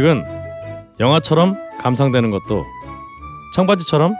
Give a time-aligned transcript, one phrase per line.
[0.00, 0.24] 음식은
[0.98, 2.64] 영화처럼 감상되는 것도
[3.54, 4.14] 청바지처럼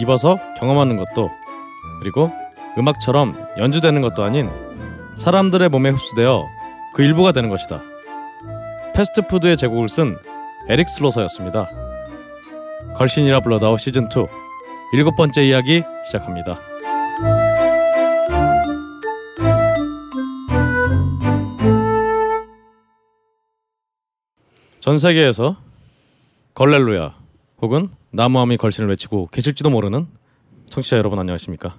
[0.00, 1.30] 입어서 경험하는 것도
[2.00, 2.30] 그리고
[2.78, 4.50] 음악처럼 연주되는 것도 아닌
[5.16, 6.46] 사람들의 몸에 흡수되어
[6.94, 7.82] 그 일부가 되는 것이다.
[8.94, 10.18] 패스트푸드의 제국을 쓴
[10.68, 11.68] 에릭 슬로서였습니다.
[12.96, 14.08] 걸신이라 불러다오 시즌 2
[14.94, 16.58] 일곱 번째 이야기 시작합니다.
[24.86, 25.56] 전 세계에서
[26.54, 27.12] 걸렐루야
[27.60, 30.06] 혹은 나무함이 걸신을 외치고 계실지도 모르는
[30.66, 31.76] 청취자 여러분 안녕하십니까?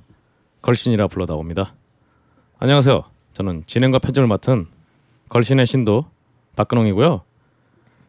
[0.62, 1.74] 걸신이라 불러다옵니다.
[2.60, 3.06] 안녕하세요.
[3.32, 4.68] 저는 진행과 편집을 맡은
[5.30, 6.06] 걸신의 신도
[6.58, 7.22] 박근홍이고요.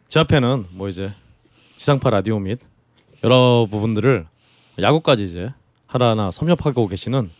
[0.08, 1.12] 제 앞에는 뭐 이제
[1.76, 2.58] 지상파 라디오 및
[3.22, 4.26] 여러 부분들을
[4.82, 5.54] 야구까지 이제
[5.86, 7.30] 하나하나 섭렵하고 계시는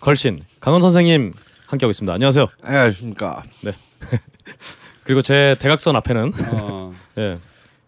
[0.00, 1.34] 걸신 강원 선생님
[1.68, 2.12] 함께하고 있습니다.
[2.12, 2.48] 안녕하세요.
[2.62, 3.44] 안녕하십니까.
[5.06, 7.38] 그리고 제 대각선 앞에는 어, 예,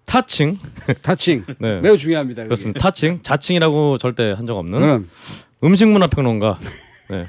[0.06, 0.58] 타칭
[1.02, 1.80] 타칭 네.
[1.80, 2.44] 매우 중요합니다.
[2.44, 2.78] 그렇습니다.
[2.80, 5.10] 타칭, 자칭이라고 절대 한 적 없는 그럼
[5.64, 6.58] 음식 문화 평론가
[7.10, 7.26] 네.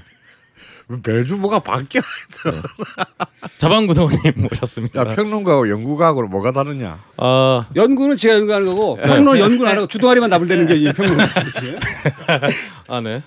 [1.06, 2.02] 매주 뭐가 바뀌어.
[3.60, 4.17] 자방구동님
[4.50, 5.00] 모셨습니다.
[5.02, 6.98] 야 평론가하고 연구가하고 뭐가 다르냐?
[7.17, 11.20] 아, 연구는 제가 연구하는 거고 평론은 연구 안 하고 주둥아리만 나불대는 게이 평론.
[12.88, 13.22] 아, 네.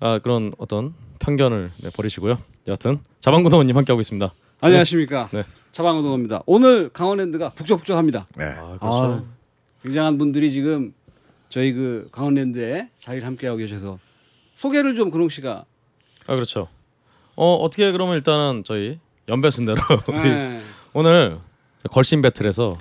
[0.00, 2.38] 아 그런 어떤 편견을 네, 버리시고요.
[2.68, 4.32] 여하튼 자방구동님 함께하고 있습니다.
[4.60, 5.28] 안녕하십니까.
[5.32, 5.44] 네.
[5.76, 6.42] 차방우동입니다.
[6.46, 8.26] 오늘 강원랜드가 북적북적합니다.
[8.36, 8.44] 네.
[8.44, 8.96] 아, 그렇죠.
[8.96, 9.22] 아,
[9.82, 10.94] 굉장한 분들이 지금
[11.50, 13.98] 저희 그 강원랜드에 자리를 함께하고 계셔서
[14.54, 15.66] 소개를 좀 근홍 씨가.
[16.26, 16.68] 아, 그렇죠.
[17.34, 19.76] 어 어떻게 그러면 일단은 저희 연배 순대로
[20.08, 20.58] 네.
[20.94, 21.40] 오늘
[21.90, 22.78] 걸신 배틀에서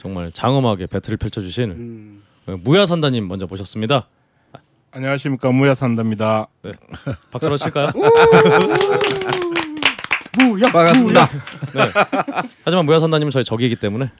[0.00, 2.22] 정말 장엄하게 배틀을 펼쳐주신 음,
[2.62, 4.06] 무야산다님 먼저 모셨습니다.
[4.92, 6.46] 안녕하십니까 무야산다입니다.
[6.62, 6.72] 네.
[7.32, 7.90] 박수로 칠까요?
[10.36, 11.28] 무야 반갑습니다.
[11.28, 11.92] 네.
[12.64, 14.10] 하지만 무야산다님은 저희 적이기 때문에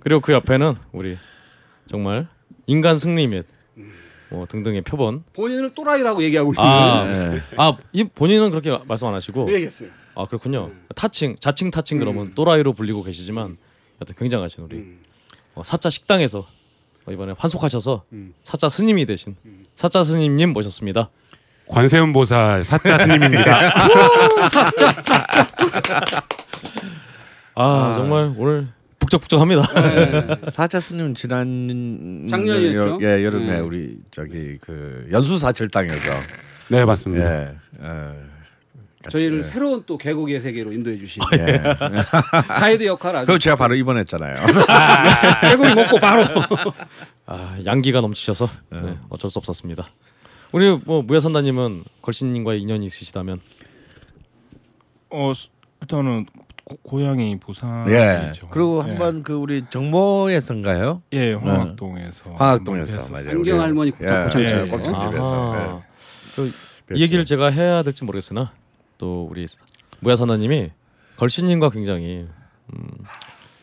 [0.00, 1.16] 그리고 그 옆에는 우리
[1.86, 2.28] 정말
[2.66, 3.46] 인간 승리 및
[4.30, 5.24] 뭐 등등의 표본.
[5.34, 6.62] 본인을 또라이라고 얘기하고 있는.
[6.62, 7.42] 아, 네.
[7.56, 9.88] 아, 이 본인은 그렇게 말씀 안 하시고 그 얘기했어요.
[10.14, 10.70] 아 그렇군요.
[10.94, 13.56] 타칭, 자칭 타칭 그러면 또라이로 불리고 계시지만
[14.00, 15.00] 여튼 굉장하신 우리 음.
[15.54, 16.46] 어, 사자 식당에서
[17.06, 18.34] 어, 이번에 환속하셔서 음.
[18.42, 19.36] 사자 스님이 되신
[19.74, 21.10] 사자 스님님 모셨습니다.
[21.68, 23.72] 관세음 보살 사자 스님입니다.
[27.54, 28.68] 아, 정말 오늘
[28.98, 29.62] 북적북적합니다.
[29.82, 30.36] 네.
[30.50, 32.98] 사자 스님 지난 작년이었죠?
[33.02, 33.58] 여, 예 여름에 네.
[33.60, 36.12] 우리 저기 그 연수 사철당에서
[36.68, 37.24] 네 맞습니다.
[37.24, 37.54] 예.
[37.80, 38.14] 어,
[39.02, 39.42] 같이, 저희를 예.
[39.42, 41.62] 새로운 또 계곡의 세계로 인도해 주신 예.
[42.48, 44.34] 가이드 역할 아주 그거 제가 바로 입원했잖아요.
[45.42, 46.24] 계곡이 먹고 바로
[47.26, 49.88] 아, 양기가 넘치셔서 네, 어쩔 수 없었습니다.
[50.52, 53.40] 우리 뭐 무야산다님은 걸신님과의 인연이 있으시다면
[55.10, 55.48] 어 수-
[55.82, 56.26] 일단은
[56.64, 57.94] 고, 고향이 부산이죠.
[57.94, 58.32] 예.
[58.50, 58.90] 그리고 예.
[58.90, 61.02] 한번 그 우리 정모에서인가요?
[61.12, 63.28] 예 황학동에서 화학동에서 한번 맞아요.
[63.36, 64.60] 안경 우리- 할머니 예, 고창집에서.
[64.62, 65.52] 예, 고창집에서.
[65.52, 65.82] 아하.
[66.90, 66.94] 예.
[66.94, 68.52] 이 얘기를 제가 해야 될지 모르겠으나
[68.96, 69.46] 또 우리
[70.00, 70.70] 무야산다님이
[71.16, 72.26] 걸신님과 굉장히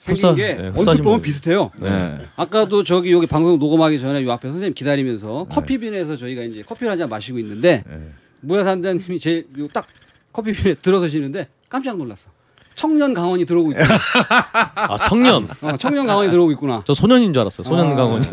[0.06, 1.72] 생긴 흡사- 게 네, 얼핏 보면 비슷해요.
[1.80, 2.20] 네.
[2.36, 7.00] 아까도 저기 여기 방송 녹음하기 전에 요 앞에 선생님 기다리면서 커피빈에서 저희가 이제 커피를 한
[7.00, 8.00] 잔 마시고 있는데 예.
[8.42, 9.88] 무야산다님이 제일 요딱
[10.32, 12.30] 커피빈에 들어서시는데 깜짝 놀랐어.
[12.76, 13.88] 청년 강원이 들어오고 있구나.
[14.76, 16.84] 아 청년 어, 청년 강원이 들어오고 있구나.
[16.86, 18.28] 저 소년인 줄 알았어요 소년 아, 강원이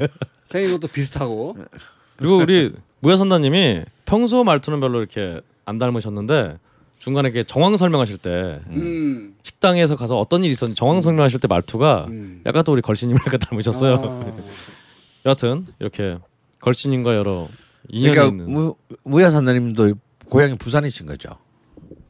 [0.46, 1.56] 생긴 것도 비슷하고.
[2.16, 6.58] 그리고 우리 무야산다님이 평소 말투는 별로 이렇게 안 닮으셨는데
[6.98, 9.36] 중간에 이렇게 정황 설명하실 때 음.
[9.42, 12.42] 식당에서 가서 어떤 일이 있었는지 정황 설명하실 때 말투가 음.
[12.46, 13.94] 약간 또 우리 걸신님을 약간 닮으셨어요.
[13.94, 14.32] 아.
[15.26, 16.18] 여하튼 이렇게
[16.60, 17.48] 걸신님과 여러
[17.88, 18.74] 인연이 그러니까 있는 무
[19.04, 19.94] 무야산다님도
[20.26, 21.30] 고향이 부산이신 거죠.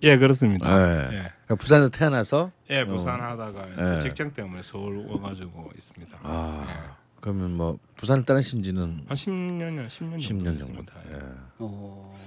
[0.02, 0.67] 예 그렇습니다.
[0.70, 1.05] 예.
[1.05, 1.32] 예.
[1.44, 4.00] 그러니까 부산에서 태어나서 예 부산 하다가 이제 예.
[4.00, 6.19] 직장 때문에 서울 와가지고 있습니다.
[6.23, 6.99] 아 예.
[7.20, 10.82] 그러면 뭐 부산을 떠나신지는 한 10년이나 10년 10년 정도.
[11.11, 11.19] 예.
[11.58, 12.18] 어.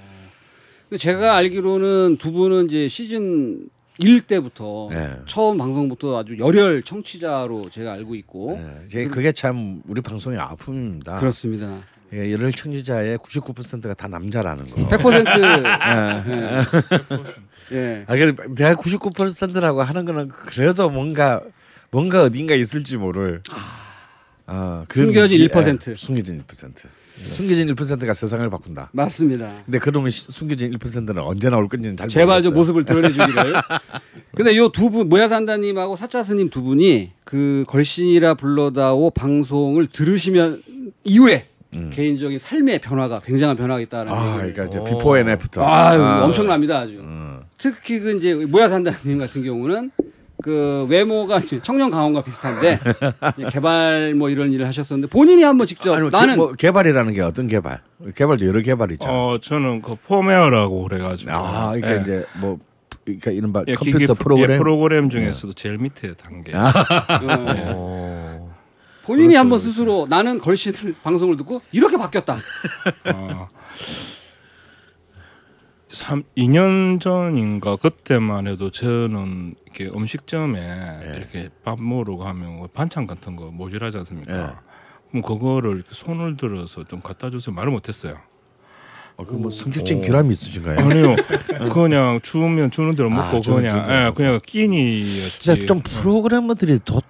[0.98, 5.12] 제가 알기로는 두 분은 이제 시즌 1 때부터 예.
[5.28, 11.20] 처음 방송부터 아주 열혈 청취자로 제가 알고 있고 예, 이제 그게 참 우리 방송의 아픔입니다.
[11.20, 11.80] 그렇습니다.
[12.14, 14.88] 예, 열혈 청취자의 99%가 다 남자라는 거.
[14.90, 15.28] 100%
[17.72, 17.78] 예.
[17.78, 18.04] 예.
[18.08, 21.42] 아, 그 내가 99%라고 하는 거는 그래도 뭔가
[21.92, 23.42] 뭔가 어딘가 있을지 모를
[24.48, 25.92] 아, 그 숨겨진 미지- 1%.
[25.92, 26.88] 예, 숨겨진 1%.
[27.24, 28.90] 숨겨진 1%가 세상을 바꾼다.
[28.94, 29.62] 맞습니다.
[29.66, 32.74] 근데 그러면 시- 숨겨진 1%는 언제 나올 건지는 잘 제발 좀 모르겠어요.
[32.74, 33.54] 모습을 드러내주기를.
[34.36, 40.64] 근데 요 두 분 모야산다님하고 사짜스님 두 분이 그 걸신이라 불러다오 방송을 들으시면
[41.04, 41.48] 이후에
[41.92, 44.18] 개인적인 삶의 변화가 굉장한 변화가 있다는 음.
[44.18, 44.36] 아.
[44.38, 44.84] 그러니까 이제 오.
[44.84, 45.64] before and after.
[45.66, 46.24] 아.
[46.26, 46.94] 엄청납니다 아주.
[47.00, 47.40] 음.
[47.58, 49.92] 특히 그 이제 모야산다님 같은 경우는
[50.42, 52.80] 그 외모가 청년 강원과 비슷한데
[53.52, 57.22] 개발 뭐 이런 일을 하셨었는데 본인이 한번 직접 아니, 뭐 나는 개, 뭐 개발이라는 게
[57.22, 57.82] 어떤 개발?
[58.16, 59.12] 개발도 여러 개발 있잖아.
[59.14, 61.32] 어 저는 그 포메어라고 그래가지고.
[61.32, 62.02] 아, 그러니까 예.
[62.02, 62.60] 이제 뭐
[63.04, 64.52] 그러니까 이른바 예, 컴퓨터 프로- 프로그램.
[64.52, 66.56] 예, 프로그램 중에서도 제일 밑에 단계.
[66.56, 66.66] 어,
[67.76, 68.52] 어.
[69.04, 69.70] 본인이 그렇죠, 한번 그렇죠.
[69.72, 70.74] 스스로 나는 걸신
[71.04, 72.38] 방송을 듣고 이렇게 바뀌었다.
[73.14, 73.50] 어,
[75.92, 81.18] 3, 2년 전인가 그때만 해도 저는 이렇게 음식점에 예.
[81.18, 84.34] 이렇게 밥 먹으러 가면 뭐 반찬 같은 거 모자라지 않습니까?
[84.34, 84.48] 예.
[85.10, 88.16] 그럼 그거를 이렇게 손을 들어서 좀 갖다 주세요 말을 못했어요.
[89.18, 90.80] 어, 그뭐 성격적인 결함이 있으신가요?
[90.80, 91.16] 아니요,
[91.74, 94.12] 그냥 주면 주는 대로 먹고 아, 주면 그냥 주는 대로 예.
[94.16, 95.66] 그냥 끼니였지.
[95.66, 97.02] 좀 프로그래머들이 더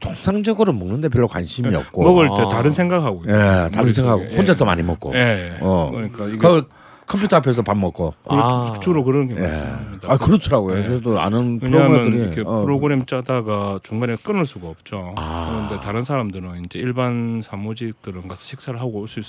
[0.00, 2.48] 통상적으로 먹는데 별로 관심이 없고 먹을 때 아.
[2.48, 3.24] 다른 생각하고.
[3.26, 3.70] 예.
[3.72, 4.24] 다른 생각하고.
[4.36, 5.14] 혼자서 많이 먹고.
[5.14, 5.18] 예.
[5.54, 5.58] 예.
[5.60, 5.90] 어.
[5.90, 6.68] 그러니까 이게 그
[7.12, 8.14] 컴퓨터 앞에서 밥 먹고.
[8.24, 8.72] 아.
[8.80, 9.40] 주로 그런 게 예.
[9.40, 10.12] 많습니다.
[10.12, 10.78] 아 그렇더라고요.
[10.78, 10.86] 예.
[10.88, 15.12] 저도 아는 왜냐하면 프로그래머들이 이렇게 어, 프로그램 짜다가 중간에 끊을 수가 없죠.
[15.16, 15.66] 아.
[15.68, 19.20] 그런데 다른 사람들은 이제 일반 사무직들은 가서 식사를 하고 올 수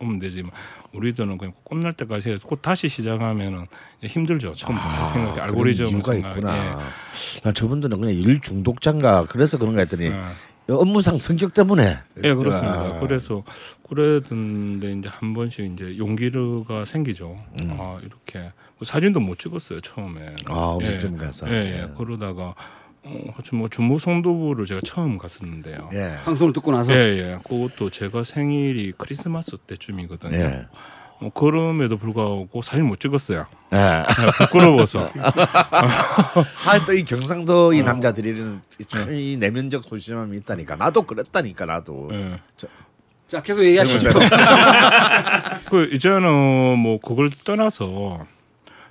[0.00, 0.50] 오면 되지만
[0.92, 3.66] 우리들은 그냥 끝날 때까지 해서 곧 다시 시작하면은
[4.02, 4.52] 힘들죠.
[4.54, 6.28] 처음부터 생각해 그런 알고리즘 이유가 생각.
[6.30, 6.56] 있구나.
[6.56, 7.40] 예.
[7.44, 10.20] 난 저분들은 그냥 일 중독자인가 그래서 그런가 했더니 예.
[10.68, 11.98] 업무상 성격 때문에.
[12.22, 12.96] 예, 그렇습니다.
[12.96, 13.00] 아.
[13.00, 13.42] 그래서
[13.88, 17.38] 그랬는데 이제 한 번씩 이제 용기가 생기죠.
[17.60, 17.76] 음.
[17.78, 20.36] 아 이렇게 뭐 사진도 못 찍었어요 처음에.
[20.46, 21.48] 아 음식점 가서.
[21.50, 21.88] 예, 예.
[21.96, 22.54] 그러다가
[23.04, 25.90] 어, 하여튼 뭐 중무 송도부를 제가 처음 갔었는데요.
[25.94, 26.18] 예.
[26.24, 27.38] 방송을 듣고 나서 예, 예.
[27.42, 30.36] 그것도 제가 생일이 크리스마스 때쯤이거든요.
[30.36, 30.66] 예.
[31.20, 33.46] 어, 그럼에도 불구하고 사진 못 찍었어요.
[33.72, 33.76] 예.
[33.76, 34.04] 아,
[34.38, 35.08] 부끄러워서.
[36.54, 40.76] 하여튼 이 경상도 이 남자들이는 참이 내면적 소심함이 있다니까.
[40.76, 42.08] 나도 그랬다니까 나도.
[42.12, 42.40] 예.
[43.26, 44.08] 자 계속 얘기하시죠.
[45.68, 48.20] 그 이제는 뭐 그걸 떠나서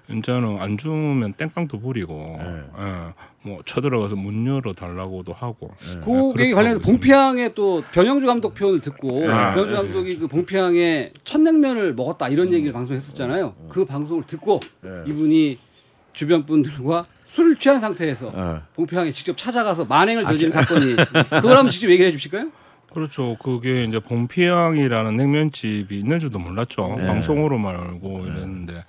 [0.10, 2.62] 이제는 안 주면 땡깡도 부리고, 네.
[2.80, 3.14] 예.
[3.42, 5.72] 뭐 쳐들어가서 문 열어 달라고도 하고.
[5.82, 6.86] 예, 그 얘기 관련해서 하고 있습니다.
[6.86, 12.30] 봉피항의 또 변영주 감독 표현을 듣고 아, 변영주 네, 감독이 그 봉피항의 첫 냉면을 먹었다
[12.30, 13.56] 이런 얘기를 방송했었잖아요.
[13.70, 14.90] 그 방송을 듣고 네.
[15.08, 15.60] 이분이
[16.14, 18.62] 주변 분들과 술을 취한 상태에서 어.
[18.76, 20.96] 봉피항에 직접 찾아가서 만행을 저지른 사건이
[21.30, 22.50] 그걸 한번 직접 얘기를 해주실까요?
[22.92, 23.36] 그렇죠.
[23.44, 26.96] 그게 이제 봉피항이라는 냉면집이 있는 줄도 몰랐죠.
[27.00, 27.06] 네.
[27.06, 28.86] 방송으로만 알고 이랬는데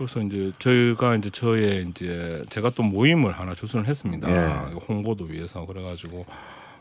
[0.00, 4.28] 그래서 이제 저희가 이제 저의 이제 제가 또 모임을 하나 주선을 했습니다.
[4.28, 4.74] 네.
[4.88, 6.24] 홍보도 위해서 그래가지고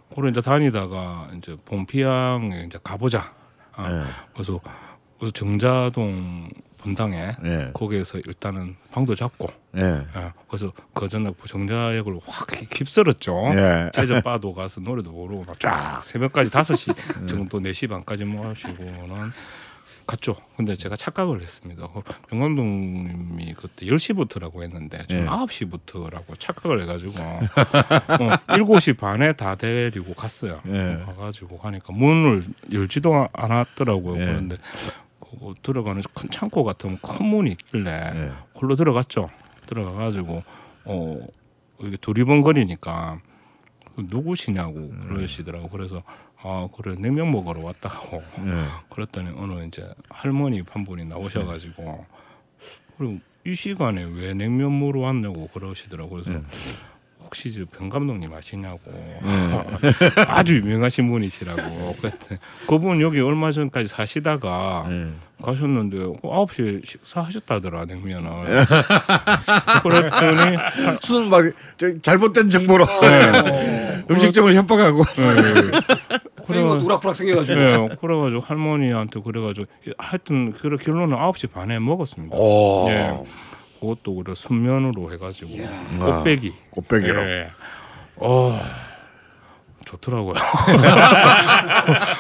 [0.08, 3.34] 그걸 이제 다니다가 이제 봉피항에 이제 가보자.
[3.74, 4.04] 아, 예.
[4.32, 4.62] 그래서
[5.18, 7.72] 그래서 정자동 분당에 예.
[7.74, 9.82] 거기에서 일단은 방도 잡고 예.
[10.16, 13.52] 예, 그래서 그 전에 정자역을 확 휩쓸었죠.
[13.56, 13.92] 예.
[13.94, 17.28] 제접바도 가서 노래도 부르고 막쫙 새벽까지 5시 음.
[17.28, 19.32] 정도 4시 반까지 모시고는
[20.10, 20.36] 갔죠.
[20.58, 21.88] 근데 제가 착각을 했습니다.
[21.94, 25.28] 그 병감독님이 그때 10시부터라고 했는데 저는 예.
[25.28, 30.62] 9시부터라고 착각을 해가지고 어, 7시 반에 다 데리고 갔어요.
[30.66, 31.00] 예.
[31.06, 34.20] 가가지고 가니까 문을 열지도 않았더라고요.
[34.20, 34.26] 예.
[34.26, 34.58] 그런데
[35.20, 38.32] 그거 들어가는 큰 창고 같은 큰 문이 있길래 예.
[38.56, 39.30] 걸로 들어갔죠.
[39.68, 40.44] 들어가가지고
[40.86, 41.20] 어
[41.82, 43.22] 이게 두리번거리니까
[43.96, 45.70] 그 누구시냐고 그러시더라고.
[45.70, 46.02] 그래서
[46.42, 48.18] 아 그래 냉면 먹으러 왔다고.
[48.46, 48.66] 예.
[48.90, 52.06] 그랬더니 어느 이제 할머니 한 분이 나오셔가지고
[52.98, 56.10] 그리고 이 시간에 왜 냉면 먹으러 왔냐고 그러시더라고.
[56.12, 56.42] 그래서 예.
[57.30, 58.80] 혹시 저병 감독님 아시냐고
[60.28, 65.08] 아주 유명하신 분이시라고 그랬더니 그분 여기 얼마 전까지 사시다가 예.
[65.44, 68.66] 가셨는데 아홉 시에 식사하셨다더라 냉면을
[69.84, 70.58] 그랬더니
[71.02, 71.44] 수는 막
[71.78, 74.04] 저, 잘못된 정보로 네.
[74.10, 75.04] 음식점을 협박하고.
[76.44, 79.68] 생긴 것도 우락부락 생겨가지고 네, 그래가지고 할머니한테 그래가지고
[80.00, 82.36] 하여튼 그 결론은 아홉 시 반에 먹었습니다.
[82.36, 82.88] 오.
[82.90, 83.16] 예.
[83.80, 85.52] 그것도 그래 순면으로 해가지고
[86.02, 86.54] 아, 꽃배기.
[86.72, 87.22] 꽃배기로.
[87.24, 87.50] 예.
[88.18, 88.60] 어
[89.86, 90.34] 좋더라고요.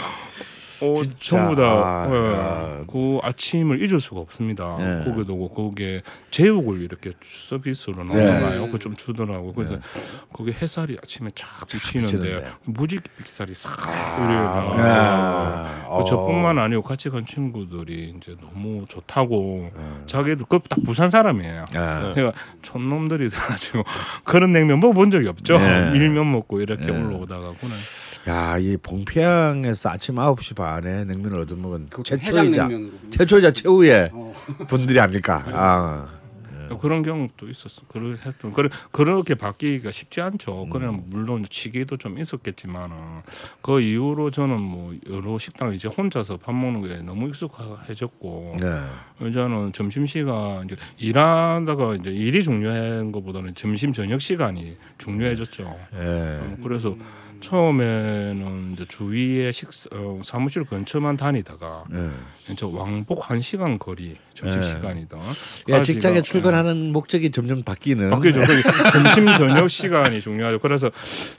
[1.19, 2.81] 전부 다 아, 예, 아.
[2.89, 4.77] 그 아침을 잊을 수가 없습니다.
[4.79, 5.03] 예.
[5.09, 8.23] 거기도 거기에 제육을 이렇게 서비스로 네.
[8.23, 8.71] 나오나요?
[8.71, 9.53] 그좀 주더라고.
[9.53, 9.81] 그래서 네.
[10.33, 12.45] 거기 햇살이 아침에 쫙 비치는데.
[12.65, 15.85] 무지개살이 싹 아, 이래가.
[15.87, 16.03] 어.
[16.03, 20.03] 저뿐만 아니고 같이 간 친구들이 이제 너무 좋다고 음.
[20.05, 21.65] 자기도 그다 부산 사람이에요.
[21.73, 22.13] 아.
[22.13, 23.83] 그러니까 촌놈들이 가지고
[24.23, 25.57] 그런 냉면 먹어본 적이 없죠.
[25.57, 25.91] 네.
[25.91, 26.91] 밀면 먹고 이렇게 네.
[26.91, 27.75] 올라오다가 그는
[28.27, 32.69] 야, 이 봉평에서 아침 9시 반에 냉면을 얻어먹은 최초이자.
[33.11, 34.33] 최초이자 최후의 어.
[34.67, 35.43] 분들이 아닐까.
[35.47, 36.19] 아.
[36.77, 37.81] 그런 경우도 있었어.
[37.87, 40.65] 그걸 했던 그래 그렇게 바뀌기가 쉽지 않죠.
[40.65, 40.69] 음.
[40.69, 42.95] 그냥 물론 치기도 좀 있었겠지만은
[43.61, 49.31] 그 이후로 저는 뭐 여러 식당 이제 혼자서 밥 먹는 게 너무 익숙해졌고 네.
[49.31, 55.63] 저는 점심 시간 이제 일하다가 이제 일이 중요한 것보다는 점심 저녁 시간이 중요해졌죠.
[55.95, 55.99] 예.
[55.99, 56.95] 어, 그래서
[57.41, 62.55] 처음에는 이제 주위에 식사 어, 사무실 근처만 다니다가 예.
[62.55, 64.67] 저 왕복 한 시간 거리 점심 네.
[64.67, 65.17] 시간이다.
[65.69, 68.09] 야, 직장에 출근하는 목적이 점점 바뀌는.
[68.09, 68.41] 바뀌죠.
[68.41, 70.59] 그 점심 저녁 시간이 중요하죠.
[70.59, 70.89] 그래서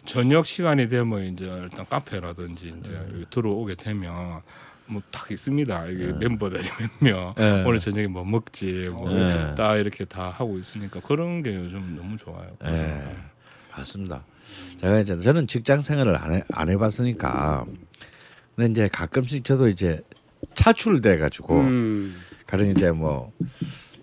[0.04, 4.40] 저녁 시간이 되면 이제 일단 카페라든지 이제 들어오게 되면
[4.86, 5.86] 뭐딱 있습니다.
[5.86, 7.64] 이게 멤버들이 몇 명 네.
[7.64, 8.88] 오늘 저녁에 뭐 먹지 네.
[8.90, 12.50] 뭐딱 이렇게 다 하고 있으니까 그런 게 요즘 너무 좋아요.
[12.64, 13.16] 예.
[13.76, 14.24] 맞습니다.
[14.80, 17.64] 제가 이제 저는 직장 생활을 안, 해, 안 해봤으니까.
[18.56, 20.00] 근데 이제 가끔씩 저도 이제
[20.54, 22.16] 차출돼 가지고 음.
[22.46, 23.32] 가령 이제 뭐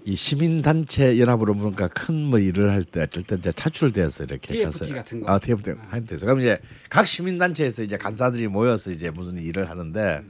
[0.09, 4.53] 이 시민 단체 연합으로 뭔가 큰 뭐 일을 할 때 어쩔 때 이제 차출돼서 이렇게
[4.53, 5.29] TFT 가서 같은 거.
[5.29, 9.69] 아 TFT 할 때서 그럼 이제 각 시민 단체에서 이제 간사들이 모여서 이제 무슨 일을
[9.69, 10.21] 하는데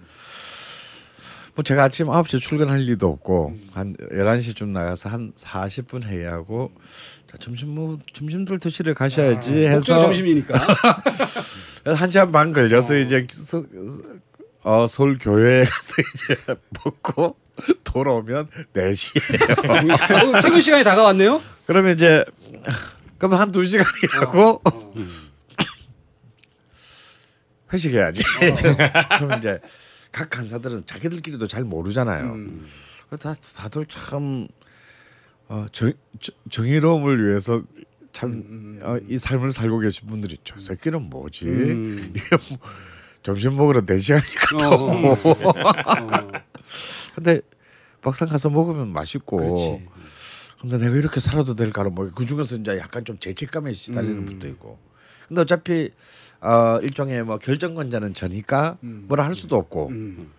[1.53, 6.71] 뭐 제가 아침 9시에 출근할 리도 없고 한 11시쯤 나가서 한 40분 회의하고
[7.29, 10.53] 자, 점심 뭐 점심들 드시러 가셔야지 목적이 해서 점심이니까.
[11.95, 13.63] 한 시간 반 걸려서 이제 서,
[14.63, 16.35] 어, 서울 교회에 가서 이제
[16.83, 17.35] 먹고
[17.83, 20.35] 돌아오면 4시예요.
[20.37, 21.41] 어, 퇴근 시간이 다가왔네요.
[21.65, 22.23] 그러면 이제
[23.17, 24.93] 그럼 한 두 시간 일하고 어.
[27.73, 28.23] 회식해야지.
[29.17, 29.59] 그러면 이제
[30.13, 32.23] 각 간사들은 자기들끼리도 잘 모르잖아요.
[32.25, 32.67] 음.
[33.19, 34.47] 다 다들 참
[35.49, 37.59] 어, 정, 정- 정의로움을 위해서
[38.11, 41.47] 참 어, 이 삶을 살고 계신 분들이 저 새끼는 뭐지?
[41.47, 42.13] 음.
[42.15, 42.59] 이게 뭐
[43.23, 45.29] 점심 먹으러 4 시간이 갔다 어, 오고.
[45.49, 45.53] 어.
[47.15, 47.41] 근데
[48.01, 49.37] 막상 가서 먹으면 맛있고.
[49.37, 49.87] 그렇지.
[50.61, 54.25] 근데 내가 이렇게 살아도 될까는 뭐그 중에서 이제 약간 좀 죄책감에 시달리는 음.
[54.25, 54.79] 분도 있고.
[55.27, 55.91] 근데 어차피
[56.41, 59.05] 어, 일종의 뭐 결정권자는 저니까 음.
[59.07, 59.89] 뭐라 할 수도 없고.
[59.89, 60.31] 음.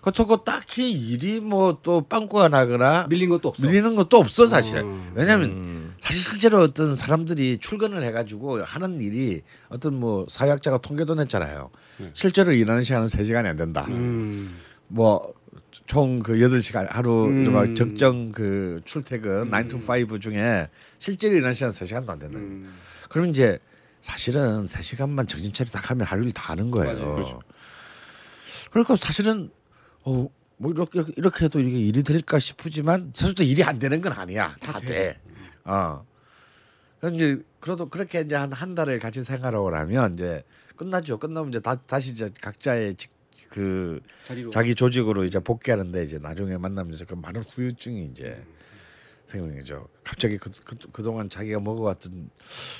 [0.00, 3.66] 그렇다고 딱히 일이 뭐 또 빵꾸가 나거나 밀린 것도 없어.
[3.66, 4.78] 밀리는 것도 없어 사실.
[4.78, 5.12] 어.
[5.14, 5.94] 왜냐하면 음.
[6.00, 11.70] 사실 실제로 어떤 사람들이 출근을 해가지고 하는 일이 어떤 뭐 사회학자가 통계도 냈잖아요.
[11.98, 12.10] 네.
[12.14, 13.86] 실제로 일하는 시간은 3 시간이 안 된다.
[13.88, 14.58] 음.
[14.88, 17.74] 뭐총그 여덟 시간 하루 음.
[17.74, 22.38] 적정 그 출퇴근 9 to 5 중에 실제로 일하는 시간 3시간도 안 된다.
[22.38, 22.74] 음.
[23.08, 23.58] 그러면 이제
[24.00, 26.94] 사실은 3시간만 정신 차려 딱 하면 하루 일다 하는 거예요.
[26.98, 27.14] 맞아요.
[27.14, 27.40] 그렇죠.
[28.70, 29.50] 그러니까 사실은
[30.04, 34.12] 어, 뭐 이렇게 이렇게 해도 이게 일이 될까 싶지만 사실 또 일이 안 되는 건
[34.12, 34.56] 아니야.
[34.60, 35.18] 다 돼.
[35.64, 36.04] 어.
[37.00, 40.44] 그럼 이제 그래도 그렇게 이제 한 한 달을 같이 생활하고 나면 이제
[40.76, 41.18] 끝나죠.
[41.18, 43.10] 끝나면 이제 다, 다시 이제 각자의 직,
[43.48, 44.50] 그 자리로.
[44.50, 48.42] 자기 조직으로 이제 복귀하는데 이제 나중에 만나면 이제 그 많은 후유증이 이제
[49.26, 49.88] 생기는 거죠.
[50.04, 52.30] 갑자기 그, 그 그 동안 자기가 먹어왔던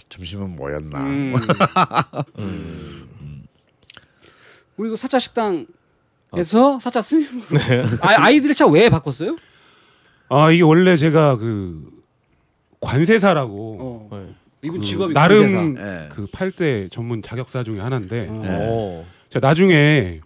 [0.09, 1.01] 점심은 뭐였나?
[1.01, 1.35] 음.
[2.39, 3.47] 음.
[4.77, 5.67] 우리 그 사차 식당
[6.37, 7.43] 에서 사차 스님.
[7.51, 7.83] 네.
[8.03, 9.37] 아, 아이들의 차왜 바꿨어요?
[10.29, 11.91] 아 이게 원래 제가 그
[12.81, 14.17] 관세사라고 어.
[14.17, 14.35] 네.
[14.63, 16.05] 이분 그 직업이 나름 관세사.
[16.05, 16.09] 예.
[16.09, 18.43] 그 8대 전문 자격사 중에 하나인데 어.
[18.43, 18.69] 네.
[18.69, 19.05] 오.
[19.31, 20.21] 제가 나중에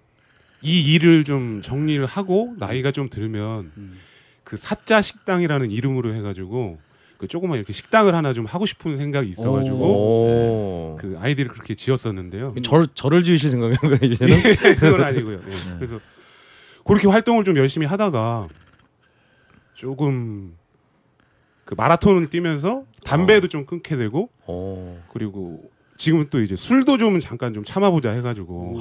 [0.61, 3.99] 이 일을 좀 정리를 하고 나이가 좀 들면 음.
[4.45, 6.79] 그 사자 식당이라는 이름으로 해가지고
[7.19, 10.97] 그 조그만 이렇게 식당을 하나 좀 하고 싶은 생각이 있어가지고 오.
[10.99, 12.55] 그 아이디를 그렇게 지었었는데요.
[12.63, 14.37] 절 저를 지으실 생각인가요 이제는?
[14.79, 15.39] 그건 아니고요.
[15.39, 15.75] 예.
[15.77, 16.01] 그래서
[16.85, 18.49] 그렇게 활동을 좀 열심히 하다가
[19.75, 20.57] 조금
[21.65, 24.99] 그 마라톤을 뛰면서 담배도 좀 끊게 되고 오.
[25.13, 28.75] 그리고 지금은 또 이제 술도 좀 잠깐 좀 참아보자 해가지고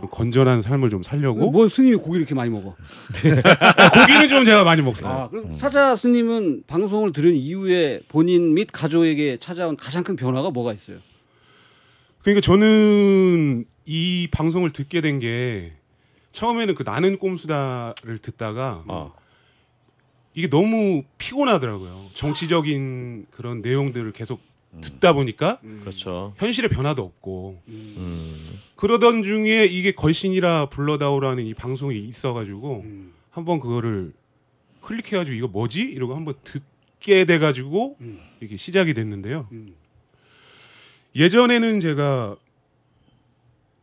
[0.00, 2.74] 좀 건전한 삶을 좀 살려고 뭔 스님이 고기 이렇게 많이 먹어?
[4.00, 5.24] 고기는 좀 제가 많이 먹습니다.
[5.24, 10.72] 아, 그럼 사자 스님은 방송을 들은 이후에 본인 및 가족에게 찾아온 가장 큰 변화가 뭐가
[10.72, 10.98] 있어요?
[12.22, 15.72] 그러니까 저는 이 방송을 듣게 된 게
[16.32, 19.10] 처음에는 그 나는 꼼수다를 듣다가 아.
[20.34, 22.08] 이게 너무 피곤하더라고요.
[22.12, 24.40] 정치적인 그런 내용들을 계속
[24.80, 26.34] 듣다 보니까 그렇죠.
[26.36, 28.58] 현실의 변화도 없고 음.
[28.76, 33.12] 그러던 중에 이게 걸신이라 불러다오라는 이 방송이 있어가지고 음.
[33.30, 34.12] 한번 그거를
[34.82, 38.20] 클릭해가지고 이거 뭐지 이러고 한번 듣게 돼가지고 음.
[38.40, 39.48] 이게 시작이 됐는데요.
[39.52, 39.74] 음.
[41.14, 42.36] 예전에는 제가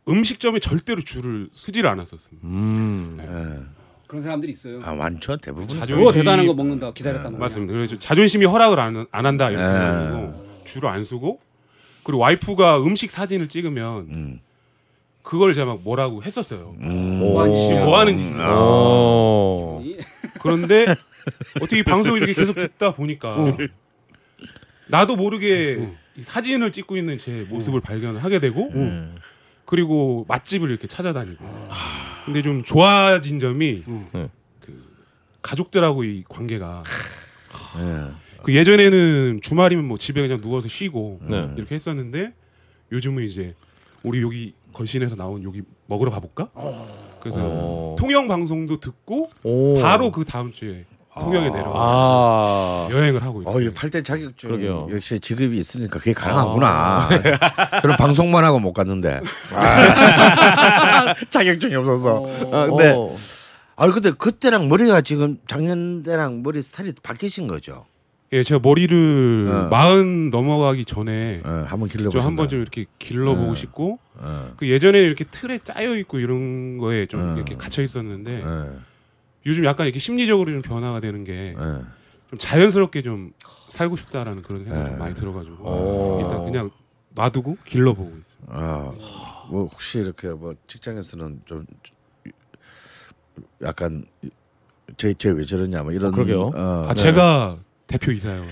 [0.08, 2.46] 음식점에 절대로 줄을 서질 않았었습니다.
[2.46, 3.16] 음.
[3.20, 3.74] 예.
[4.06, 4.80] 그런 사람들이 있어요.
[4.84, 5.66] 아 많죠 대부분.
[5.66, 7.38] 자주- 오 대단한 거 먹는다 기다렸단 말이야.
[7.38, 7.72] 맞습니다.
[7.72, 9.64] 그래서 자존심이 허락을 안, 안 한다 이렇게
[10.64, 11.40] 줄을 안 서고
[12.02, 14.40] 그리고 와이프가 음식 사진을 찍으면 음.
[15.22, 16.76] 그걸 제가 막 뭐라고 했었어요.
[16.80, 17.18] 음.
[17.20, 17.84] 뭐 하는 짓이야?
[17.84, 18.60] 뭐 하는 짓이냐.
[18.60, 19.80] 오.
[19.82, 19.96] 이-
[20.40, 20.84] 그런데
[21.60, 23.56] 어떻게 이 방송을 이렇게 계속 듣다 보니까
[24.88, 29.16] 나도 모르게 이 사진을 찍고 있는 제 모습을 발견하게 되고 음.
[29.64, 31.42] 그리고 맛집을 이렇게 찾아다니고
[32.26, 34.06] 근데 좀 좋아진 점이 음.
[34.12, 34.28] 네.
[34.60, 34.84] 그
[35.40, 36.82] 가족들하고 이 관계가
[37.78, 38.23] 예.
[38.44, 41.48] 그 예전에는 주말이면 뭐 집에 그냥 누워서 쉬고 네.
[41.56, 42.32] 이렇게 했었는데
[42.92, 43.54] 요즘은 이제
[44.02, 46.48] 우리 여기 걸신에서 나온 여기 먹으러 가볼까?
[47.20, 47.96] 그래서 어.
[47.98, 49.74] 통영 방송도 듣고 오.
[49.80, 50.84] 바로 그 다음 주에
[51.18, 51.50] 통영에 아.
[51.50, 52.88] 내려와 아.
[52.90, 53.54] 여행을 하고 있어요.
[53.54, 54.88] 어, 이 8대 자격증 그러게요.
[54.92, 57.08] 역시 직업이 있으니까 그게 가능하구나.
[57.80, 59.20] 그럼 방송만 하고 못 갔는데.
[61.30, 62.16] 자격증이 없어서.
[62.16, 63.16] 어, 근데 어.
[63.76, 67.86] 아 근데 그때랑 머리가 지금 작년 때랑 머리 스타일이 바뀌신 거죠.
[68.32, 69.68] 예, 제가 머리를 어.
[69.68, 72.20] 마흔 넘어가기 전에 어, 한번 길러 좀.
[72.22, 73.54] 한번 좀 이렇게 길러보고 어.
[73.54, 77.34] 싶고 어, 그 예전에 이렇게 틀에 짜여 있고 이런 거에 좀 어.
[77.36, 78.80] 이렇게 갇혀 있었는데 어,
[79.46, 81.84] 요즘 약간 이렇게 심리적으로 좀 변화가 되는 게좀 어.
[82.36, 83.32] 자연스럽게 좀
[83.68, 84.90] 살고 싶다라는 그런 생각이 네.
[84.90, 86.20] 좀 많이 들어가지고 오.
[86.20, 86.70] 일단 그냥
[87.10, 88.48] 놔두고 길러보고 있어요.
[88.48, 91.64] 어, 뭐 혹시 이렇게 뭐 직장에서는 좀
[93.62, 94.06] 약간
[94.96, 96.42] 쟤쟤 왜 저러냐 뭐 이런 어, 그러게요.
[96.54, 97.02] 어, 아 네.
[97.02, 98.42] 제가 대표 이사예요.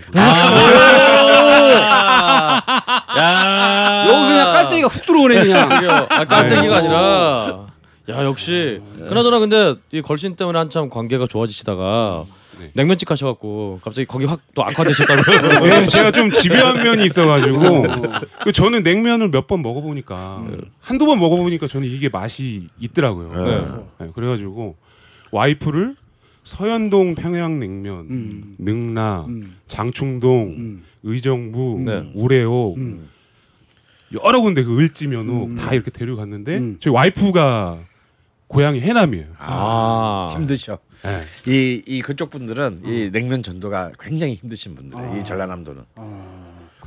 [3.17, 4.05] 야.
[4.09, 5.69] 여기서 그냥 깔때기가 훅 들어오네 그냥.
[5.69, 5.91] 그게요.
[6.11, 6.75] 아, 깜짝이가 네.
[6.87, 7.67] 아니라
[8.11, 12.25] 야 역시 그나저나 근데 이 걸신 때문에 한참 관계가 좋아지시다가
[12.59, 12.71] 네.
[12.75, 15.61] 냉면집 가셔갖고 갑자기 거기 확 또 악화되셨다고요.
[15.67, 17.85] 네, 제가 좀 집요한 면이 있어가지고
[18.45, 20.43] 그 저는 냉면을 몇 번 먹어보니까
[20.81, 23.45] 한두 번 먹어보니까 저는 이게 맛이 있더라고요.
[23.45, 23.65] 네.
[24.07, 24.77] 네, 그래가지고
[25.31, 25.97] 와이프를
[26.45, 28.57] 서현동 평양냉면, 음.
[28.59, 29.57] 능라, 음.
[29.67, 30.85] 장충동, 음.
[31.05, 32.11] 의정부, 네.
[32.15, 33.09] 우레옥 음.
[34.13, 35.57] 여러 군데 그 을지 면옥 음.
[35.57, 36.77] 다 이렇게 데려갔는데 음.
[36.81, 37.79] 저희 와이프가
[38.49, 39.27] 고향이 해남이에요.
[39.39, 40.29] 아.
[40.35, 40.79] 힘드셔.
[41.03, 41.23] 네.
[41.51, 45.17] 이, 이 그쪽 분들은 이 냉면 전도가 굉장히 힘드신 분들이에요.
[45.21, 45.83] 이 전라남도는.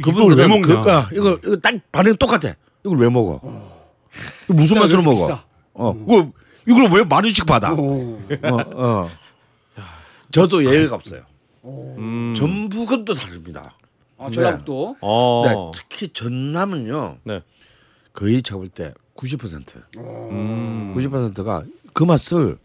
[0.08, 0.82] 이걸 왜 먹냐?
[0.82, 2.54] 그, 아, 이거 이거 딱 반응 똑같아.
[2.86, 3.42] 이걸 왜 먹어?
[4.46, 5.26] 이거 무슨 맛으로 먹어?
[5.28, 5.44] 비싸?
[5.74, 6.32] 어, 이거
[6.68, 7.74] 이걸 왜 만 원씩 받아?
[7.74, 9.10] 어, 어.
[10.36, 10.42] 어.
[10.42, 11.24] 저도 예의가 없어요.
[11.64, 12.34] 음.
[12.36, 13.78] 전북은 또 다릅니다.
[14.18, 14.98] 아, 전라북도.
[15.02, 15.44] 어.
[15.46, 17.20] 네, 특히 전남은요.
[17.24, 17.42] 네.
[18.14, 20.94] 거의 잡을 때 90%, 음.
[20.96, 22.58] 90%가 그 맛을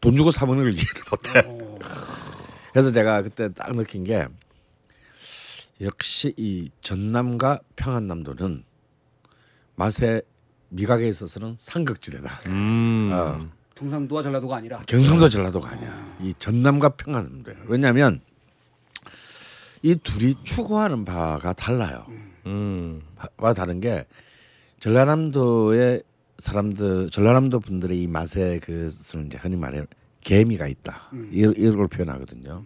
[0.00, 1.78] 돈 주고 사 먹는 걸 이해를 못해.
[2.72, 4.26] 그래서 제가 그때 딱 느낀 게
[5.80, 8.64] 역시 이 전남과 평안남도는
[9.74, 10.22] 맛의
[10.68, 12.40] 미각에 있어서는 삼각지대다.
[12.46, 13.10] 음.
[13.12, 13.55] 어.
[13.80, 14.82] 경상도와 전라도가 아니라.
[14.86, 16.16] 경상도 전라도가 아니야.
[16.20, 17.56] 이 전남과 평안남도야.
[17.66, 18.20] 왜냐하면
[19.82, 22.06] 이 둘이 추구하는 바가 달라요.
[22.46, 23.02] 음.
[23.16, 24.06] 바- 바 다른 게
[24.80, 26.02] 전라남도의
[26.38, 29.84] 사람들 전라남도 분들의 이 맛에 그것을 이제 흔히 말해
[30.20, 32.64] 개미가 있다 이- 이런 걸 표현하거든요.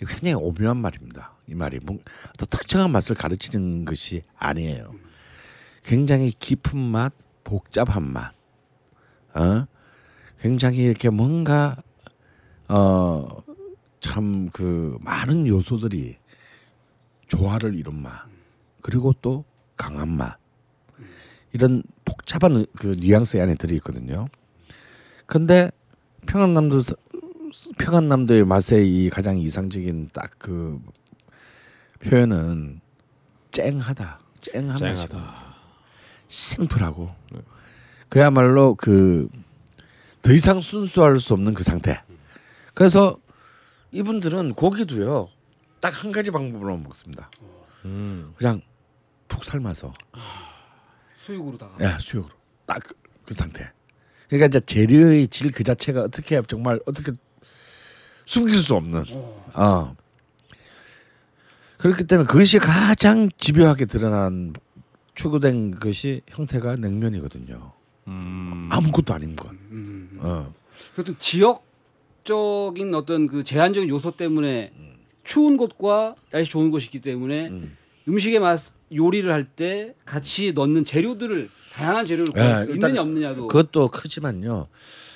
[0.00, 1.32] 이거 굉장히 오묘한 말입니다.
[1.48, 1.98] 이 말이 뭐
[2.30, 4.94] 어떤 특정한 맛을 가르치는 것이 아니에요.
[5.82, 7.12] 굉장히 깊은 맛,
[7.44, 8.32] 복잡한 맛,
[9.34, 9.66] 어?
[10.42, 11.76] 굉장히 이렇게 뭔가
[12.68, 13.42] 어
[14.00, 16.16] 참 그 많은 요소들이
[17.28, 18.26] 조화를 이룬 맛
[18.80, 19.44] 그리고 또
[19.76, 20.38] 강한 맛
[21.52, 24.26] 이런 복잡한 그 뉘앙스 안에 들어 있거든요.
[25.26, 25.70] 근데
[26.26, 26.82] 평안남도
[27.78, 30.80] 평안남도의 맛의 이 가장 이상적인 딱 그
[32.00, 32.80] 표현은
[33.52, 35.34] 쨍하다, 쨍한 맛이고 쨍하다.
[36.26, 37.10] 심플하고
[38.08, 39.28] 그야말로 그
[40.22, 42.00] 더 이상 순수할 수 없는 그 상태.
[42.74, 43.18] 그래서
[43.90, 45.28] 이분들은 고기도요
[45.80, 47.28] 딱 한 가지 방법으로 먹습니다.
[47.84, 48.32] 음.
[48.36, 48.62] 그냥
[49.28, 49.92] 푹 삶아서
[51.18, 51.76] 수육으로다가.
[51.80, 52.32] 예, 수육으로
[52.66, 52.80] 딱
[53.24, 53.70] 그 상태.
[54.28, 57.12] 그러니까 이제 재료의 질 그 자체가 어떻게 정말 어떻게
[58.26, 59.04] 숨길 수 없는.
[59.54, 59.94] 어.
[61.78, 64.54] 그렇기 때문에 그것이 가장 집요하게 드러난
[65.14, 67.72] 추구된 것이 형태가 냉면이거든요.
[68.08, 68.68] 음.
[68.72, 69.50] 아무것도 아닌 것.
[70.22, 70.26] 음.
[70.26, 70.54] 어.
[70.94, 74.72] 그것도 지역적인 어떤 그 제한적인 요소 때문에
[75.24, 77.76] 추운 곳과 날씨 좋은 곳이기 때문에 음.
[78.08, 82.32] 음식의 맛이 요리를 할 때 같이 넣는 재료들을 다양한 재료를
[82.68, 84.66] 일단 있느냐 없느냐도 그것도 크지만요.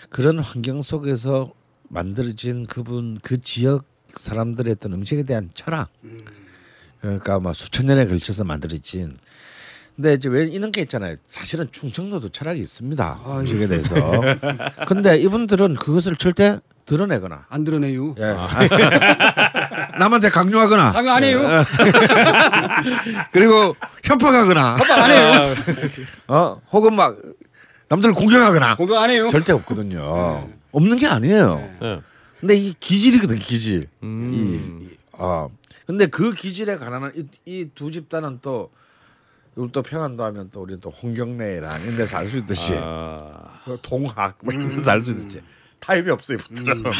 [0.08, 1.52] 그런 환경 속에서
[1.88, 5.90] 만들어진 그분 그 지역 사람들의 어떤 음식에 대한 철학.
[7.00, 9.18] 그러니까 막 수천 년에 걸쳐서 만들어진.
[9.96, 11.16] 근데 이제 왜 이런 게 있잖아요.
[11.26, 13.20] 사실은 충청도도 철학이 있습니다.
[13.26, 13.94] 음식에 대해서.
[14.86, 18.14] 근데 이분들은 그것을 절대 드러내거나 안 드러내요.
[18.18, 18.36] 예.
[19.98, 21.40] 남한테 강요하거나 강요 안 해요.
[23.32, 25.54] 그리고 협박하거나 협박 안 해요.
[26.28, 27.16] 어 혹은 막
[27.88, 29.28] 남들을 공격하거나 공격 안 해요.
[29.30, 30.48] 절대 없거든요.
[30.72, 31.56] 없는 게 아니에요.
[31.56, 31.76] 네.
[31.80, 32.00] 네.
[32.38, 33.88] 근데 이 기질이거든 기질.
[34.02, 34.30] 음.
[34.32, 35.48] 이, 이, 어.
[35.86, 37.12] 근데 그 기질에 관한
[37.46, 38.70] 이두 집단은 또
[39.56, 43.78] 이걸 또 평안도 하면 또 우리 또 홍경래랑 이런 데서 알 수 있듯이 아, 그
[43.82, 45.40] 동학 뭐 이런 데서 알 수 있듯이
[45.80, 46.92] 타입이 없어 이분들은 어?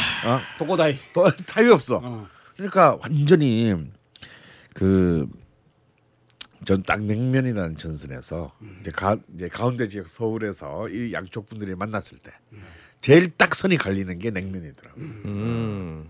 [0.57, 0.97] 독고다이.
[1.13, 1.99] 또 타입이 없어.
[2.03, 2.27] 어.
[2.55, 3.75] 그러니까 완전히
[4.73, 5.27] 그
[6.65, 12.31] 전딱 냉면이라는 전선에서 이제 가 이제 가운데 지역 서울에서 이 양쪽 분들이 만났을 때
[13.01, 14.99] 제일 딱 선이 갈리는 게 냉면이더라고.
[14.99, 16.09] 요 음.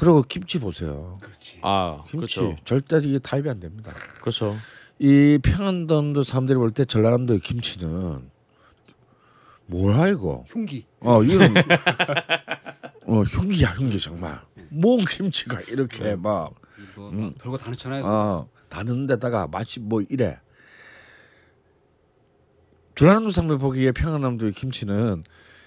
[0.00, 1.18] 그리고 김치 보세요.
[1.60, 2.56] 아, 김치 그렇죠.
[2.64, 3.92] 절대 이게 타입이 안 됩니다.
[4.22, 4.56] 그렇죠.
[4.98, 8.30] 이 평안도도 사람들이 볼 때 전라남도의 김치는
[9.66, 10.42] 뭐야 이거?
[10.48, 10.86] 흉기.
[11.00, 11.54] 어 이건
[13.06, 14.40] 어 흉기야 흉기 정말.
[14.70, 16.54] 뭔 김치가 이렇게 막
[16.92, 17.34] 이거 음.
[17.38, 18.02] 별거 다 넣잖아요.
[18.06, 20.38] 어, 다는 데다가 맛이 뭐 이래.
[22.94, 25.24] 전라남도 사람들 보기에 평안남도의 김치는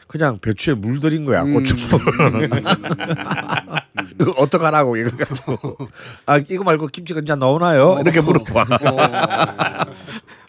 [0.07, 1.53] 그냥 배추에 물 들인 거야 음.
[1.53, 1.97] 고추 이거
[4.37, 5.77] 어떡하라고 이거 가지고
[6.25, 8.97] 아 이거 말고 김치가 이제 나오나요 이렇게 물어봐 어.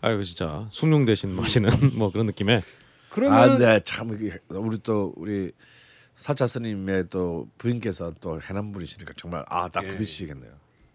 [0.00, 2.30] 아, 이거 진짜 숭늉 대신 마시는 뭐 그런.
[3.10, 5.52] 그러면 아 근데 참 이게 우리 또 우리
[6.14, 9.88] 사차 스님의 또 부인께서 또 해남 분이시니까 정말 아딱 예.
[9.88, 10.50] 부딪히시겠네요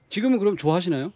[0.10, 1.12] 지금은 그럼 좋아하시나요?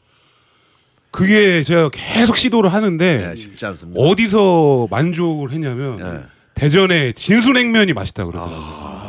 [1.12, 6.26] 그게 제가 계속 시도를 하는데 네, 쉽지 않습니다 어디서 만족을 했냐면 네.
[6.56, 8.60] 대전에 진수냉면이 맛있다 그러더라고요.
[8.60, 9.03] 아,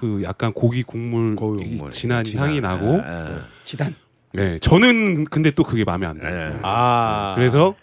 [0.00, 1.90] 그 약간 고기 국물, 고기 이 국물.
[1.90, 2.48] 진한 진한.
[2.48, 3.02] 향이 나고.
[3.04, 3.38] 예, 예.
[3.64, 3.94] 지단.
[4.32, 6.52] 네, 저는 근데 또 그게 마음에 안 들어요.
[6.54, 6.58] 예.
[6.62, 7.34] 아.
[7.36, 7.74] 그래서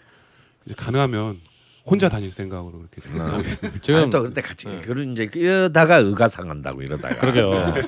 [0.66, 1.38] 이제 가능하면
[1.86, 3.80] 혼자 다닐 생각으로 이렇게 하고 있습니다.
[3.80, 7.74] 지금 또 그때 같이 그런 이제 이러다가 의가 상한다고 이러다가 그러게요.
[7.76, 7.82] 예.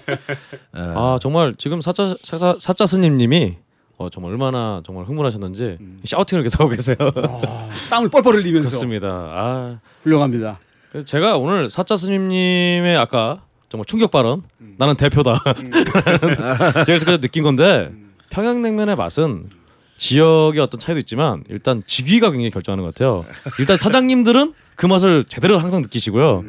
[0.74, 3.56] 아 정말 지금 사자 사자 사자 스님님이
[3.96, 6.96] 어, 정말 얼마나 정말 흥분하셨는지 샤우팅을 계속 하고 계세요.
[7.00, 9.08] 아, 땀을 뻘뻘 흘리면서 그렇습니다.
[9.08, 10.60] 아 훌륭합니다.
[10.92, 14.42] 그래서 제가 오늘 사자 스님님의 아까 정말 충격 발언
[14.76, 15.42] 나는 대표다.
[15.54, 17.90] 제가 그래서 느낀 건데
[18.30, 19.48] 평양냉면의 맛은
[19.96, 23.24] 지역의 어떤 차이도 있지만 일단 직위가 굉장히 결정하는 것 같아요.
[23.58, 26.42] 일단 사장님들은 그 맛을 제대로 항상 느끼시고요.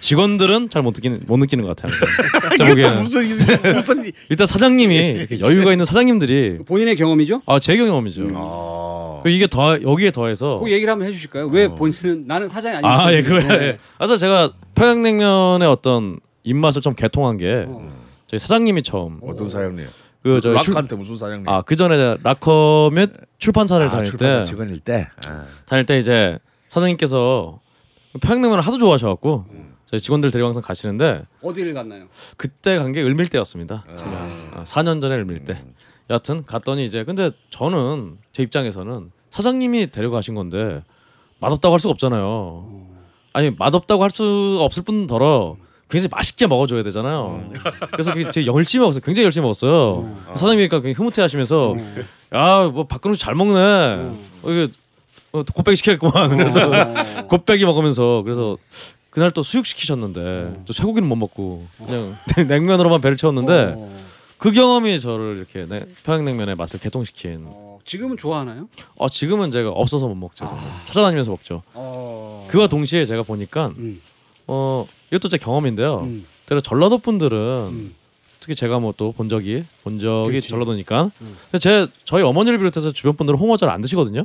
[0.00, 1.94] 직원들은 잘 못 느끼는 못 느끼는 것 같아요.
[3.02, 7.42] 무슨 무슨 일단 사장님이 이렇게 여유가 있는 사장님들이 본인의 경험이죠?
[7.46, 8.28] 아 제 경험이죠.
[8.32, 9.20] 어.
[9.22, 11.46] 그리고 이게 더 여기에 더해서 그 얘기를 한번 해주실까요?
[11.48, 11.74] 왜 어.
[11.74, 13.62] 본인은 나는 사장이 아니고 아예 그거야.
[13.62, 13.78] 예.
[13.98, 17.90] 그래서 제가 평양냉면의 어떤 입맛을 좀 개통한 게 어.
[18.28, 19.84] 저희 사장님이 처음 어떤 사장님?
[20.22, 21.48] 그 저희 출, 락한테 무슨 사장님?
[21.48, 25.08] 아그 전에 락커 및 출판사를 아, 다닐 출판사 때 직원일 때.
[25.26, 25.44] 아.
[25.66, 27.60] 다닐 때 이제 사장님께서
[28.20, 29.44] 평양냉면을 하도 좋아하셔갖고
[29.86, 32.06] 저희 직원들 데리고 항상 가시는데 어디를 갔나요?
[32.36, 33.84] 그때 간 게 을밀 때였습니다.
[33.98, 34.10] 제가
[34.54, 35.62] 아, 4년 전에 을밀 때.
[36.10, 40.82] 여하튼 갔더니 이제 근데 저는 제 입장에서는 사장님이 데려가신 건데
[41.40, 42.86] 맛없다고 할 수가 없잖아요.
[43.32, 45.56] 아니 맛없다고 할수 없을 뿐더러
[45.88, 47.50] 굉장히 맛있게 먹어줘야 되잖아요.
[47.92, 49.00] 그래서 그게 되게 열심히 먹었어요.
[49.02, 50.16] 굉장히 열심히 먹었어요.
[50.30, 51.74] 사장님이니까 굉장히 흐뭇해하시면서
[52.34, 53.60] 야뭐 박근우 잘 먹네.
[53.60, 54.16] 어,
[54.50, 54.68] 이게
[55.32, 56.36] 어, 곱빼기 시켰구만.
[56.36, 57.26] 그래서 어.
[57.28, 58.56] 곱빼기 먹으면서 그래서
[59.10, 62.14] 그날 또 수육 시키셨는데 또 쇠고기는 못 먹고 그냥
[62.48, 64.04] 냉면으로만 배를 채웠는데 어.
[64.38, 67.44] 그 경험이 저를 이렇게 네, 평양냉면의 맛을 개통시킨.
[67.46, 68.68] 어, 지금은 좋아하나요?
[68.96, 70.50] 어 지금은 제가 없어서 못 먹죠.
[70.86, 71.62] 찾아다니면서 먹죠.
[71.74, 72.46] 어.
[72.50, 74.00] 그와 동시에 제가 보니까 음.
[74.46, 76.00] 어 이것도 제 경험인데요.
[76.00, 76.24] 음.
[76.46, 77.94] 제가 전라도 분들은 음.
[78.40, 80.48] 특히 제가 뭐 또 본 적이 본 적이 그렇지.
[80.48, 81.10] 전라도니까.
[81.20, 81.36] 음.
[81.50, 84.24] 근데 제 저희 어머니를 비롯해서 주변 분들은 홍어 잘 안 드시거든요.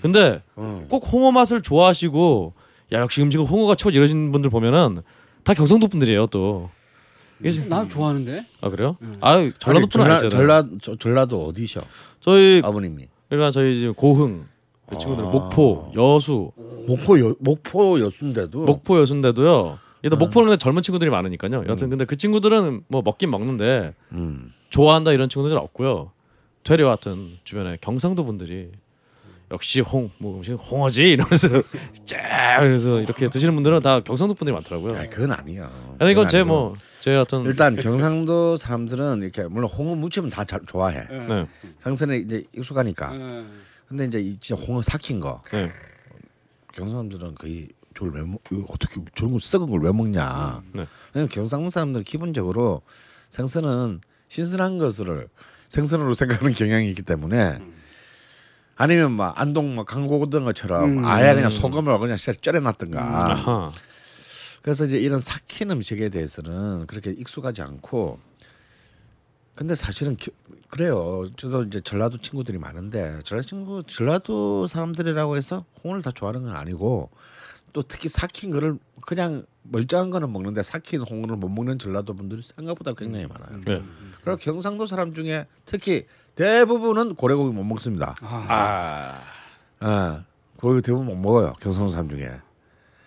[0.00, 0.86] 근데 어.
[0.88, 2.54] 꼭 홍어 맛을 좋아하시고
[2.94, 5.02] 야 역시 음식은 홍어가 최고 이러신 분들 보면은
[5.44, 6.70] 다 경상도 분들이에요 또.
[7.40, 8.44] 이게 지금- 난 좋아하는데.
[8.60, 8.96] 아 그래요?
[9.02, 9.16] 음.
[9.20, 10.30] 아 전라도 분은 아니세요.
[10.30, 11.82] 전라 저, 전라도 어디셔?
[12.20, 14.46] 저희 아버님이 그러니까 저희 고흥
[14.92, 15.28] 그 친구들 아.
[15.28, 16.52] 목포 여수
[16.86, 19.78] 목포 여, 목포 여수인데도 목포 여수인데도요.
[20.04, 20.18] 얘도 음.
[20.18, 21.64] 목포는 근데 젊은 친구들이 많으니까요.
[21.68, 24.52] 여튼 근데 그 친구들은 뭐 먹긴 먹는데 음.
[24.70, 26.10] 좋아한다 이런 친구들은 없고요.
[26.64, 28.70] 되려 하여튼 주변에 경상도 분들이
[29.50, 31.48] 역시 홍 뭐 음식 홍어지 이러면서
[32.06, 34.96] 쫙 그래서 이렇게 드시는 분들은 다 경상도 분들이 많더라고요.
[34.98, 35.70] 아니, 그건 아니야.
[35.98, 36.54] 아니 이건 그건 제 아니고.
[36.54, 41.06] 뭐제 어떤 일단 경상도 사람들은 이렇게 물론 홍어 무치면 다잘 좋아해.
[41.10, 41.46] 네.
[41.80, 43.14] 상선에 이제 익숙하니까.
[43.14, 43.44] 예.
[43.92, 45.68] 근데 이제 이 진짜 홍어 삭힌 거 네.
[46.72, 48.40] 경상도들은 거의 저걸 왜 먹?
[48.68, 50.62] 어떻게 저런 거 썩은 걸 왜 먹냐?
[50.72, 50.86] 네.
[51.12, 52.80] 왜냐면 경상도 사람들은 기본적으로
[53.28, 55.28] 생선은 신선한 것을
[55.68, 57.58] 생선으로 생각하는 경향이 있기 때문에
[58.76, 61.04] 아니면 막 안동 막 강고등어처럼 음.
[61.04, 63.72] 아예 그냥 소금을 그냥 진짜 쩔어놨던가 아하.
[64.62, 68.18] 그래서 이제 이런 삭힌 음식에 대해서는 그렇게 익숙하지 않고
[69.54, 70.30] 근데 사실은 기-
[70.68, 71.24] 그래요.
[71.36, 77.10] 저도 이제 전라도 친구들이 많은데 전라도 친구 전라도 사람들이라고 해서 홍어를 다 좋아하는 건 아니고
[77.74, 82.94] 또 특히 삭힌 거를 그냥 멀쩡한 거는 먹는데 삭힌 홍어를 못 먹는 전라도 분들이 생각보다
[82.94, 83.60] 굉장히 많아요.
[83.64, 83.82] 네.
[84.24, 88.14] 그리고 경상도 사람 중에 특히 대부분은 고래고기 못 먹습니다.
[88.22, 89.20] 아.
[89.80, 90.24] 아,
[90.56, 91.52] 고래고기 대부분 못 먹어요.
[91.60, 92.30] 경상도 사람 중에.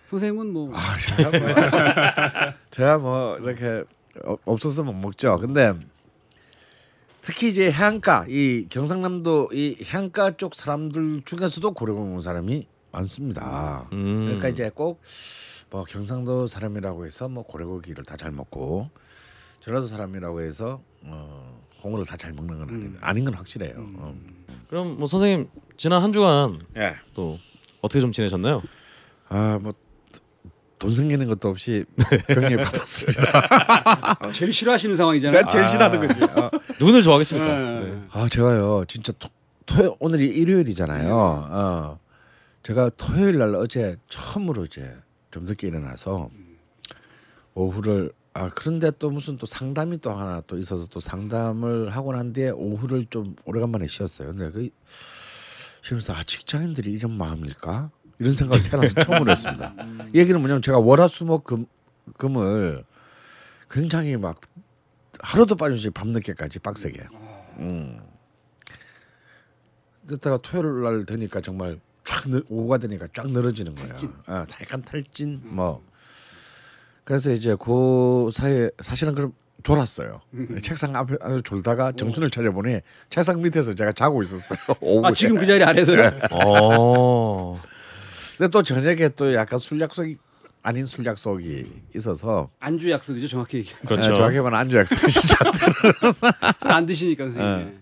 [0.08, 0.80] 선생님은 뭐 아,
[1.16, 1.40] 제가 뭐,
[2.70, 3.82] 제가 뭐 이렇게
[4.24, 5.36] 어- 없어서 못 먹죠.
[5.38, 5.74] 근데
[7.26, 13.88] 특히 이제 해안가 이 경상남도 이 해안가 쪽 사람들 중에서도 고래고기 먹는 사람이 많습니다.
[13.92, 14.24] 음.
[14.26, 15.00] 그러니까 이제 꼭
[15.68, 18.88] 뭐 경상도 사람이라고 해서 뭐 고래고기를 다 잘 먹고
[19.58, 23.74] 전라도 사람이라고 해서 어, 홍어를 다 잘 먹는 건 아닌, 아닌 건 확실해요.
[23.76, 24.14] 어.
[24.68, 26.94] 그럼 뭐 선생님 지난 한 주간 예.
[27.14, 27.36] 또
[27.82, 28.62] 어떻게 좀 지내셨나요?
[29.28, 29.72] 아 뭐
[30.86, 31.84] 돈 생기는 것도 없이
[32.28, 34.30] 굉장히 바빴습니다.
[34.32, 35.42] 제일 싫어하시는 상황이잖아요.
[35.42, 36.22] 난 제일 싫어하는 거지.
[36.22, 36.50] 어.
[36.78, 37.80] 누군을 좋아하겠습니까?
[37.80, 37.80] 네.
[37.80, 38.02] 네.
[38.12, 39.28] 아 제가요 진짜 토,
[39.66, 41.12] 토요 오늘이 일요일이잖아요.
[41.12, 41.98] 어.
[42.62, 44.96] 제가 토요일 날 어제 처음으로 이제
[45.32, 46.30] 좀 늦게 일어나서
[47.54, 52.32] 오후를 아 그런데 또 무슨 또 상담이 또 하나 또 있어서 또 상담을 하고 난
[52.32, 54.28] 뒤에 오후를 좀 오래간만에 쉬었어요.
[54.28, 54.68] 근데 그
[55.82, 59.74] 쉬면서 아 직장인들이 이런 마음일까 이런 생각을 태어나서 처음으로 했습니다.
[60.12, 61.66] 이 얘기는 뭐냐면 제가 월화수목 금
[62.16, 62.84] 금을
[63.70, 64.40] 굉장히 막
[65.20, 67.06] 하루도 빠짐없이 밤늦게까지 빡세게.
[67.58, 68.00] 음.
[70.06, 73.88] 그러다가 토요일 날 되니까 정말 쫙 늘, 오후가 되니까 쫙 늘어지는 거야.
[74.26, 75.84] 아, 탈간 탈진 뭐.
[77.04, 80.20] 그래서 이제 그 사이에 사실은 그럼 졸았어요.
[80.62, 84.58] 책상 앞에 안에 졸다가 정신을 차려보니 책상 밑에서 제가 자고 있었어요.
[84.80, 85.08] 오후에.
[85.08, 86.12] 아 지금 그 자리 아래서요.
[86.30, 87.60] 어.
[88.36, 90.16] 근데 또 저녁에 또 약간 술 약속이
[90.62, 93.86] 아닌 술 약속이 있어서 안주 약속이죠 정확히 얘기하면.
[93.86, 94.10] 그렇죠.
[94.10, 95.36] 예, 정확히 말하면 안주 약속이 진짜
[96.60, 97.66] 술안 드시니까 선생님.
[97.66, 97.78] 네.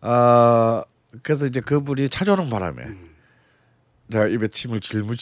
[0.00, 0.84] 아
[1.22, 2.84] 그래서 이제 그분이 찾아오는 바람에
[4.12, 5.14] 제가 입에 침을 질무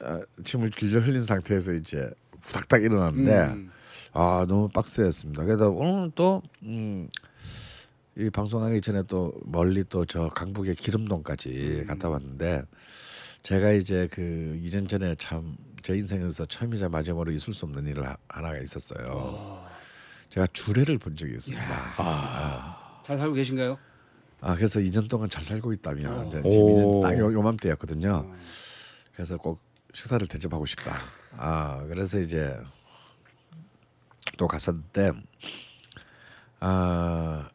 [0.00, 2.10] 아, 침을 길려 흘린 상태에서 이제
[2.42, 3.70] 후닥닥 일어났는데 음.
[4.12, 5.42] 아 너무 빡세였습니다.
[5.44, 7.08] 그래서 오늘 또 음,
[8.16, 12.62] 이 방송하기 전에 또 멀리 또 저 강북의 기름동까지 갔다 왔는데
[13.42, 18.16] 제가 이제 그 이전 전에 참 제 인생에서 처음이자 마지막으로 있을 수 없는 일을 하-
[18.28, 19.66] 하나가 있었어요.
[20.30, 21.64] 제가 주례를 본 적이 있습니다.
[23.02, 23.76] 잘 살고 계신가요?
[24.40, 26.50] 아 그래서 2년 동안 잘 살고 있다면 이제 오.
[26.50, 28.32] 지금 이제 딱 요, 요맘때였거든요.
[29.12, 29.60] 그래서 꼭
[29.92, 30.94] 식사를 대접하고 싶다.
[31.36, 32.56] 아 그래서 이제
[34.38, 35.10] 또 갔었는데
[36.60, 37.48] 아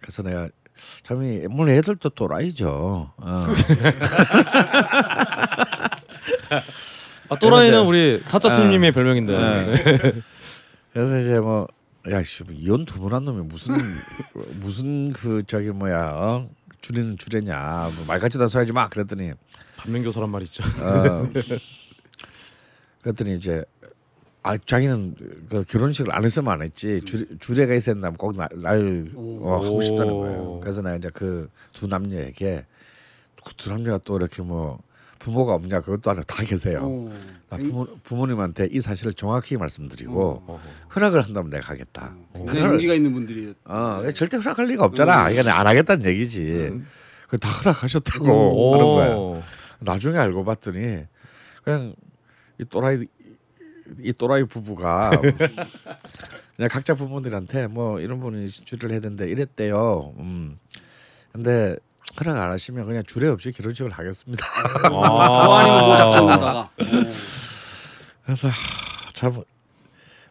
[0.00, 0.48] 그래서 내가
[1.04, 3.12] 참이 물론 애들도 또라이죠.
[3.16, 3.46] 어.
[7.28, 9.32] 아 또라이는 우리 사자 스님의 별명인데.
[9.38, 10.12] 네.
[10.92, 11.66] 그래서 이제 뭐
[12.10, 13.76] 야, 씨, 뭐 이혼 두 번 한 놈이 무슨
[14.60, 16.48] 무슨 그 저기 뭐야 어?
[16.80, 19.32] 주례는 주례냐 뭐 말 같지도 않은 소리 하지 마 그랬더니
[19.78, 20.62] 반면교사란 말 있죠.
[20.80, 21.28] 어,
[23.02, 23.64] 그랬더니 이제
[24.44, 25.14] 아 자기는
[25.48, 27.00] 그 결혼식을 안 했으면 안 했지
[27.40, 30.58] 주례, 있어야 된다면 꼭날 날 어, 하고 싶다는 거예요.
[30.60, 32.64] 그래서 내가 이제 그 두 남녀에게
[33.44, 34.80] 그 두 남녀가 또 이렇게 뭐
[35.20, 36.80] 부모가 없냐 그것도 아니고 다 계세요.
[36.82, 37.12] 어.
[37.48, 40.60] 나 부모, 부모님한테 이 사실을 정확히 말씀드리고 어.
[40.96, 42.12] 허락을 한다면 내가 하겠다.
[42.34, 43.54] 굉장히 용기가 있는 분들이.
[43.64, 45.30] 어, 절대 허락할 리가 없잖아.
[45.30, 46.80] 이거 내가 안 하겠다는 얘기지.
[47.28, 48.74] 그다 허락하셨다고 오.
[48.74, 48.84] 하는
[49.36, 49.42] 거야.
[49.78, 51.04] 나중에 알고 봤더니
[51.62, 51.94] 그냥
[52.60, 53.06] 이 또라이
[54.00, 55.10] 이 또라이 부부가
[56.56, 60.14] 그냥 각자 부모들한테 뭐 이런 분이 주례를 해야 되는데 이랬대요.
[60.18, 60.58] 음.
[61.32, 61.76] 근데
[62.20, 64.46] 허락 안 하시면 그냥 주례 없이 결혼식을 하겠습니다.
[64.90, 65.04] 뭐
[65.58, 66.70] 아니면 뭐 작정하다가.
[68.24, 68.52] 그래서 하,
[69.14, 69.42] 참.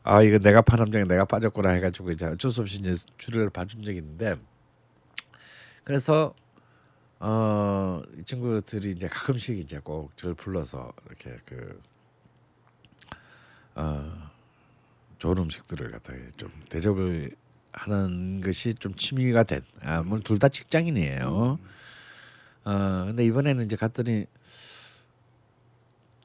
[0.03, 3.83] 아 이거 내가 판 함정에 내가 빠졌구나 해가지고 이제 어쩔 수 없이 이제 주례를 봐준
[3.83, 4.35] 적이 있는데
[5.83, 6.33] 그래서
[7.19, 11.79] 어 이 친구들이 이제 가끔씩 이제 꼭 저를 불러서 이렇게 그
[13.75, 14.29] 어
[15.19, 17.31] 좋은 음식들을 갖다가 좀 대접을
[17.71, 19.61] 하는 것이 좀 취미가 된.
[19.81, 21.59] 아, 물론 둘다 직장인이에요.
[22.65, 24.25] 어 근데 이번에는 이제 갔더니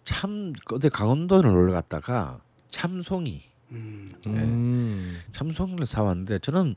[0.05, 4.11] 참 어디 강원도를 놀러 갔다가 참송이 음.
[4.27, 5.21] 음.
[5.33, 6.75] 참송이를 사왔는데 저는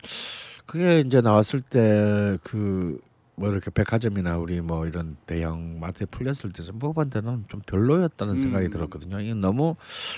[0.65, 2.99] 그게 이제 나왔을 때 그
[3.39, 6.62] 뭐 이렇게 백화점이나 우리 뭐 이런 대형 마트에 풀렸을 때
[7.10, 8.39] 데는 좀 별로였다는 음.
[8.39, 9.21] 생각이 들었거든요.
[9.21, 9.78] 이게 너무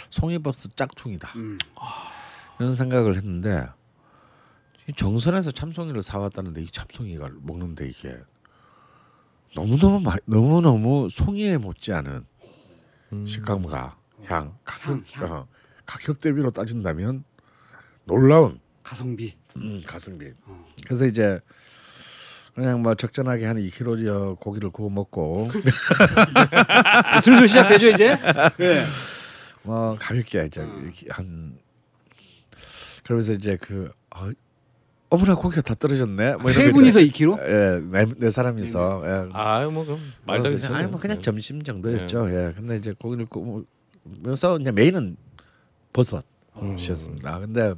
[0.10, 1.60] 송이버섯 짝퉁이다 음.
[2.60, 3.67] 이런 생각을 했는데
[4.89, 8.17] 이 정선에서 참송이를 사왔다는데 이 참송이가 먹는데 이게
[9.55, 12.25] 너무 너무 너무 너무 송이에 못지않은
[13.13, 13.25] 음.
[13.27, 15.31] 식감과 향, 가격, 향.
[15.31, 15.47] 어,
[15.86, 17.23] 가격 대비로 따진다면
[18.05, 19.36] 놀라운 가성비.
[19.57, 20.34] 음, 가성비.
[20.45, 20.65] 어.
[20.86, 21.39] 그래서 이제
[22.55, 25.49] 그냥 뭐 적절하게 한 2kg 고기를 구워 먹고
[27.23, 28.17] 슬슬 시작되죠 이제.
[28.57, 28.85] 네.
[29.63, 30.83] 뭐 가볍게 이제 음.
[30.83, 31.57] 이렇게 한
[33.03, 34.29] 그러면서 이제 그 어,
[35.09, 36.35] 어머나 고기가 다 떨어졌네.
[36.37, 37.37] 뭐세거 분이서 있잖아요.
[37.37, 37.41] 2kg?
[37.47, 39.01] 예, 네, 네 사람이서.
[39.05, 39.29] 예.
[39.33, 42.29] 아유 뭐 그럼 말도 안 어, 그냥, 아니 뭐 그냥 점심 정도였죠.
[42.29, 42.53] 예.
[42.55, 45.15] 근데 이제 고기를 구우면서 이제 메인은
[45.93, 47.39] 버섯이었습니다.
[47.39, 47.73] 근데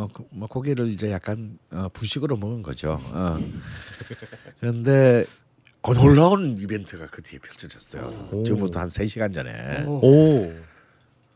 [0.00, 2.98] 뭐, 그- 뭐 고기를 이제 약간 어, 부식으로 먹은 거죠.
[3.02, 3.38] 어.
[4.60, 5.24] 그런데
[5.82, 8.28] 어, 놀라운 이벤트가 그 뒤에 펼쳐졌어요.
[8.32, 8.42] 오.
[8.44, 9.84] 지금부터 한 3 시간 전에.
[9.84, 10.00] 오.
[10.46, 10.54] 오.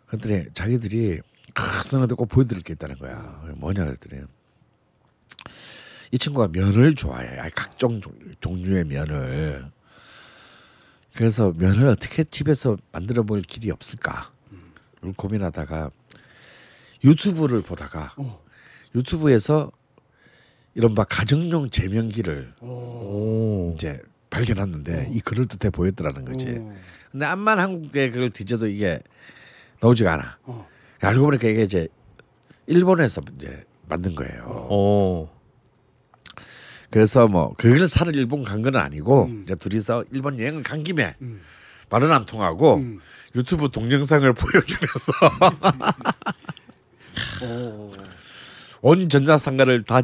[0.06, 1.20] 그랬더니 자기들이
[1.52, 3.42] 크스는데 꼭 보여드릴 게 있다는 거야.
[3.56, 4.22] 뭐냐 그랬더니
[6.10, 7.38] 이 친구가 면을 좋아해.
[7.38, 9.66] 아니, 각종 종- 종류의 면을.
[11.14, 14.30] 그래서 면을 어떻게 집에서 만들어 먹을 길이 없을까?
[15.02, 15.90] 를 고민하다가
[17.04, 18.38] 유튜브를 보다가 오.
[18.94, 19.70] 유튜브에서
[20.74, 23.72] 이른바 가정용 제면기를 오.
[23.74, 26.50] 이제 발견했는데 이 그럴 듯해 보였더라는 거지.
[26.50, 26.72] 오.
[27.12, 29.00] 근데 암만 한국에 그걸 뒤져도 이게
[29.80, 30.38] 나오지가 않아.
[30.44, 30.66] 어.
[31.00, 31.86] 알고 보니까 이게 이제
[32.66, 34.42] 일본에서 이제 만든 거예요.
[34.70, 35.28] 오.
[36.90, 39.42] 그래서 뭐 그걸 사러 일본 간 건 아니고 음.
[39.44, 41.40] 이제 둘이서 일본 여행을 간 김에 음.
[41.90, 43.00] 말은 안 통하고 음.
[43.36, 45.12] 유튜브 동영상을 보여주면서
[47.44, 47.92] 오.
[48.86, 50.02] 온 전자상가를 다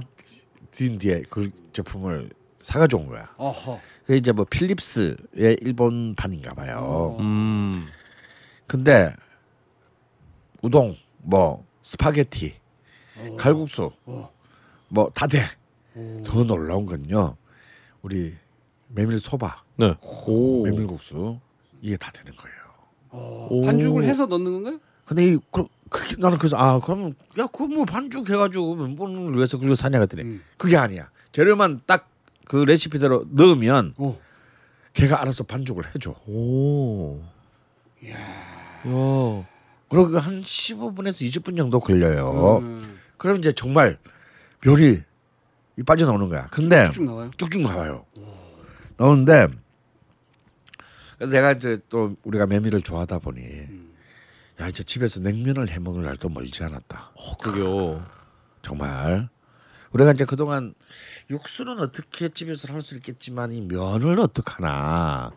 [0.70, 2.30] 뒤진 뒤에 그 제품을
[2.62, 3.30] 사가져온 거야.
[3.36, 3.78] 어허.
[4.06, 6.78] 그게 이제 뭐 필립스의 일본판인가 봐요.
[6.80, 7.16] 어.
[7.20, 7.86] 음.
[8.66, 9.14] 근데
[10.62, 12.54] 우동, 뭐 스파게티,
[13.18, 13.36] 어.
[13.36, 14.30] 칼국수, 어.
[14.88, 15.40] 뭐다 돼.
[15.94, 16.22] 오.
[16.24, 17.36] 더 놀라운 건요.
[18.00, 18.34] 우리
[18.88, 19.94] 메밀 소바, 네.
[20.26, 20.62] 오.
[20.64, 21.38] 메밀국수
[21.82, 22.56] 이게 다 되는 거예요.
[23.10, 23.48] 어.
[23.50, 23.60] 오.
[23.60, 24.80] 반죽을 해서 넣는 건가요?
[25.04, 29.58] 근데 이 그, 그, 나는 그래서 아 그러면 야 그거 뭐 반죽 해가지고 면본을 위해서
[29.58, 30.42] 그걸 사냐 그랬더니 음.
[30.56, 31.10] 그게 아니야.
[31.32, 32.10] 재료만 딱
[32.50, 34.16] 그 레시피대로 넣으면 오.
[34.92, 36.16] 걔가 알아서 반죽을 해줘.
[36.26, 37.22] 오.
[38.02, 38.18] 이야.
[38.18, 39.46] 야.
[39.88, 42.58] 그리고 한 15분에서 20분 정도 걸려요.
[42.60, 42.98] 음.
[43.16, 43.98] 그럼 이제 정말
[44.66, 44.98] 면이
[45.78, 46.48] 이 빠져나오는 거야.
[46.48, 47.30] 근데 쭉쭉 나와요.
[47.36, 48.04] 쭉쭉 나와요.
[48.96, 49.46] 나오는데
[51.18, 53.89] 그래서 내가 이제 또 우리가 메밀을 좋아하다 보니 음.
[54.60, 57.12] 야 이제 집에서 냉면을 해 먹을 날도 멀지 않았다.
[57.14, 58.04] 어, 그게요.
[58.62, 59.28] 정말
[59.92, 60.74] 우리가 이제 그동안
[61.30, 65.30] 육수는 어떻게 집에서 할 수 있겠지만 이 면을 어떡하나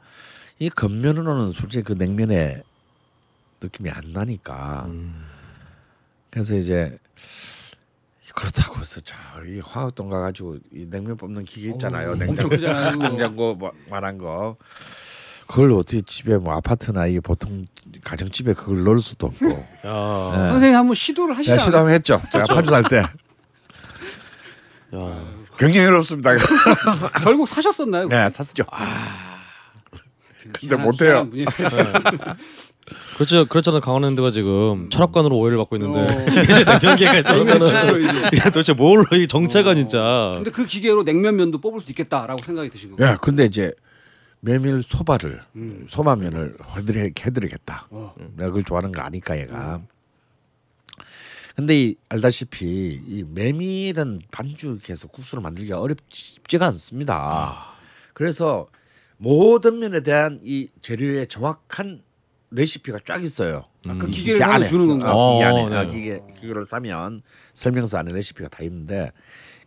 [0.60, 2.64] 이 겉면으로는 솔직히 그 냉면의
[3.62, 5.26] 느낌이 안 나니까 음.
[6.30, 6.98] 그래서 이제
[8.36, 12.10] 그렇다고 해서 저이 화학동 가 가지고 이 냉면 뽑는 기계 있잖아요.
[12.12, 12.56] 어우, 냉장고.
[13.00, 14.58] 냉장고 뭐- 말한 거.
[15.48, 17.68] 그걸 어떻게 집에 뭐 아파트나 이게 보통
[18.04, 19.46] 가정집에 그걸 넣을 수도 없고.
[19.50, 19.52] 야.
[19.52, 20.48] 네.
[20.50, 21.60] 선생님 한번 시도를 않아요?
[21.60, 22.22] 시도 한번 했죠.
[22.32, 22.98] 제가 파주 살 때
[24.96, 25.24] 야.
[25.58, 26.32] 굉장히 어렵습니다.
[27.24, 28.08] 결국 사셨었나요?
[28.10, 28.64] 네, 샀죠.
[30.60, 31.30] 근데 희한한- 못해요.
[31.32, 31.46] 분이-
[33.16, 33.46] 그렇죠.
[33.46, 33.80] 그렇잖아.
[33.80, 36.26] 강원랜드가 지금 철학관으로 오해를 받고 있는데 어.
[36.28, 36.42] 이제
[37.98, 38.38] 이제.
[38.38, 39.76] 야, 도대체 뭘로 이 정체가 어.
[39.76, 40.32] 진짜.
[40.36, 43.14] 근데 그 기계로 냉면면도 뽑을 수 있겠다라고 생각이 드신 거예요.
[43.14, 43.72] 예, 근데 이제
[44.46, 45.86] 메밀 소바를 음.
[45.90, 47.88] 소바면을 해드리, 해드리겠다.
[47.92, 48.14] 어.
[48.36, 49.82] 내가 그걸 좋아하는 걸 아니까 얘가.
[51.56, 57.68] 근데 이, 알다시피 이 메밀은 반죽해서 국수를 만들기가 어렵지가 않습니다.
[58.14, 58.68] 그래서
[59.18, 62.04] 모든 면에 대한 이 재료의 정확한
[62.52, 63.66] 레시피가 쫙 있어요.
[63.86, 63.98] 음.
[63.98, 64.66] 그이 기계를 기계 안에.
[64.66, 65.12] 주는 건가요?
[65.14, 65.78] 어, 기계 어, 안에 네.
[65.78, 67.22] 어, 기계 그거를 사면
[67.54, 69.14] 설명서 안에 레시피가 다 있는데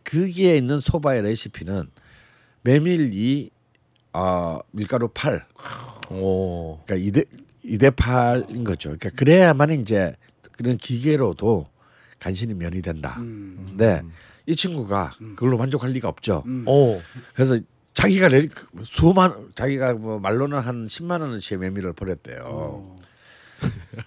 [0.04, 1.88] 거기에 있는 소바의 레시피는
[2.60, 3.50] 메밀이
[4.18, 5.44] 어, 밀가루 8
[6.10, 6.78] 오.
[6.86, 7.24] 그러니까 이대
[7.62, 8.90] 이대 8인 거죠.
[8.90, 10.14] 그러니까 그래야만 이제
[10.52, 11.68] 그런 기계로도
[12.18, 13.16] 간신히 면이 된다.
[13.18, 13.66] 음.
[13.68, 14.02] 근데
[14.46, 16.42] 이 친구가 그걸로 만족할 리가 없죠.
[16.46, 16.64] 음.
[16.66, 17.00] 오.
[17.34, 17.58] 그래서
[17.92, 22.42] 자기가 레, 그 수만 자기가 뭐 말로는 한 10만 원어치의 메밀을 버렸대요.
[22.46, 22.96] 어.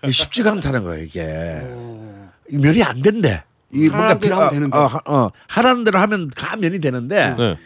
[0.09, 1.23] 쉽지가 않다는 거예요 이게.
[1.63, 2.31] 어.
[2.49, 3.43] 이 면이 안 된대.
[3.71, 4.77] 이 하라는 대로 하면 되는데.
[4.77, 7.57] 어, 하- 어, 하라는 대로 하면 다 면이 되는데 네.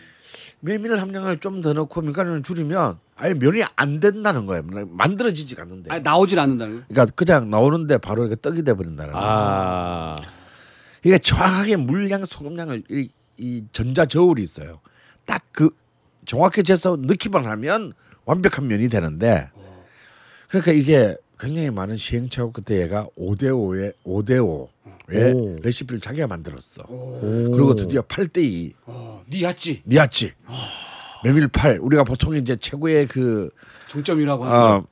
[0.65, 4.63] 메밀 함량을 좀 더 넣고 밀가루를 줄이면 아예 면이 안 된다는 거예요.
[4.63, 5.93] 만들어지지가 않는데.
[5.93, 6.83] 아, 나오질 않는다는 거.
[6.87, 9.25] 그러니까 그냥 나오는데 바로 이렇게 떡이 돼 버린다는 거죠.
[9.25, 10.17] 아.
[11.01, 14.79] 그러니까 정확하게 물량 소금량을 이, 이 전자 저울이 있어요.
[15.25, 15.69] 딱 그
[16.25, 17.91] 정확히 재서 넣기만 하면
[18.25, 19.49] 완벽한 면이 되는데
[20.47, 24.69] 그러니까 이게 굉장히 많은 시행착오 끝에 얘가 5대 5의 5대
[25.09, 25.59] 5의 오.
[25.61, 26.83] 레시피를 자기가 만들었어.
[26.87, 27.51] 오.
[27.51, 30.31] 그리고 드디어 8대 2 어, 니야찌 니아치
[31.25, 33.49] 메밀 8 우리가 보통 이제 최고의 그
[33.89, 34.87] 정점이라고 하는 어,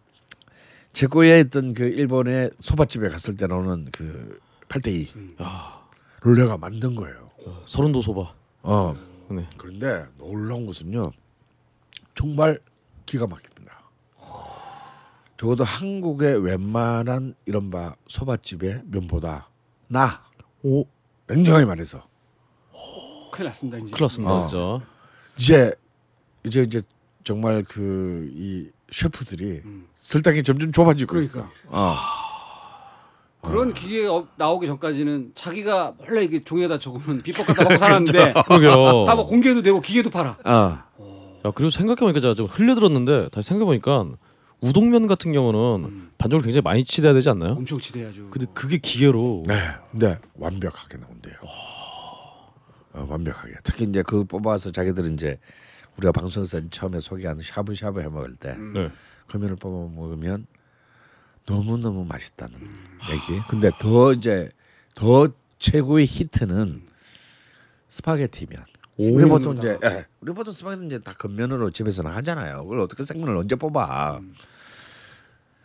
[0.92, 4.38] 최고의 어떤 그 일본의 소바집에 갔을 때 나오는 그
[4.68, 5.08] 8대
[6.20, 7.30] 2를 내가 만든 거예요.
[7.66, 8.34] 서른도 소바.
[8.64, 8.96] 어
[9.30, 9.48] 네.
[9.58, 11.14] 그런데 놀라운 것은요
[12.14, 12.60] 정말
[13.06, 13.51] 기가 막힙니다.
[15.42, 19.50] 적어도 한국의 웬만한 이른바 소바집의 면보다
[19.88, 20.22] 나
[20.62, 20.86] 오.
[21.26, 22.04] 냉정하게 말해서
[23.32, 23.92] 큰일 났습니다 이제.
[23.92, 24.48] 큰일 났습니다 어.
[24.48, 24.86] 진짜.
[25.40, 25.74] 이제
[26.46, 26.82] 이제 이제
[27.24, 29.64] 정말 그 이 셰프들이
[29.96, 31.32] 설탕이 점점 좁아지고 그러니까.
[31.40, 31.50] 있어.
[31.70, 31.96] 어.
[33.42, 39.06] 그런 기계 어, 나오기 전까지는 자기가 원래 이게 종이에다 적으면 비법 갖다 먹고 살았는데 그러게요.
[39.10, 40.38] 다뭐 공개도 되고 기계도 팔아.
[40.46, 40.84] 어.
[41.46, 44.06] 야 그리고 생각해보니까 제가 좀 흘려들었는데 다시 생각해보니까
[44.62, 47.54] 우동면 같은 경우는 반죽을 굉장히 많이 치대야 되지 않나요?
[47.54, 48.30] 엄청 치대야죠.
[48.30, 49.56] 근데 그게 기계로 네,
[49.92, 51.36] 근데 완벽하게 나온대요.
[52.94, 53.56] 어, 완벽하게.
[53.64, 55.40] 특히 이제 그 뽑아서 자기들은 이제
[55.98, 58.74] 우리가 방송에서 처음에 소개하는 샤브샤브 해 먹을 때 음.
[58.74, 58.92] 네.
[59.28, 60.46] 그 면을 뽑아 먹으면
[61.48, 62.56] 너무 너무 맛있다는
[63.12, 63.42] 얘기.
[63.50, 64.52] 근데 더 이제
[64.94, 66.84] 더 최고의 히트는
[67.88, 68.64] 스파게티면.
[68.98, 72.64] 우리 보통 이제 예, 우리 보통 스파게티 이제 다 건면으로 집에서는 하잖아요.
[72.64, 74.20] 그걸 어떻게 생면을 언제 뽑아?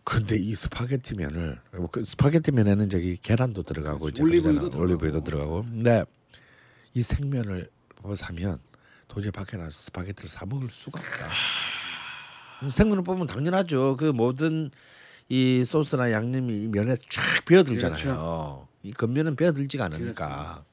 [0.09, 4.79] 근데 이 스파게티 면을 뭐그 스파게티 면에는 저기 계란도 들어가고 올리브유도.
[4.79, 5.65] 올리브유도 들어가고.
[5.65, 6.05] 근데
[6.95, 7.69] 이 생면을
[8.23, 8.61] 하면
[9.09, 12.69] 도저히 밖에 나가서 스파게티를 사 먹을 수가 없다.
[12.71, 13.97] 생면을 뽑으면 당연하죠.
[13.97, 14.71] 그 모든
[15.29, 17.97] 이 소스나 양념이 이 면에 쫙 배어들잖아요.
[17.97, 18.69] 그렇죠.
[18.85, 20.65] 이 건면은 배어들지가 않으니까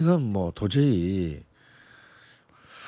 [0.00, 1.44] 이건 뭐 도저히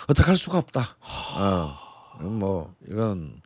[0.08, 0.96] 어떻게 할 수가 없다.
[1.38, 3.40] 어, 뭐 이건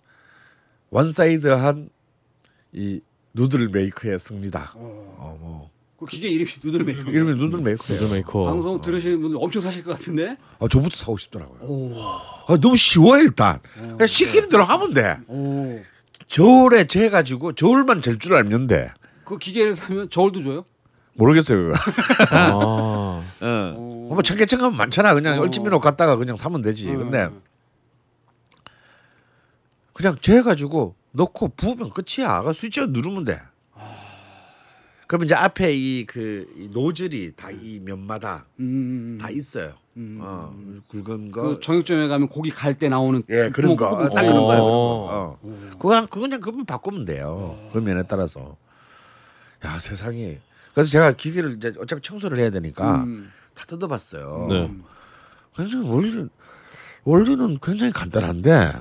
[0.89, 1.91] one side한
[2.77, 3.01] 이
[3.35, 4.72] noodle maker의 승리다.
[4.77, 7.11] 어, 뭐 그 기계 이름이 noodle maker.
[7.11, 8.03] 이름이 noodle maker예요.
[8.03, 8.45] noodle maker.
[8.45, 10.37] 방송 들으시는 분들 엄청 사실 것 같은데.
[10.59, 11.59] 아, 저부터 사고 싶더라고요.
[11.62, 11.95] 오.
[12.47, 13.61] 아, 너무 쉬워 일단.
[13.74, 15.18] 그냥 시키는 대로 하면 돼.
[15.27, 15.81] 오.
[16.27, 18.93] 저울에 재 가지고 저울만 잴 줄 알면 돼.
[19.24, 20.64] 그 기계를 사면 저울도 줘요?
[21.14, 21.72] 모르겠어요.
[21.72, 21.79] 그거.
[22.31, 22.51] 아.
[22.53, 23.24] 어.
[23.41, 23.74] 어.
[24.12, 25.14] 뭐 청계청하면 많잖아.
[25.14, 25.43] 그냥 어.
[25.43, 26.91] 얼치미로 갔다가 그냥 사면 되지.
[26.91, 26.99] 어.
[26.99, 27.31] 근데
[29.95, 32.43] 그냥 재 가지고 넣고 부으면 끝이야.
[32.43, 33.41] 그 스위치 누르면 돼.
[35.07, 39.19] 그러면 이제 앞에 이그 노즐이 다 이 면마다 음.
[39.21, 39.75] 다 있어요.
[39.97, 40.19] 음.
[40.21, 40.53] 어,
[40.89, 41.43] 굵은 거.
[41.43, 44.11] 그 정육점에 가면 고기 갈 때 나오는 예, 그런 거.
[44.14, 44.47] 딱 그런 어.
[44.47, 44.62] 거예요.
[44.62, 44.69] 거.
[45.11, 45.39] 어.
[45.79, 47.57] 그거 그거 그냥 그만 바꾸면 돼요.
[47.73, 48.57] 그 면에 따라서.
[49.64, 50.39] 야 세상이.
[50.75, 53.31] 그래서 제가 기계를 이제 어차피 청소를 해야 되니까 음.
[53.55, 54.47] 다 뜯어봤어요.
[54.51, 54.75] 네.
[55.57, 56.29] 굉장히 원리는
[57.05, 58.73] 원리는 굉장히 간단한데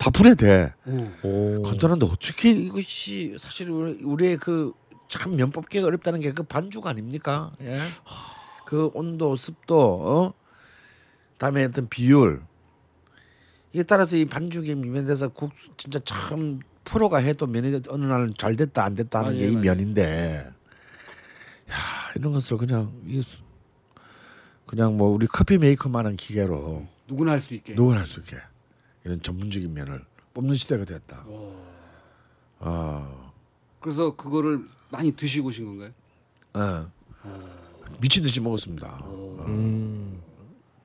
[0.00, 0.72] 다 분해돼.
[0.86, 1.10] 오.
[1.28, 1.62] 오.
[1.62, 4.72] 간단한데 어떻게 이것이 사실 우리, 우리 의 그
[5.10, 7.52] 참 면 뽑기가 어렵다는 게 그 반죽 아닙니까?
[7.60, 7.76] 예.
[8.64, 10.34] 그 온도, 습도, 어?
[11.36, 12.42] 다음에 어떤 비율
[13.74, 18.84] 이에 따라서 이 반죽이 면에서 국 진짜 참 프로가 해도 면이 어느 날은 잘 됐다
[18.84, 19.64] 안 됐다 하는 게 맞아요, 이 맞아요.
[19.76, 20.50] 면인데
[21.70, 21.74] 야
[22.16, 23.22] 이런 것을 그냥 이
[24.66, 27.74] 그냥 뭐 우리 커피 메이커만한 기계로 누구나 할 수 있게.
[27.74, 28.36] 누구나 할 수 있게
[29.04, 31.24] 이런 전문적인 면을 뽑는 시대가 됐다.
[32.60, 33.08] 아,
[33.80, 35.90] 그래서 그거를 많이 드시고 오신 건가요?
[36.54, 36.90] 어.
[38.00, 39.02] 미친 듯이 먹었습니다.
[39.46, 40.20] 음.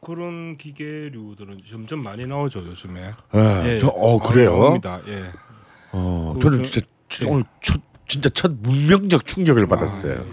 [0.02, 3.12] 그런 기계류들은 점점 많이 나오죠 요즘에.
[3.66, 4.52] 예, 저, 어 그래요?
[4.60, 5.02] 나옵니다.
[5.08, 5.32] 예.
[5.92, 7.32] 어, 그 저는 저- 진짜, 진짜 네.
[7.32, 10.20] 오늘 첫, 진짜 첫 문명적 충격을 받았어요.
[10.22, 10.32] 아, 예.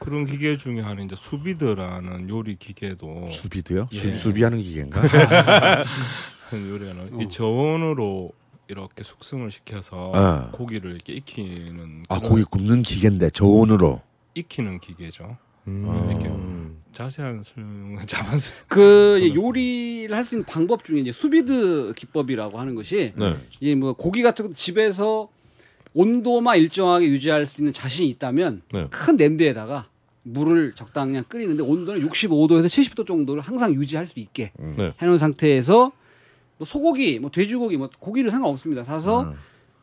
[0.00, 3.88] 그런 기계 중에 하나 이제 수비드라는 요리 기계도 수비도요?
[3.92, 3.96] 예.
[3.96, 5.00] 수, 수비하는 기계인가?
[6.52, 7.22] 그 요리는 어.
[7.22, 8.30] 이 저온으로
[8.68, 10.50] 이렇게 숙성을 시켜서 어.
[10.52, 14.02] 고기를 이렇게 익히는 아 고기 굽는 기계인데 저온으로.
[14.34, 15.36] 익히는 기계죠.
[15.68, 16.08] 음.
[16.10, 16.30] 이렇게
[16.94, 18.52] 자세한 설명은 자만스.
[18.68, 23.36] 그 요리를 할 수 있는 방법 중에 이제 수비드 기법이라고 하는 것이 네.
[23.60, 25.28] 이제 뭐 고기 같은 거 집에서
[25.94, 28.86] 온도만 일정하게 유지할 수 있는 자신이 있다면 네.
[28.90, 29.88] 큰 냄비에다가
[30.22, 34.92] 물을 적당히 끓이는데 온도는 65도에서 70도 정도를 항상 유지할 수 있게 네.
[35.00, 35.92] 해놓은 상태에서
[36.62, 38.84] 뭐 소고기, 뭐 돼지고기, 뭐 고기를 상관없습니다.
[38.84, 39.34] 사서 음.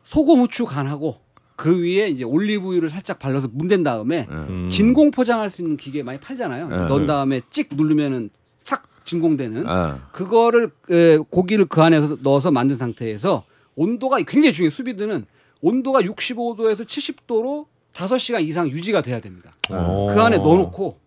[0.02, 1.18] 소금, 후추 간하고
[1.54, 4.46] 그 위에 이제 올리브유를 살짝 발라서 문댄 다음에 음.
[4.48, 4.68] 음.
[4.70, 6.68] 진공 포장할 수 있는 기계 많이 팔잖아요.
[6.68, 6.76] 네.
[6.86, 8.30] 넣은 다음에 찍 누르면은
[8.64, 9.98] 싹 진공되는 어.
[10.10, 13.44] 그거를 에, 고기를 그 안에서 넣어서 만든 상태에서
[13.76, 14.70] 온도가 굉장히 중요해요.
[14.70, 15.26] 수비드는
[15.60, 19.54] 온도가 65도에서 70도로 5시간 이상 유지가 돼야 됩니다.
[19.68, 20.06] 어.
[20.08, 20.98] 그 안에 넣어놓고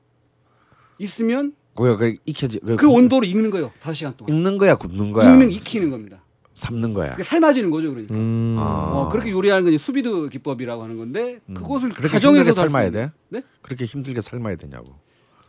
[1.00, 3.72] 있으면 그거 그 익혀지 그, 그 온도로 익는 거예요.
[3.82, 4.34] 5시간 동안.
[4.36, 6.24] 익는 거야 굽는 거야 익는 익히는 겁니다.
[6.54, 7.12] 삶는 거야.
[7.12, 8.14] 그게 삶아지는 거죠, 그러니까.
[8.14, 8.56] 음.
[8.60, 8.92] 아.
[8.94, 13.12] 어, 그렇게 요리하는 건 수비드 기법이라고 하는 건데 그것을 그렇게 가정에서 삶아야 돼?
[13.30, 13.42] 네?
[13.62, 14.96] 그렇게 힘들게 삶아야 되냐고.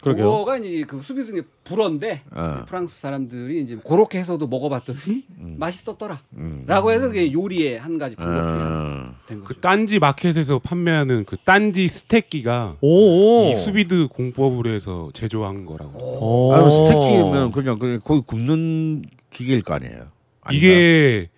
[0.04, 0.24] 그러게요.
[0.30, 2.64] 그거가 이제 그 수비드 불어인데 어.
[2.68, 5.24] 프랑스 사람들이 이제 그렇게 해서도 먹어봤더니
[5.58, 6.20] 맛있었더라.
[6.36, 6.62] 음.
[6.66, 8.68] 라고 해서 그게 요리의 한 가지 방법 중에 하나
[9.10, 9.14] 어.
[9.26, 9.48] 된 거죠.
[9.48, 13.50] 그 딴지 마켓에서 판매하는 그 딴지 스테이키가 오.
[13.50, 15.98] 이 수비드 공법으로 해서 제조한 거라고.
[15.98, 16.52] 오.
[16.54, 20.08] 아, 스테이크면 그냥 그냥 거기 굽는 기계일 거 아니에요.
[20.42, 20.52] 아닌가?
[20.52, 21.28] 이게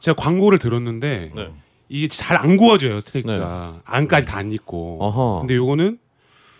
[0.00, 1.48] 제가 광고를 들었는데 네.
[1.88, 5.40] 이게 잘 안 구워져요 스테이크가 안까지 다 안 익고.
[5.40, 5.98] 근데 요거는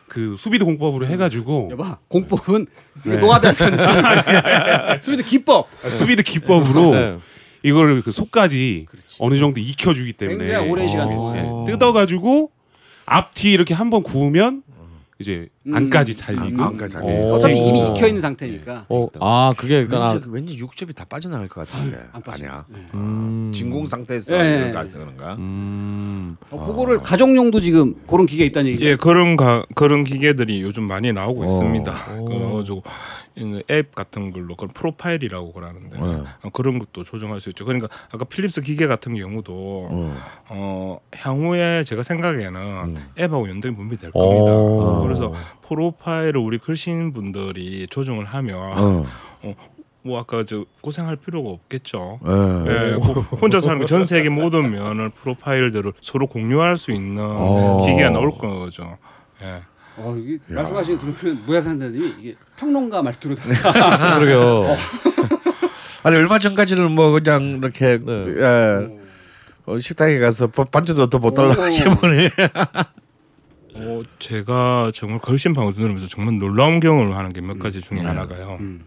[0.09, 2.67] 그 수비드 공법으로 해가지고 여봐 공법은
[3.05, 3.17] 네.
[3.19, 3.83] 노하다 선수
[5.03, 7.19] 수비드 기법 수비드 기법으로 네.
[7.63, 8.87] 이거를 그 속까지
[9.19, 11.33] 어느 정도 익혀주기 때문에 굉장히 오랜 시간 어.
[11.33, 11.65] 어.
[11.67, 12.51] 예, 뜯어가지고
[13.07, 14.63] 앞뒤 이렇게 한번 구우면
[15.19, 15.58] 이제 음.
[15.75, 16.49] 안까지 잘 음.
[16.49, 17.35] 익고 안까지 잘 어.
[17.35, 17.87] 어차피 이미 오.
[17.89, 22.23] 익혀 있는 상태니까 어, 아 그게 그러니까 왠지, 왠지 육즙이 다 빠져나갈 것 같은데 안
[22.23, 22.45] 빠져.
[22.45, 22.65] 아니야.
[22.69, 22.79] 네.
[22.95, 23.51] 음.
[23.53, 24.85] 진공 상태에서 예, 이런 예, 거 예.
[24.85, 25.35] 해서 그런가?
[25.35, 26.37] 음.
[26.51, 28.85] 어, 그거를 가정용도 지금 그런 기계 있다는 얘기.
[28.85, 31.47] 예, 그런 가, 그런 기계들이 요즘 많이 나오고 어.
[31.47, 32.13] 있습니다.
[32.19, 32.25] 오.
[32.25, 32.83] 그래가지고
[33.37, 36.25] 이앱 같은 걸로 그런 프로파일이라고 그러는데 어.
[36.43, 37.65] 어, 그런 것도 조정할 수 있죠.
[37.65, 39.53] 그러니까 아까 필립스 기계 같은 경우도
[39.91, 40.17] 어.
[40.49, 42.97] 어, 향후에 제가 생각에는 음.
[43.19, 44.21] 앱하고 연동이 분비될 오.
[44.21, 44.53] 겁니다.
[44.53, 45.03] 어.
[45.03, 45.33] 그래서
[45.69, 49.07] 프로파일을 우리 글씨인 분들이 조정을 하면 어.
[50.03, 52.19] 뭐 아까 저 고생할 필요가 없겠죠.
[52.23, 52.65] 어.
[52.67, 57.85] 예, 고- 혼자 사는 전 세계 모든 면을 프로파일들을 서로 공유할 수 있는 어.
[57.87, 58.97] 기계가 나올 거죠.
[59.43, 59.61] 예.
[59.97, 63.43] 어, 이게 말씀하시는 들으면 무야산다님이 이게 평론가 말투로 다
[64.21, 64.77] 그러게요.
[66.05, 68.13] 아니 얼마 전까지는 뭐 그냥 이렇게 네.
[68.39, 68.99] 예,
[69.67, 71.65] 어, 식당에 가서 밥- 반찬도 더못 달라고 오.
[71.65, 71.97] 하시면
[73.79, 78.05] 어, 제가 정말 걸신 방송 들으면서 정말 놀라운 경험을 하는 게 몇 가지 중에 네.
[78.07, 78.57] 하나가요.
[78.61, 78.85] 음.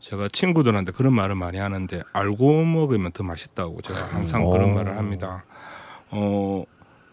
[0.00, 4.74] 제가 친구들한테 그런 말을 많이 하는데 알고 먹으면 더 맛있다고 제가 항상 그런 오.
[4.74, 5.44] 말을 합니다.
[6.10, 6.64] 어,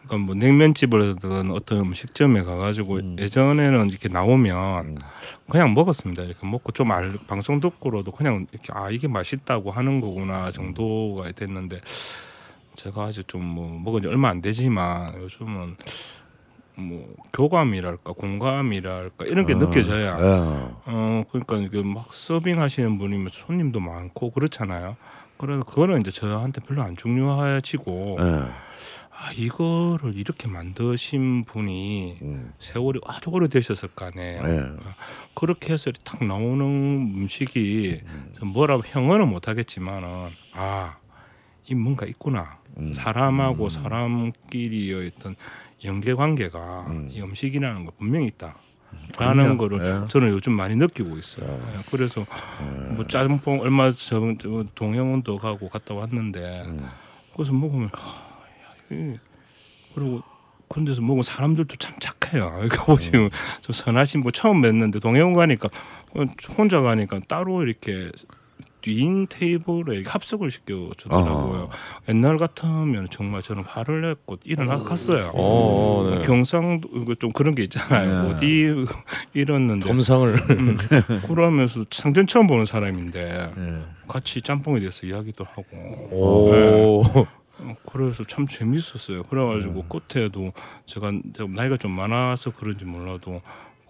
[0.05, 3.15] 그러니까 뭐 냉면집이라든 어떤 음식점에 가가지고 음.
[3.19, 4.97] 예전에는 이렇게 나오면 음.
[5.49, 6.23] 그냥 먹었습니다.
[6.23, 11.81] 이렇게 먹고 좀 알, 방송 듣고로도 그냥 이렇게 아 이게 맛있다고 하는 거구나 정도가 됐는데
[12.75, 15.77] 제가 아직 좀 뭐 먹은 지 얼마 안 되지만 요즘은
[16.77, 19.57] 뭐 교감이랄까 공감이랄까 이런 게 어.
[19.57, 20.81] 느껴져야 어.
[20.85, 24.97] 어 그러니까 이게 막 서빙하시는 분이면 손님도 많고 그렇잖아요.
[25.37, 28.25] 그래서 그거는 이제 저한테 별로 안 중요해지고 예.
[29.17, 32.53] 아 이거를 이렇게 만드신 분이 음.
[32.59, 34.41] 세월이 아주 오래되셨을 거 아니에요.
[34.45, 34.65] 예.
[35.33, 38.01] 그렇게 해서 탁 나오는 음식이
[38.37, 42.57] 좀 뭐라고 형언은 못하겠지만은 아이 뭔가 있구나.
[42.77, 42.91] 음.
[42.91, 45.35] 사람하고 사람끼리의 어떤
[45.85, 47.09] 연계 관계가 음.
[47.11, 48.55] 이 음식이라는 거 분명히 있다.
[49.19, 49.57] 라는 그럼요.
[49.57, 50.07] 거를 예.
[50.07, 51.45] 저는 요즘 많이 느끼고 있어요.
[51.73, 52.25] 예, 그래서
[52.95, 54.37] 뭐 짬뽕 얼마 전
[54.73, 56.87] 동해원도 가고 갔다 왔는데 음.
[57.35, 59.17] 거기서 먹으면 하, 야, 이-
[59.93, 60.21] 그리고
[60.69, 62.51] 그런 데서 먹은 사람들도 참 착해요.
[62.55, 63.29] 그러니까 보시면
[63.61, 65.69] 좀 선하신 분 처음 뵀는데 동해원 가니까
[66.15, 66.23] 어,
[66.57, 68.11] 혼자 가니까 따로 이렇게
[68.85, 71.69] 뒤인 테이블에 합석을 시켜 주더라고요.
[72.07, 75.31] 옛날 같으면 정말 저는 화를 냈고 일어나갔어요.
[75.33, 76.21] 어, 네.
[76.21, 78.23] 경상도 이거 좀 그런 게 있잖아요.
[78.23, 78.29] 네.
[78.29, 78.85] 어디
[79.33, 80.77] 이랬는데 겸상을 음,
[81.27, 83.81] 그러면서 상전 처음 보는 사람인데 예.
[84.07, 85.65] 같이 짬뽕에 대해서 이야기도 하고
[86.11, 87.01] 오.
[87.57, 89.23] 어, 그래서 참 재밌었어요.
[89.23, 90.51] 그래가지고 끝에도
[90.85, 93.41] 제가 제가 나이가 좀 많아서 그런지 몰라도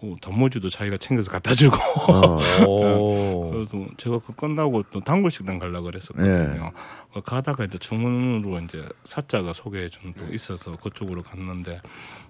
[0.06, 2.38] 그 단무지도 자기가 챙겨서 갖다 주고 어.
[2.66, 3.50] 오.
[3.50, 6.72] 그래도 제가 그 끝나고 또 단골 식당 가려고 그랬었거든요.
[7.12, 11.80] 그 가다가 이제 중원으로 이제 사자가 소개해 준 또 있어서 그쪽으로 갔는데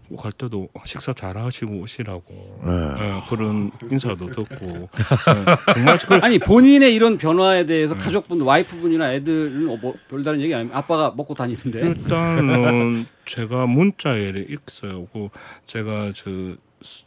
[0.09, 2.71] 뭐갈 때도 식사 잘 하시고 오시라고 네.
[3.01, 9.69] 예, 그런 인사도 듣고 예, 정말 그 아니 본인의 이런 변화에 대해서 가족분, 와이프분이나 애들은
[9.69, 15.07] 어, 뭐 별다른 얘기 아니면 아빠가 먹고 다니는데 일단은 제가 문자에 있어요.
[15.13, 15.29] 그
[15.67, 16.57] 제가 저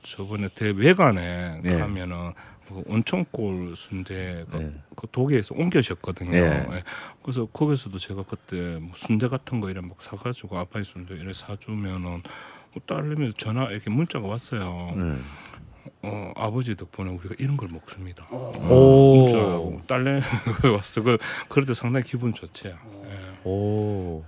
[0.04, 1.78] 저번에 대외관에 예.
[1.78, 2.34] 가면은
[2.68, 4.72] 그 온천골 순대 그, 예.
[4.96, 6.36] 그 독일에서 옮겨셨거든요.
[6.38, 6.68] 예.
[6.72, 6.84] 예.
[7.24, 12.02] 그래서 거기서도 제가 그때 뭐 순대 같은 거 이런 막 사가지고 아빠의 순대 이래 사주면은
[12.72, 14.94] 뭐 딸내미 전화 이렇게 문자가 왔어요.
[14.96, 15.26] 음.
[16.04, 18.28] 어, 아버지 덕분에 우리가 이런 걸 먹습니다.
[18.30, 19.26] 오.
[19.26, 20.22] 문자 딸내미
[20.76, 21.02] 왔어.
[21.02, 21.18] 그
[21.48, 22.70] 그럴 때 상당히 기분 좋죠.
[22.70, 22.76] 예.
[23.44, 24.24] 오.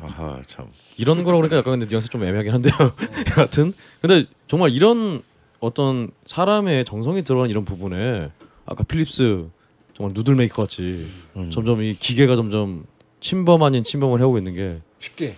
[0.00, 0.66] 아하 참.
[0.96, 2.72] 이런 거라고 그러니까 약간 근데 뉘앙스 좀 애매하긴 한데요.
[3.36, 5.22] 여하튼 근데 정말 이런
[5.60, 8.30] 어떤 사람의 정성이 들어간 이런 부분에
[8.64, 9.48] 아까 필립스
[9.94, 11.50] 정말 noodle maker 같이 음.
[11.50, 12.86] 점점 이 기계가 점점
[13.20, 15.34] 침범 아닌 침범을 해오고 있는 게 쉽게.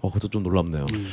[0.00, 0.86] 어, 그것도 좀 놀랍네요.
[0.92, 1.06] 음.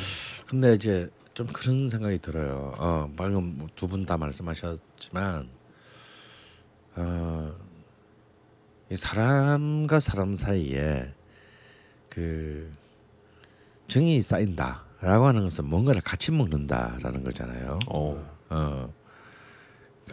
[0.46, 2.74] 근데 이제 좀 그런 생각이 들어요.
[2.78, 5.50] 어, 방금 두 분 다 말씀하셨지만
[6.96, 7.54] 어,
[8.92, 11.12] 이 사람과 사람 사이에
[12.10, 12.70] 그
[13.92, 17.78] 정이 쌓인다라고 하는 것은 뭔가를 같이 먹는다라는 거잖아요.
[17.90, 18.34] 어.
[18.50, 18.94] 어.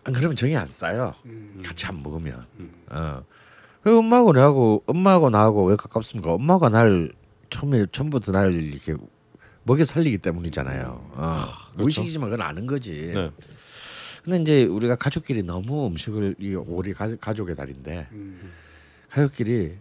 [0.03, 1.14] 안 그러면 정이 안 쌓여.
[1.26, 1.62] 음.
[1.64, 2.45] 같이 안 먹으면.
[2.91, 3.22] 어.
[3.85, 6.33] 왜 엄마하고 나하고 엄마하고 나하고 왜 가깝습니까?
[6.33, 7.12] 엄마가 날
[7.51, 8.97] 처음에 처음부터 날 이렇게
[9.62, 11.11] 먹여 살리기 때문이잖아요.
[11.14, 11.45] 어.
[11.76, 13.12] 무의식이지만 그건 아는 거지.
[13.14, 13.31] 네.
[14.24, 18.51] 근데 이제 우리가 가족끼리 너무 음식을 이 우리 가, 가족의 달인데 음.
[19.09, 19.76] 가족끼리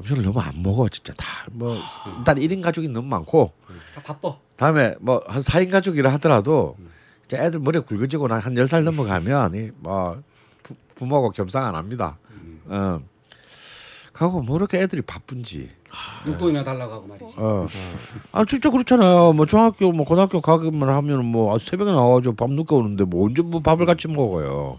[0.00, 1.76] 음식을 너무 안 먹어 진짜 다 뭐
[2.18, 3.52] 일단 1인 가족이 너무 많고
[3.94, 4.36] 다 바빠.
[4.56, 6.76] 다음에 뭐 한 4인 가족이라 하더라도
[7.26, 10.22] 이제 애들 머리 굵어지고 한 10살 넘어가면 이뭐
[10.96, 12.18] 부모하고 겸상 안 합니다.
[12.66, 13.00] 어.
[14.12, 15.70] 가고 뭐 이렇게 애들이 바쁜지.
[16.26, 17.34] 용돈이나 달라고 하고 말이지.
[17.38, 17.66] 어.
[18.32, 19.32] 아 진짜 그렇잖아요.
[19.32, 23.60] 뭐 중학교 뭐 고등학교 가기만 하면 뭐 새벽에 나와가지고 밥 늦게 오는데 뭐 언제 뭐
[23.60, 24.78] 밥을 같이 먹어요.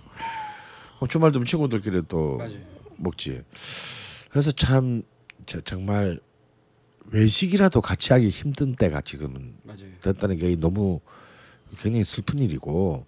[0.99, 2.53] 뭐 주말 되면 친구들끼리 또 맞아요.
[2.97, 3.41] 먹지.
[4.29, 5.10] 그래서 참 저,
[5.45, 6.19] 정말
[7.07, 9.79] 외식이라도 같이 하기 힘든 때가 지금은 맞아요.
[10.01, 10.99] 됐다는 게 너무
[11.77, 13.05] 굉장히 슬픈 일이고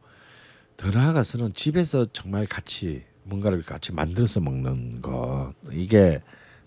[0.78, 6.22] 더 나아가서는 집에서 정말 같이 뭔가를 같이 만들어서 먹는 거 이게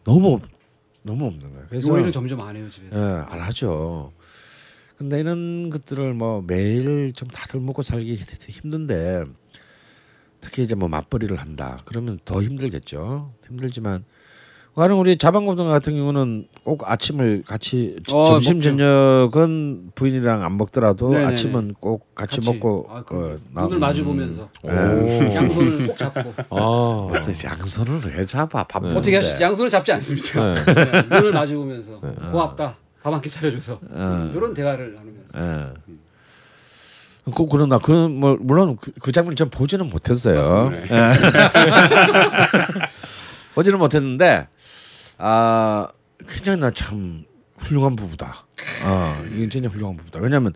[0.05, 0.49] 너무 없-
[1.03, 1.67] 너무 없는 거예요.
[1.69, 2.97] 그래서 요리를 점점 안 해요 집에서.
[2.97, 4.13] 예, 안 하죠.
[4.97, 8.15] 근데 이런 것들을 뭐 매일 좀 다들 먹고 살기
[8.49, 9.25] 힘든데
[10.41, 11.83] 특히 이제 뭐 맞벌이를 한다.
[11.85, 13.35] 그러면 더 힘들겠죠.
[13.47, 14.05] 힘들지만
[14.77, 18.71] 가령 우리 자방고등 같은 경우는 꼭 아침을 같이 어, 점심 먹죠.
[18.77, 21.33] 저녁은 부인이랑 안 먹더라도 네네네.
[21.33, 24.69] 아침은 꼭 같이, 먹고 아, 어, 그 나- 눈을 마주 보면서 오.
[24.69, 26.57] 양손을 꼭 잡고 아.
[27.11, 28.89] 어떻게 양손을 왜 잡아 밥 네.
[28.89, 28.99] 먹는데.
[28.99, 29.43] 어떻게 하시지?
[29.43, 30.53] 양손을 잡지 않습니다.
[30.53, 30.61] 네.
[30.75, 32.11] 네, 눈을 마주 보면서 네.
[32.31, 32.77] 고맙다.
[33.03, 34.31] 밥 한 끼 차려줘서 어.
[34.35, 35.73] 이런 대화를 나누면서 예.
[37.35, 40.71] 그 그러나 그뭐 물론 그, 그 장면 전 보지는 못했어요.
[43.55, 44.49] 보지는 못했는데
[45.19, 45.89] 아
[46.29, 47.25] 굉장히 나 참
[47.59, 48.47] 훌륭한 부부다.
[48.85, 50.21] 어 이건 진짜 훌륭한 부부다.
[50.21, 50.53] 왜냐하면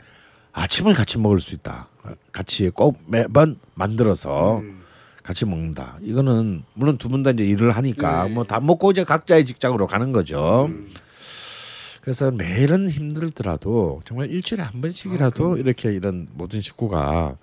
[0.52, 1.88] 아침을 같이 먹을 수 있다.
[2.32, 4.82] 같이 꼭 매번 만들어서 음.
[5.22, 5.96] 같이 먹는다.
[6.02, 8.30] 이거는 물론 두 분 다 이제 일을 하니까 네.
[8.34, 10.66] 뭐다 먹고 이제 각자의 직장으로 가는 거죠.
[10.68, 10.90] 음.
[12.00, 17.36] 그래서 매일은 힘들더라도 정말 일주일에 한 번씩이라도 이렇게 이런 모든 식구가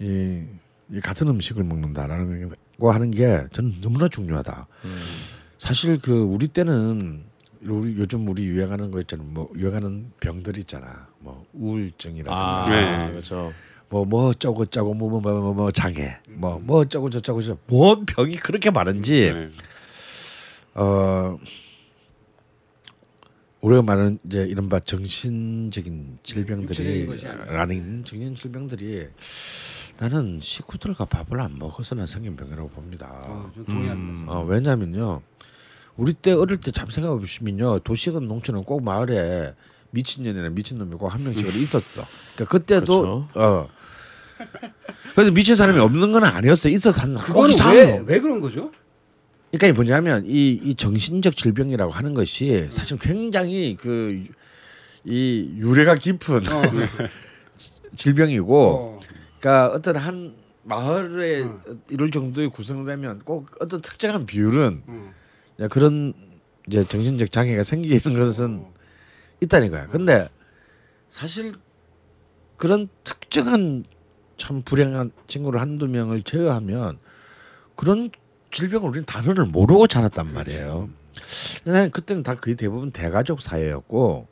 [0.00, 0.42] 이,
[0.90, 2.50] 이 같은 음식을 먹는다라는
[2.80, 4.66] 거 하는 게 저는 너무나 중요하다.
[5.62, 7.22] 사실 그 우리 때는
[7.62, 9.28] 우리 요즘 우리 유행하는 거 있잖아요.
[9.28, 11.06] 뭐 유행하는 병들 있잖아.
[11.20, 13.12] 뭐 우울증이라든가 아, 네.
[13.12, 13.52] 그렇죠.
[13.88, 19.50] 뭐뭐 어쩌고 저쩌고 뭐뭐뭐뭐 장애 뭐뭐 어쩌고 저쩌고 저뭔 병이 그렇게 많은지 네.
[20.74, 21.38] 어
[23.60, 27.06] 우리가 말하는 이제 이른바 정신적인 질병들이.
[27.46, 29.06] 라는 정신 질병들이
[29.98, 33.20] 나는 식구들과 밥을 안 먹어서는 생긴 병이라고 봅니다.
[33.24, 34.32] 어, 좀 동의합니다.
[34.32, 35.20] 어, 왜냐면요
[35.96, 39.54] 우리 때 어릴 때참 생각해 보시면요 도시건 농촌은 꼭 마을에
[39.90, 42.02] 미친년이나 미친놈이 꼭 한 명씩 있었어.
[42.34, 43.68] 그러니까 그때도 어.
[45.14, 46.68] 그래서 미친 사람이 없는 건 아니었어.
[46.70, 48.06] 있어서 한 그거는 꼭 왜, 사람.
[48.06, 48.72] 왜 그런 거죠?
[49.52, 54.24] 그러니까 뭐냐면 이, 이 정신적 질병이라고 하는 것이 사실 굉장히 그
[55.04, 56.42] 이 유래가 깊은
[57.96, 59.00] 질병이고 어.
[59.38, 61.58] 그러니까 어떤 한 마을에 어.
[61.88, 65.12] 이럴 정도의 구성되면 꼭 어떤 특정한 비율은 어.
[65.58, 66.14] 이제 그런
[66.68, 68.64] 이제 정신적 장애가 생기는 것은
[69.40, 69.88] 있다니까요.
[69.88, 70.28] 근데
[71.08, 71.54] 사실
[72.56, 73.84] 그런 특정한
[74.36, 76.98] 참 불행한 친구를 한두 명을 제외하면
[77.76, 78.10] 그런
[78.50, 80.88] 질병을 우리는 단어를 모르고 자랐단 말이에요.
[81.64, 84.28] 난 그때는 다 거의 대부분 대가족 사회였고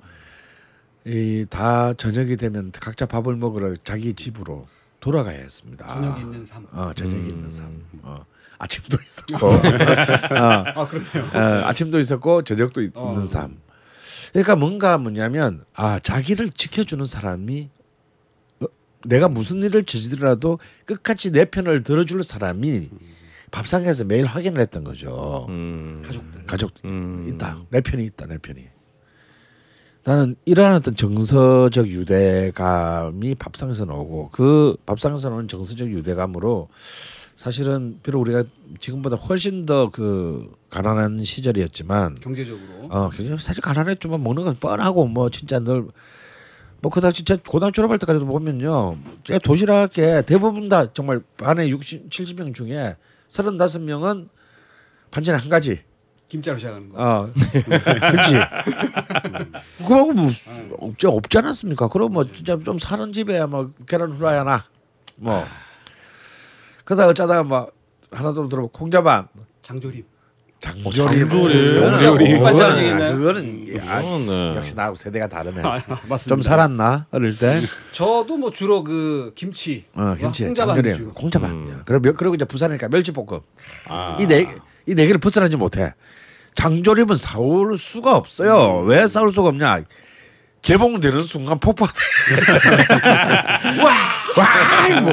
[1.07, 4.67] 이 다 저녁이 되면 각자 밥을 먹으러 자기 집으로
[5.01, 5.87] 돌아가야 했습니다.
[5.87, 6.67] 저녁이 있는 삶.
[6.73, 7.29] 어, 저녁이 음.
[7.31, 7.85] 있는 삶.
[8.03, 8.25] 어,
[8.61, 9.47] 아침도 있었고,
[10.37, 11.31] 어, 아 그렇네요.
[11.35, 13.13] 어, 아침도 있었고 저녁도 있- 어.
[13.15, 13.57] 있는 삶.
[14.33, 17.71] 그러니까 뭔가 뭐냐면 아 자기를 지켜주는 사람이
[18.61, 18.67] 어,
[19.07, 22.91] 내가 무슨 일을 저지르더라도 끝까지 내 편을 들어줄 사람이
[23.51, 25.47] 밥상에서 매일 확인을 했던 거죠.
[25.49, 26.03] 음.
[26.05, 26.45] 가족들.
[26.47, 27.31] 가족 음.
[27.33, 27.63] 있다.
[27.71, 28.27] 내 편이 있다.
[28.27, 28.67] 내 편이.
[30.05, 36.69] 나는 이러한 어떤 정서적 유대감이 밥상에서 나오고 그 밥상에서 나오는 정서적 유대감으로
[37.41, 38.45] 사실은 비록 우리가
[38.81, 42.87] 지금보다 훨씬 더 그 가난한 시절이었지만 경제적으로.
[42.91, 45.89] 어 굉장히 사실 가난했지만 먹는 건 뻔하고 뭐 진짜 늘
[46.83, 52.55] 뭐 그다 진짜 고등학교 졸업할 때까지도 보면요 제 도시락에 대부분 다 정말 반에 60, 70명
[52.55, 52.97] 중에
[53.29, 54.29] 서른다섯 명은
[55.11, 55.81] 반찬에 한 가지.
[56.29, 56.97] 김자로 시작하는 거.
[57.03, 58.35] 어 김치.
[59.79, 60.31] 그거 뭐
[60.79, 61.89] 없지 없지 않았습니까?
[61.89, 64.65] 그럼 뭐 진짜 좀 사는 집에 뭐 계란 후라이 하나
[65.17, 65.43] 뭐
[66.91, 67.71] 그러다 어쩌다가 뭐
[68.11, 69.29] 하나 좀 들어보 콩자반
[69.63, 70.03] 장조림.
[70.61, 71.81] 장조림 장조림.
[71.81, 72.27] 장조림.
[72.27, 73.17] 얘기했나요?
[73.17, 74.57] 그거는 아, 그건, 네.
[74.57, 75.63] 역시 나하고 세대가 다르네.
[75.63, 76.17] 맞습니다.
[76.27, 77.61] 좀 살았나 어릴 때?
[77.93, 79.85] 저도 뭐 주로 그 김치.
[79.95, 81.13] 어 김치 홍자반 장조림 위주.
[81.15, 81.51] 콩자반.
[81.53, 81.85] 음.
[81.87, 83.39] 며- 그리고 이제 부산이니까 멸치볶음.
[83.89, 84.17] 아.
[84.21, 84.41] 이네
[84.87, 85.95] 이 네 개를 벗어나지 못해.
[86.57, 88.81] 장조림은 사올 수가 없어요.
[88.81, 89.83] 왜 사올 수가 없냐?
[90.63, 91.89] 개봉되는 순간 폭발.
[93.81, 93.93] 와,
[94.37, 95.13] 와, 뭐.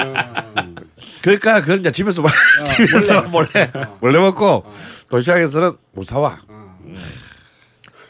[1.21, 2.31] 그러니까 그건 이제 집에서 막-
[2.65, 4.65] 집에서 몰래 몰래 먹고
[5.09, 6.39] 도시락에서는 못 사와.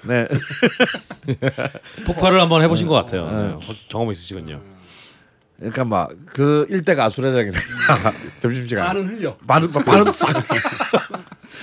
[0.03, 0.27] 네.
[2.05, 3.29] 폭발을 한번 해보신 것 같아요.
[3.59, 3.75] 네.
[3.89, 4.61] 경험 있으시군요.
[5.57, 7.59] 그러니까 막 그 일대가 아수라장이다.
[8.41, 8.85] 점심시간.
[8.87, 9.35] 반은 흘려.
[9.47, 10.43] 반은 반은 싹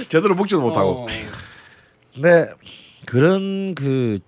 [0.09, 1.05] 제대로 먹지도 못하고.
[1.05, 1.07] 어.
[2.13, 2.51] 근데
[3.07, 4.19] 그런 그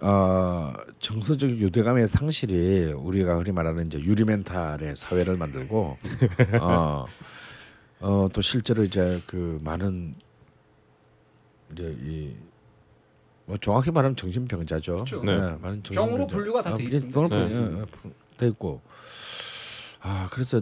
[0.00, 5.96] 어, 정서적 유대감의 상실이 우리가 흔히 말하는 이제 유리 멘탈의 사회를 만들고
[6.60, 7.06] 어,
[8.00, 10.14] 어, 또 실제로 이제 그 많은
[11.72, 12.36] 이제 이
[13.48, 14.92] 뭐 정확히 말하면 정신병자죠.
[15.04, 15.22] 그렇죠.
[15.22, 15.36] 네.
[15.38, 15.94] 많은 정신병자.
[15.94, 17.14] 병으로 분류가 다돼 아, 있습니다.
[17.14, 17.48] 병으로 네.
[17.48, 18.80] 분류, 예, 예, 돼 있고.
[20.00, 20.60] 아 그래서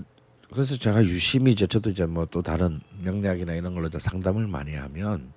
[0.52, 4.74] 그래서 제가 유심히 이제 저도 이제 뭐 또 다른 명리학이나 이런 걸로 이제 상담을 많이
[4.74, 5.32] 하면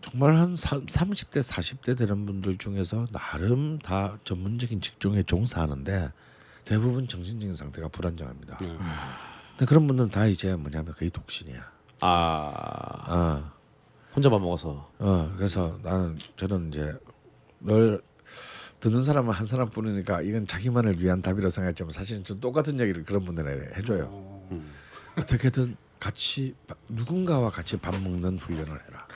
[0.00, 6.12] 정말 한 사, 30대 40대 되는 분들 중에서 나름 다 전문적인 직종에 종사하는데
[6.64, 8.56] 대부분 정신적인 상태가 불안정합니다.
[8.58, 8.76] 네.
[9.50, 11.70] 근데 그런 분들은 다 이제 뭐냐면 거의 독신이야.
[12.00, 13.52] 아 어,
[14.14, 16.94] 혼자 밥 먹어서 어 그래서 나는 저는 이제
[17.58, 18.02] 널
[18.80, 23.76] 듣는 사람은 한 사람뿐이니까 이건 자기만을 위한 답이라고 생각했지만 사실은 전 똑같은 얘기를 그런 분들에게
[23.76, 24.40] 해줘요.
[25.18, 29.06] 어떻게든 같이 바- 누군가와 같이 밥 먹는 훈련을 해라.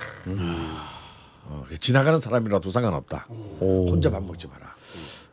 [1.46, 3.26] 어, 지나가는 사람이라도 상관없다.
[3.60, 3.88] 오.
[3.90, 4.74] 혼자 밥 먹지 마라.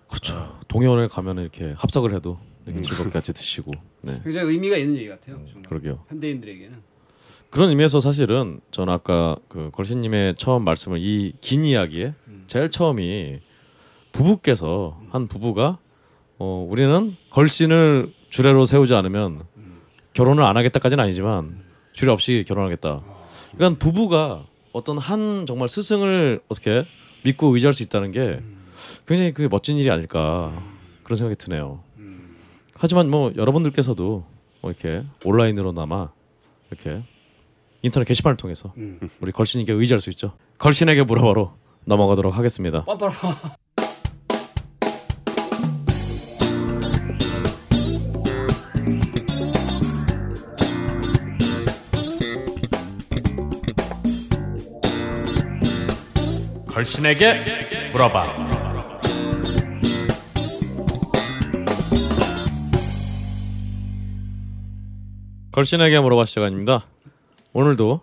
[0.10, 0.60] 그렇죠.
[0.68, 3.72] 동해원에 가면 이렇게 합석을 해도 되게 즐겁게 같이 드시고.
[4.02, 5.38] 네, 굉장히 의미가 있는 얘기 같아요.
[5.46, 5.64] 정말.
[5.70, 6.04] 그러게요.
[6.10, 6.82] 현대인들에게는.
[7.50, 12.14] 그런 의미에서 사실은 저는 아까 그 걸신님의 처음 말씀을 이 긴 이야기에
[12.48, 13.40] 제일 처음이
[14.14, 15.78] 부부께서 한 부부가
[16.38, 19.44] 어 우리는 걸신을 주례로 세우지 않으면
[20.14, 23.02] 결혼을 안 하겠다까지는 아니지만 주례 없이 결혼하겠다.
[23.56, 26.86] 그러니까 부부가 어떤 한 정말 스승을 어떻게
[27.24, 28.40] 믿고 의지할 수 있다는 게
[29.08, 30.52] 굉장히 그 멋진 일이 아닐까
[31.04, 31.84] 그런 생각이 드네요.
[32.76, 34.26] 하지만 뭐 여러분들께서도
[34.62, 36.10] 뭐 이렇게 온라인으로나마
[36.72, 37.04] 이렇게
[37.84, 39.00] 인터넷 게시판을 통해서 음.
[39.20, 40.34] 우리 걸신에게 의지할 수 있죠.
[40.58, 41.56] 걸신에게 물어보러
[41.86, 42.84] 넘어가도록 하겠습니다.
[42.86, 43.12] 뻔뻔.
[56.82, 57.36] 걸신에게
[57.92, 58.26] 물어봐.
[65.52, 66.88] 걸신에게 물어봐 시간입니다.
[67.54, 68.02] 오늘도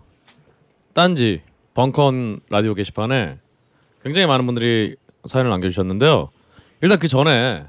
[0.92, 1.42] 딴지
[1.74, 3.38] 벙컨 라디오 게시판에
[4.04, 6.30] 굉장히 많은 분들이 사연을 남겨주셨는데요.
[6.80, 7.66] 일단 그 전에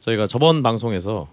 [0.00, 1.28] 저희가 저번 방송에서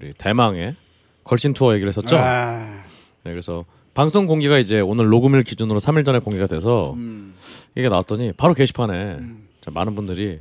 [0.00, 0.74] 우리 대망의
[1.22, 2.18] 걸신 투어 얘기를 했었죠.
[2.18, 2.82] 아,
[3.22, 3.64] 네, 그래서
[3.98, 7.34] 방송 공개가 이제 오늘 녹음일 기준으로 3일 전에 공개가 돼서 음.
[7.74, 9.48] 이게 나왔더니 바로 게시판에 음.
[9.60, 10.38] 자, 많은 분들이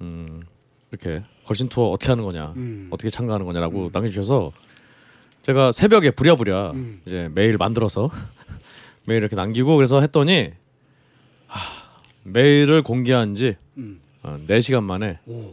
[0.00, 0.40] 음,
[0.90, 2.88] 이렇게 걸신 투어 어떻게 하는 거냐, 음.
[2.88, 4.52] 어떻게 참가하는 거냐라고 남겨주셔서
[5.42, 7.02] 제가 새벽에 부랴부랴 음.
[7.04, 8.10] 이제 메일 만들어서
[9.04, 10.52] 메일 이렇게 남기고 그래서 했더니
[11.48, 11.60] 하,
[12.24, 14.00] 메일을 공개한 지 음.
[14.22, 15.52] 어, 4시간 만에 오.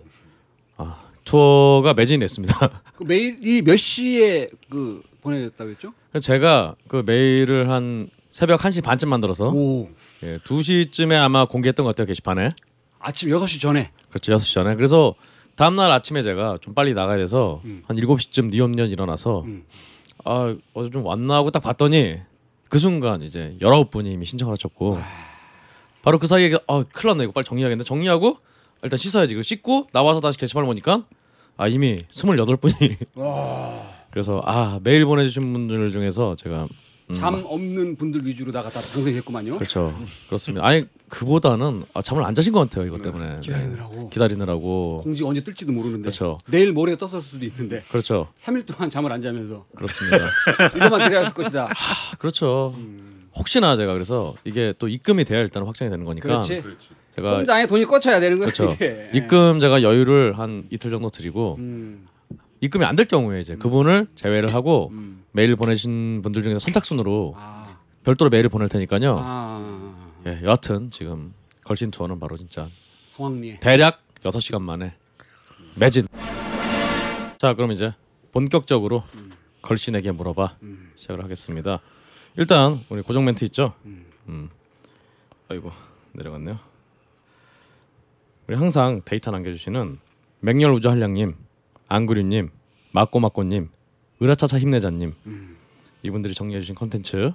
[0.78, 2.84] 아, 투어가 매진이 됐습니다.
[2.96, 5.94] 그 메일이 몇 시에 그 보내졌다고 했죠?
[6.20, 9.90] 제가 그 메일을 한 새벽 1시 반쯤 만들어서 오.
[10.24, 12.50] 예, 2시쯤에 아마 공개했던 것 같아요 게시판에
[13.00, 13.92] 아침 6시 전에.
[14.10, 15.16] 그렇죠 6시 전에 그래서
[15.56, 17.84] 다음날 아침에 제가 좀 빨리 나가야 돼서 음.
[17.88, 19.66] 한 7시쯤 니엄니엄 일어나서 음.
[20.24, 22.20] 아 어제 좀 왔나 하고 딱 봤더니
[22.70, 25.00] 그 순간 이제 19분이 이미 신청을 하셨고
[26.02, 28.38] 바로 그 사이에 아 큰일 났네 이거 빨리 정리해야겠는데 정리하고
[28.84, 31.06] 일단 씻어야지 그 씻고 나와서 다시 게시판을 보니까
[31.58, 32.98] 아 이미 28분이
[34.18, 36.68] 그래서 아 메일 보내주신 분들 중에서 제가
[37.10, 39.58] 음, 잠 없는 분들 위주로 나갔다 방송했구만요.
[39.60, 39.94] 그렇죠
[40.26, 43.40] 그렇습니다 아니 그보다는 아, 잠을 안 자신 것 같아요 이것 때문에 네.
[43.42, 44.10] 기다리느라고.
[44.10, 46.02] 기다리느라고 공지 언제 뜰지도 모르는데.
[46.02, 46.40] 그렇죠.
[46.48, 47.84] 내일 모레 떴을 수도 있는데.
[47.92, 50.18] 그렇죠 3일 동안 잠을 안 자면서 그렇습니다
[50.76, 51.66] 이것만 기다렸을 것이다.
[51.66, 53.28] 아, 그렇죠 음.
[53.36, 56.64] 혹시나 제가 그래서 이게 또 입금이 돼야 일단 확정이 되는 거니까 그렇지.
[57.16, 58.50] 제가 통장에 돈이 꽂혀야 되는 거야.
[58.50, 59.12] 그렇죠 이게.
[59.14, 62.08] 입금 제가 여유를 한 이틀 정도 드리고 음.
[62.62, 65.24] 입금이 안 될 경우에 이제 그분을 제외를 하고 음.
[65.32, 67.78] 메일 보내신 분들 중에서 선착순으로 아.
[68.04, 69.18] 별도로 메일을 보낼 테니까요.
[69.20, 70.14] 아.
[70.26, 71.34] 예, 여하튼 지금
[71.64, 72.70] 걸신 투어는 바로 진짜
[73.10, 73.60] 성황리에.
[73.60, 74.96] 대략 6시간 만에
[75.76, 76.08] 매진.
[77.38, 77.94] 자, 그럼 이제
[78.32, 79.04] 본격적으로
[79.62, 80.92] 걸신에게 물어봐 음.
[80.96, 81.80] 시작을 하겠습니다.
[82.38, 83.74] 일단 우리 고정 멘트 있죠?
[83.86, 84.06] 음.
[84.30, 84.50] 음.
[85.50, 85.72] 아이고
[86.14, 86.58] 내려갔네요.
[88.48, 90.00] 우리 항상 데이터 남겨주시는
[90.40, 91.36] 맹렬 우주 한량님,
[91.88, 92.50] 안구류님,
[92.92, 93.70] 마꼬마꼬님,
[94.22, 95.58] 으라차차 힘내자님 음.
[96.04, 97.32] 이분들이 정리해주신 컨텐츠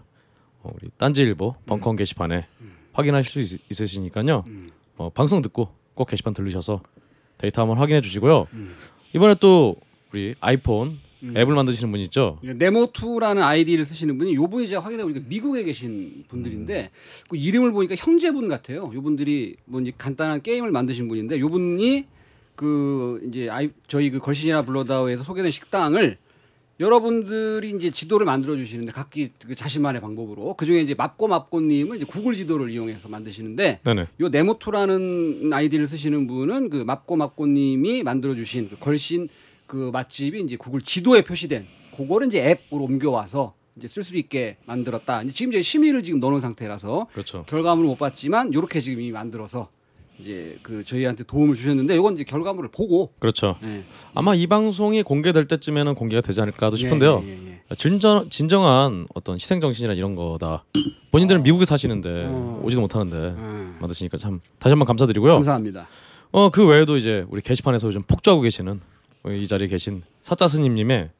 [0.62, 2.46] 어, 우리 딴지일보 벙커원 게시판에
[2.92, 4.44] 확인하실 수 있, 있으시니까요.
[4.46, 4.70] 음.
[4.96, 6.82] 어, 방송 듣고 꼭 게시판 들르셔서
[7.38, 8.46] 데이터 한번 확인해 주시고요.
[8.52, 8.74] 음.
[9.14, 9.76] 이번에 또
[10.12, 11.36] 우리 아이폰 음.
[11.36, 12.38] 앱을 만드시는 분 있죠?
[12.42, 16.90] 네모투라는 아이디를 쓰시는 분이 요 분이 제가 확인해 보니까 미국에 계신 분들인데
[17.28, 18.90] 그 이름을 보니까 형제분 같아요.
[18.92, 22.06] 요 분들이 뭐 이제 간단한 게임을 만드신 분인데 요 분이
[22.62, 26.16] 그 이제 아이 저희 그 걸신이나 블러다우에서 소개된 식당을
[26.78, 32.06] 여러분들이 이제 지도를 만들어 주시는데 각기 그 자신만의 방법으로 그 중에 이제 맙고 맙고님은 이제
[32.06, 34.06] 구글 지도를 이용해서 만드시는데 네네.
[34.20, 39.28] 요 네모투라는 아이디를 쓰시는 분은 그 맙고 맙고님이 만들어 주신 그 걸신
[39.66, 45.22] 그 맛집이 이제 구글 지도에 표시된 그거를 이제 앱으로 옮겨와서 이제 쓸 수 있게 만들었다.
[45.22, 47.44] 이제 지금 이제 심의를 지금 넣어놓은 상태라서 그렇죠.
[47.48, 49.68] 결과물을 못 봤지만 요렇게 지금 이미 만들어서
[50.20, 53.56] 이제 그 저희한테 도움을 주셨는데 요건 이제 결과물을 보고 그렇죠.
[53.64, 53.84] 예.
[54.14, 57.22] 아마 이 방송이 공개될 때쯤에는 공개가 되지 않을까도 싶은데요.
[57.24, 57.74] 예, 예, 예, 예.
[57.76, 60.64] 진정 진정한 어떤 희생 정신이나 이런 거다.
[61.10, 62.60] 본인들은 미국에 사시는데 어.
[62.62, 63.76] 오지도 못하는데 음.
[63.80, 65.34] 만드시니까 참 다시 한번 감사드리고요.
[65.34, 65.88] 감사합니다.
[66.30, 68.80] 어 그 외에도 이제 우리 게시판에서 요즘 폭주하고 계시는
[69.28, 71.10] 이 자리에 계신 사자 스님님의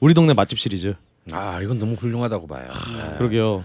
[0.00, 0.94] 우리 동네 맛집 시리즈.
[1.30, 2.68] 아 이건 너무 훌륭하다고 봐요.
[2.96, 3.16] 네.
[3.18, 3.64] 그러게요.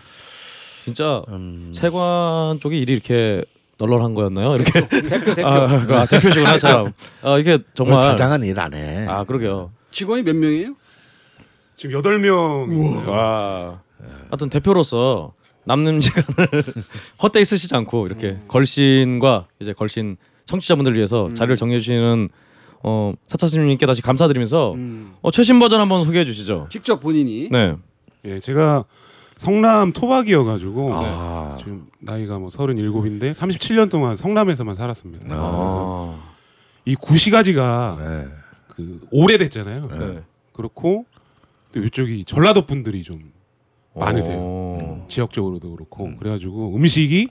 [0.83, 3.43] 진짜 음, 세관 쪽이 일이 이렇게
[3.77, 4.55] 널널한 거였나요?
[4.55, 6.91] 이렇게 대표 대표 아, 그, 아, 대표시구나 참.
[7.21, 9.05] 아 이게 정말 사장은 일 안 해.
[9.07, 9.71] 아 그러게요.
[9.91, 10.75] 직원이 몇 명이에요?
[11.75, 13.81] 지금 여덟 명 와.
[14.29, 15.33] 하여튼 대표로서
[15.65, 16.47] 남는 시간을
[17.21, 18.45] 헛되이 쓰시지 않고 이렇게 음.
[18.47, 22.29] 걸신과 이제 걸신 청취자분들 위해서 자료를 정리해 주시는
[22.83, 25.15] 어 사차스님께 다시 감사드리면서 음.
[25.21, 26.67] 어 최신 버전 한번 소개해 주시죠.
[26.69, 27.75] 직접 본인이 네.
[28.25, 28.85] 예, 제가
[29.35, 35.25] 성남 토박이어가지고 아, 지금 나이가 뭐 서른일곱인데 37년 동안 성남에서만 살았습니다.
[35.25, 36.33] 그래서 아.
[36.85, 38.27] 이 구시가지가 네.
[38.69, 39.87] 그 오래됐잖아요.
[39.87, 40.23] 네.
[40.53, 41.05] 그렇고
[41.73, 43.33] 또 이쪽이 전라도 분들이 좀
[43.93, 44.37] 많으세요.
[44.37, 45.05] 오.
[45.09, 46.17] 지역적으로도 그렇고 음.
[46.17, 47.29] 그래가지고 음식이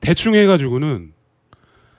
[0.00, 1.12] 대충 해가지고는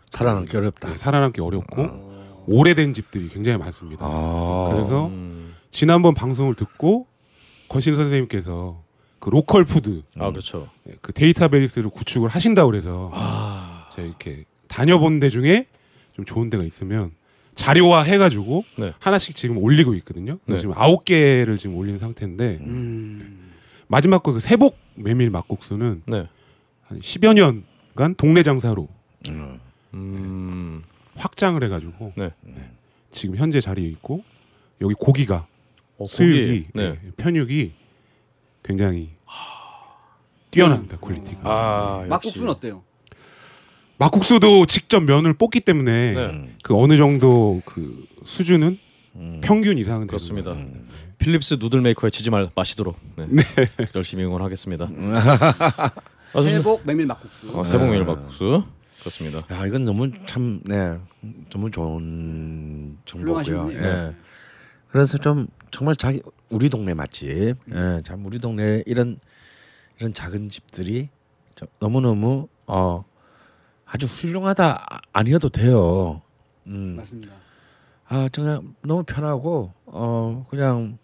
[0.09, 0.89] 살아남기 어렵다.
[0.89, 2.09] 네, 살아남기 어렵고
[2.47, 4.05] 오래된 집들이 굉장히 많습니다.
[4.05, 5.53] 아, 그래서 음.
[5.71, 7.05] 지난번 방송을 듣고
[7.67, 8.81] 걸신 선생님께서
[9.19, 10.69] 그 로컬 푸드 아 그렇죠.
[10.83, 13.89] 네, 그 데이터베이스를 구축을 하신다고 그래서 아.
[13.95, 15.65] 제가 이렇게 다녀본 데 중에
[16.13, 17.11] 좀 좋은 데가 있으면
[17.55, 18.93] 자료화 해가지고 네.
[18.99, 20.39] 하나씩 지금 올리고 있거든요.
[20.45, 20.59] 네.
[20.59, 23.51] 지금 아홉 개를 지금 올린 상태인데 음.
[23.87, 26.27] 마지막 거 그 세복 메밀 막국수는 네.
[26.83, 28.87] 한 10여 년간 동네 장사로
[29.27, 29.59] 음.
[29.93, 30.83] 음.
[31.15, 32.31] 확장을 해가지고 네.
[33.11, 34.23] 지금 현재 자리에 있고
[34.81, 35.47] 여기 고기가
[35.97, 36.67] 어, 수육이 고기.
[36.73, 36.89] 네.
[36.91, 37.73] 네, 편육이
[38.73, 39.09] 굉장히
[40.51, 41.39] 뛰어납니다 quality가.
[41.43, 42.09] 아 역시.
[42.09, 42.83] 막국수는 어때요?
[43.97, 46.55] 막국수도 직접 면을 뽑기 때문에 네.
[46.61, 48.77] 그 어느 정도 그 수준은
[49.15, 49.41] 음.
[49.43, 50.51] 평균 이상은 되는 그렇습니다.
[50.51, 50.93] 것 같습니다.
[51.17, 53.25] 필립스 누들 메이커의 지지 말 마시도록 네.
[53.95, 54.85] 열심히 응원하겠습니다.
[54.85, 55.91] 아,
[56.33, 56.57] 좋습니다.
[56.59, 57.59] 세복 메밀 막국수.
[57.59, 58.05] 어, 세봉밀 네.
[58.05, 58.63] 막국수
[58.99, 59.39] 그렇습니다.
[59.51, 60.95] 야 이건 너무 참 네,
[61.49, 63.71] 너무 좋은 정보고요.
[63.73, 64.13] 예.
[64.91, 69.19] 그래서 좀 정말 자기 우리 동네 맛집, 예, 참 우리 동네 이런
[69.99, 71.09] 이런 작은 집들이
[71.79, 73.03] 너무 너무 어
[73.85, 76.21] 아주 훌륭하다 아- 아니어도 돼요.
[76.67, 77.33] 음, 맞습니다.
[78.07, 80.97] 아 그냥 너무 편하고 어 그냥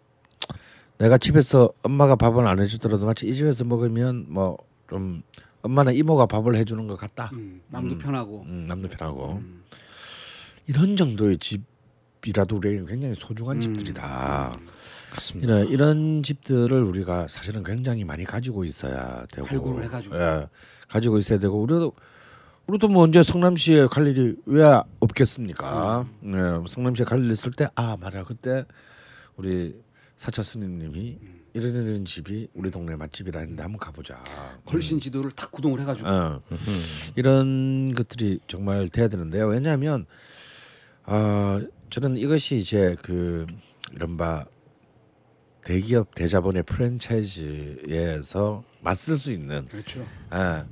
[0.97, 4.57] 내가 집에서 엄마가 밥을 안 해주더라도 마치 이 집에서 먹으면 뭐
[4.87, 5.23] 좀
[5.63, 7.31] 엄마나 이모가 밥을 해주는 것 같다.
[7.33, 7.97] 음, 남도 음.
[7.97, 8.41] 편하고.
[8.43, 9.63] 음, 남도 편하고 음.
[10.67, 11.63] 이런 정도의 집
[12.25, 13.61] 이라도 우리에게 굉장히 소중한 음.
[13.61, 14.57] 집들이다.
[15.11, 15.59] 그렇습니다.
[15.59, 20.15] 이런 이런 집들을 우리가 사실은 굉장히 많이 가지고 있어야 되고 발굴을 해가지고.
[20.17, 20.47] 예,
[20.89, 21.93] 가지고 있어야 되고 우리도
[22.67, 24.63] 우리도 뭐 언제 성남시에 갈 일이 왜
[24.99, 26.05] 없겠습니까?
[26.23, 26.33] 음.
[26.65, 28.65] 예, 성남시에 갈 일 있을 때 아 맞아 그때
[29.37, 29.75] 우리
[30.17, 31.41] 사차 스님님이 음.
[31.53, 34.21] 이런 이런 집이 우리 동네 맛집이라 했는데 한번 가보자.
[34.65, 36.09] 걸신 지도를 탁 구동을 해가지고.
[36.09, 36.39] 어.
[36.51, 36.57] 음.
[37.15, 39.47] 이런 것들이 정말 돼야 되는데요.
[39.47, 40.05] 왜냐하면
[41.05, 43.45] 어, 저는 이것이 이제 그
[43.93, 44.45] 이른바
[45.63, 50.05] 대기업 대자본의 프랜차이즈에서 맞설 수 있는 그렇죠.
[50.29, 50.65] 아,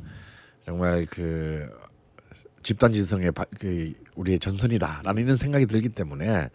[0.65, 1.67] 정말 그
[2.61, 6.49] 집단 지성의 바, 그 우리의 전선이다라는 이런 생각이 들기 때문에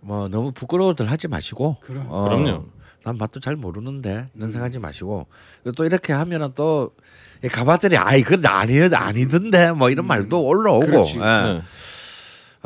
[0.00, 2.06] 뭐 너무 부끄러워들 하지 마시고 그럼.
[2.08, 2.66] 어, 그럼요.
[3.04, 5.28] 난 맛도 잘 모르는데 이런 생각하지 마시고
[5.76, 11.18] 또 이렇게 하면은 또이 가봤더니 아이 그건 아니 아니던데 뭐 이런 말도 올라오고 그렇지.
[11.18, 11.20] 예.
[11.20, 11.62] 네.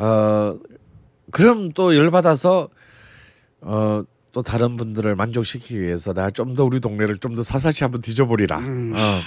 [0.03, 0.59] 어
[1.33, 2.69] 그럼 또 열받아서
[3.61, 4.03] 어
[4.33, 8.59] 또 다른 분들을 만족시키기 위해서 내가 좀더 우리 동네를 좀 더 사사시 한번 뒤져보리라.
[8.59, 8.93] 음.
[8.95, 9.21] 어.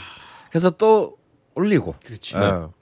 [0.50, 1.16] 그래서 또
[1.54, 1.94] 올리고.
[2.04, 2.36] 그렇지.
[2.36, 2.72] 어.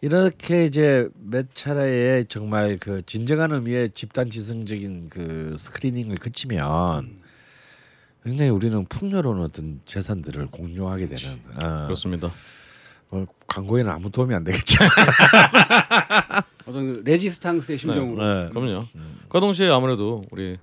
[0.00, 7.22] 이렇게 이제 몇 차례의 정말 그 진정한 의미의 집단 지성적인 그 스크리닝을 거치면
[8.24, 11.40] 굉장히 우리는 풍요로운 어떤 재산들을 공유하게 되는.
[11.54, 11.84] 어.
[11.86, 12.32] 그렇습니다.
[13.10, 14.84] 뭐 광고에는 아무 도움이 안 되겠죠.
[16.66, 18.44] 어떤 그 레지스탕스의 심정으로.
[18.44, 18.48] 네.
[18.50, 18.84] 그럼요.
[19.28, 20.56] 그 동시에 아무래도 우리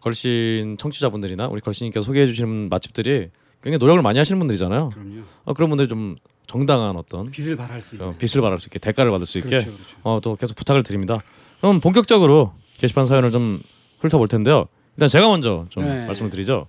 [0.00, 3.30] 걸신 청취자분들이나 우리 걸신님께서 소개해 주시는 맛집들이
[3.62, 4.90] 굉장히 노력을 많이 하시는 분들이잖아요.
[4.90, 5.20] 그럼요.
[5.44, 8.08] 어, 그런 분들이 좀 정당한 어떤 빚을 발할 수 있는.
[8.08, 9.96] 어, 빚을 받을 수 있게 대가를 받을 수 있게 그렇죠, 그렇죠.
[10.02, 11.22] 어, 또 계속 부탁을 드립니다.
[11.60, 13.60] 그럼 본격적으로 게시판 사연을 좀
[14.00, 14.66] 훑어볼 텐데요.
[14.96, 16.06] 일단 제가 먼저 좀 네.
[16.06, 16.66] 말씀을 드리죠.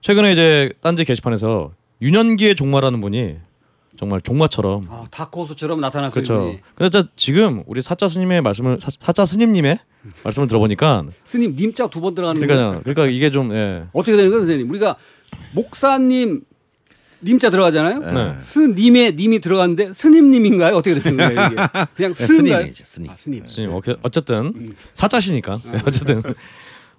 [0.00, 3.36] 최근에 이제 딴지 게시판에서 윤현기의 종마라는 분이
[3.96, 6.12] 정말 종마처럼 아, 다코스처럼 나타났어요.
[6.14, 6.34] 그렇죠.
[6.34, 6.60] 이분이.
[6.74, 9.78] 근데 진짜 지금 우리 사자 스님의 말씀을 사, 사자 스님님의
[10.24, 12.58] 말씀을 들어보니까 스님 님자 두 번 들어가는 거예요.
[12.60, 13.84] 그러니까 그러니까 이게 좀 예.
[13.92, 14.68] 어떻게 되는 거예요, 선생님?
[14.70, 14.96] 우리가
[15.54, 16.42] 목사님
[17.24, 18.00] 님자 들어가잖아요.
[18.00, 18.34] 네.
[18.40, 20.74] 스님의 님이 들어갔는데 스님님인가요?
[20.76, 21.56] 어떻게 되는 거예요 이게?
[21.94, 22.26] 그냥 네?
[22.26, 23.10] 스님이죠, 스님.
[23.12, 23.44] 아, 스님.
[23.46, 23.70] 스님
[24.02, 24.76] 어쨌든 음.
[24.94, 26.22] 사자시니까 네, 어쨌든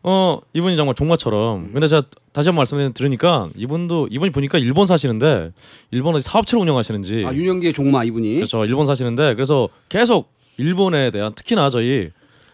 [0.06, 4.86] 어 이분이 정말 종마처럼 근데 제가 다시 한 번 말씀을 드리니까 이분도 이분이 보니까 일본
[4.86, 5.52] 사시는데
[5.92, 8.36] 일본에서 사업체를 운영하시는지 아 윤영기의 종마 이분이.
[8.36, 12.10] 그렇죠 일본 사시는데 그래서 계속 일본에 대한 특히나 저희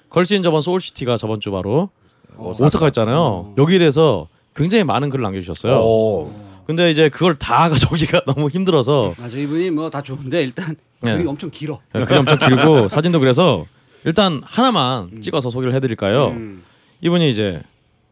[0.09, 1.89] 걸신 저번 소울시티가 저번 주 바로
[2.35, 3.55] 어, 오사카였잖아요 어.
[3.57, 6.31] 여기에 대해서 굉장히 많은 글을 남겨주셨어요 오.
[6.67, 11.15] 근데 이제 그걸 다 가져오기가 너무 힘들어서 맞아 이분이 뭐 다 좋은데 일단 네.
[11.17, 11.79] 글이 엄청 길어.
[11.93, 13.65] 글이 엄청 길고 사진도 그래서
[14.05, 16.63] 일단 하나만 찍어서 소개를 해드릴까요 음.
[17.01, 17.61] 이분이 이제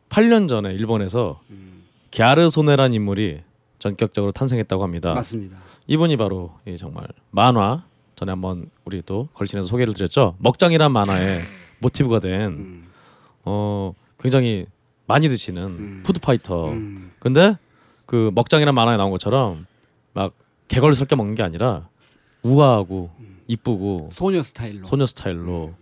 [0.10, 1.84] 8년 전에 일본에서 음.
[2.16, 3.42] 갸르소네란 인물이
[3.80, 5.14] 전격적으로 탄생했다고 합니다.
[5.14, 5.58] 맞습니다.
[5.88, 7.84] 이분이 바로 이 정말 만화
[8.16, 10.36] 전에 한번 우리 또 걸신에서 소개를 드렸죠.
[10.40, 11.40] 먹장이란 만화의
[11.80, 12.88] 모티브가 된 음.
[13.44, 14.66] 어, 굉장히
[15.06, 16.04] 많이 드시는 음.
[16.06, 16.70] 푸드파이터.
[16.72, 17.12] 음.
[17.20, 17.56] 근데
[18.06, 19.68] 그 먹장이란 만화에 나온 것처럼
[20.14, 20.34] 막
[20.68, 21.88] 개걸 섞여 먹는 게 아니라
[22.42, 23.12] 우아하고
[23.48, 24.86] 이쁘고 소녀 스타일로.
[24.86, 25.74] 소녀 스타일로.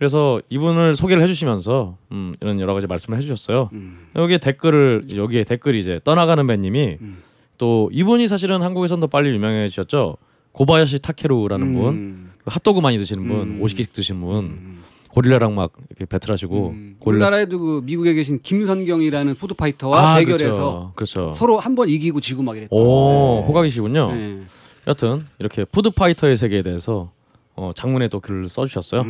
[0.00, 3.68] 그래서 이분을 소개를 해주시면서 음, 이런 여러 가지 말씀을 해주셨어요.
[3.74, 3.98] 음.
[4.16, 7.18] 여기에 댓글을 여기에 댓글이 이제 떠나가는 배님이 음.
[7.58, 10.16] 또 이분이 사실은 한국에서는 더 빨리 유명해지셨죠.
[10.52, 12.30] 고바야시 타케루라는 분, 음.
[12.46, 13.60] 핫도그 많이 드시는 분, 음.
[13.62, 14.80] 50개씩 드시는 분, 음.
[15.08, 16.96] 고릴라랑 막 이렇게 battle하시고 음.
[16.98, 21.26] 고릴라 우리나라에도 그 미국에 계신 김선경이라는 food fighter와 대결해서 그렇죠.
[21.26, 21.32] 그렇죠.
[21.32, 22.74] 서로 한 번 이기고 지고 막 이랬다.
[22.74, 23.46] 오 네.
[23.48, 24.12] 호각이시군요.
[24.14, 24.40] 네.
[24.86, 27.10] 여튼 이렇게 food fighter의 세계에 대해서
[27.54, 29.04] 어, 장문에 또 글을 써주셨어요.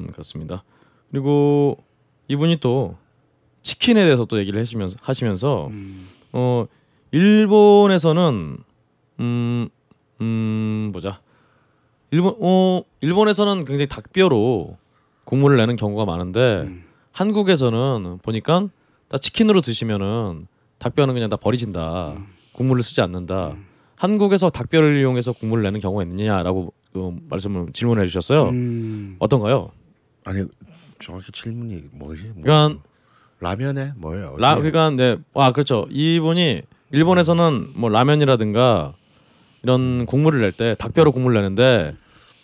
[0.00, 0.04] 음.
[0.06, 0.64] 음, 그렇습니다.
[1.10, 1.78] 그리고
[2.28, 2.96] 이분이 또
[3.62, 6.08] 치킨에 대해서 또 얘기를 하시면서 하시면서 음.
[6.32, 6.66] 어
[7.10, 8.58] 일본에서는
[9.20, 9.68] 음,
[10.20, 11.20] 음 보자.
[12.10, 14.76] 일본 어 일본에서는 굉장히 닭뼈로
[15.24, 16.84] 국물을 내는 경우가 많은데 음.
[17.12, 18.68] 한국에서는 보니까
[19.08, 20.46] 다 치킨으로 드시면은
[20.78, 22.12] 닭뼈는 그냥 다 버리진다.
[22.12, 22.26] 음.
[22.52, 23.56] 국물을 쓰지 않는다.
[23.96, 28.48] 한국에서 닭뼈를 이용해서 국물을 내는 경우가 있느냐라고 그 말씀을 질문해 주셨어요.
[28.48, 29.16] 음.
[29.18, 29.70] 어떤가요?
[30.24, 30.44] 아니
[30.98, 32.24] 정확히 질문이 뭐지?
[32.34, 32.82] 뭐, 그러니까
[33.40, 34.36] 라면에 뭐예요?
[34.38, 34.56] 라?
[34.56, 35.86] 그러니까 네 아 그렇죠.
[35.90, 36.62] 이분이
[36.92, 38.94] 일본에서는 뭐 라면이라든가
[39.62, 41.96] 이런 국물을 낼 때 닭뼈로 국물 내는데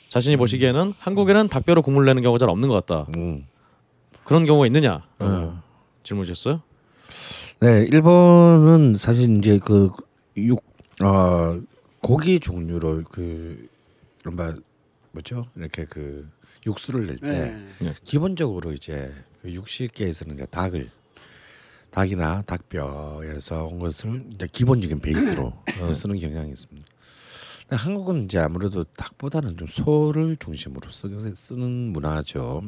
[0.08, 3.06] 자신이 보시기에는 한국에는 닭뼈로 국물 내는 경우가 잘 없는 것 같다.
[3.16, 3.46] 음.
[4.24, 5.02] 그런 경우가 있느냐?
[5.18, 5.62] 어.
[6.04, 6.62] 질문 주셨어요?
[7.60, 9.90] 네, 일본은 사실 이제 그
[10.36, 10.62] 육
[11.02, 11.58] 어,
[12.02, 13.68] 고기 종류로 그
[15.12, 15.46] 뭐죠?
[15.56, 16.28] 이렇게 그
[16.66, 17.94] 육수를 낼때 네.
[18.04, 20.90] 기본적으로 이제 그 육식계에서는 이제 닭을
[21.90, 26.86] 닭이나 닭뼈에서 온 것을 이제 기본적인 베이스로 어, 쓰는 경향이 있습니다.
[27.62, 32.64] 근데 한국은 이제 아무래도 닭보다는 좀 소를 중심으로 쓰, 쓰는 문화죠.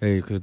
[0.00, 0.40] 네, 그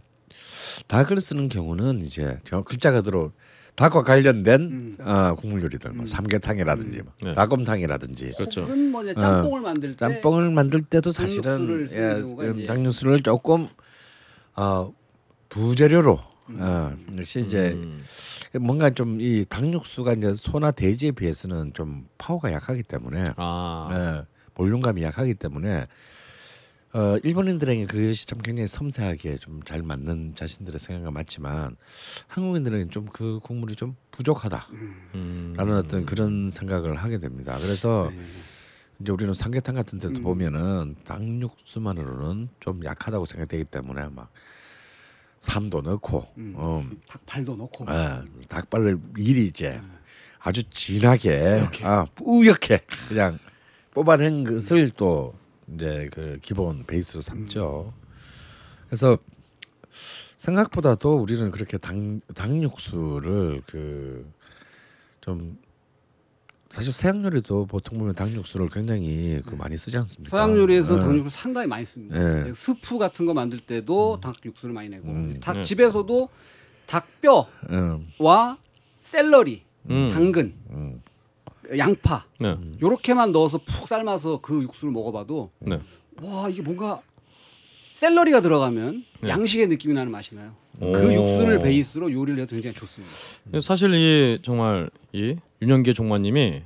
[0.87, 3.33] 닭을 쓰는 경우는 이제 저 글자 그대로
[3.77, 4.97] 닭과 관련된 음.
[4.99, 6.05] 어, 국물 요리들, 뭐 음.
[6.07, 7.35] 삼계탕이라든지 뭐 네.
[7.35, 8.61] 닭곰탕이라든지 그렇죠.
[8.63, 13.21] 혹은 뭐 이제 짬뽕을 만들 때 짬뽕을 만들 때도 사실은 닭육수를 쓰는 예, 음, 닭육수를
[13.21, 13.67] 조금
[14.55, 14.91] 어,
[15.49, 16.19] 부재료로
[16.49, 16.57] 음.
[16.59, 18.03] 어, 역시 이제 음.
[18.59, 24.25] 뭔가 좀이 닭육수가 이제 소나 돼지에 비해서는 좀 파워가 약하기 때문에 아 예,
[24.55, 25.85] 볼륨감이 약하기 때문에
[26.97, 31.75] 어, 일본인들에게 그것이 참 굉장히 섬세하게 좀 잘 맞는 자신들의 생각이 많지만
[32.27, 34.67] 한국인들은 좀 그 국물이 좀 부족하다라는
[35.15, 35.55] 음.
[35.57, 37.57] 어떤 그런 생각을 하게 됩니다.
[37.61, 38.21] 그래서 네.
[38.99, 40.23] 이제 우리는 삼계탕 같은 데도 음.
[40.23, 44.31] 보면은 닭육수만으로는 좀 약하다고 생각되기 때문에 막
[45.39, 46.53] 삼도 넣고 음.
[46.55, 47.85] 어, 닭발도 넣고.
[47.89, 49.79] 예, 닭발을 미리 이제
[50.39, 53.37] 아주 진하게 아 뿌옇게 그냥
[53.91, 55.35] 뽑아낸 것을 또
[55.73, 57.93] 이제 그 기본 베이스로 삼죠.
[58.87, 59.17] 그래서
[60.37, 61.95] 생각보다도 우리는 그렇게 닭
[62.33, 64.37] 닭육수를 그
[65.27, 65.57] 좀
[66.69, 70.29] 사실 서양 요리도 보통 보면 닭육수를 굉장히 그 많이 쓰지 않습니까?
[70.29, 70.99] 서양 요리에서 예.
[71.01, 72.17] 닭육수 상당히 많이 씁니다.
[72.17, 72.53] 네.
[72.53, 75.39] 스프 같은 거 만들 때도 닭육수를 많이 내고 음.
[75.41, 75.61] 닭 네.
[75.63, 76.29] 집에서도
[76.85, 78.07] 닭뼈와 음,
[79.01, 80.09] 샐러리, 음.
[80.13, 81.01] 당근, 음.
[81.77, 82.55] 양파 네.
[82.81, 85.79] 요렇게만 넣어서 푹 삶아서 그 육수를 먹어봐도 네.
[86.21, 87.01] 와 이게 뭔가
[87.93, 89.29] 샐러리가 들어가면 네.
[89.29, 90.53] 양식의 느낌이 나는 맛이 나요.
[90.79, 90.91] 오.
[90.91, 93.13] 그 육수를 베이스로 요리를 해도 굉장히 좋습니다.
[93.61, 96.61] 사실 이 정말 이 윤영기 종마님이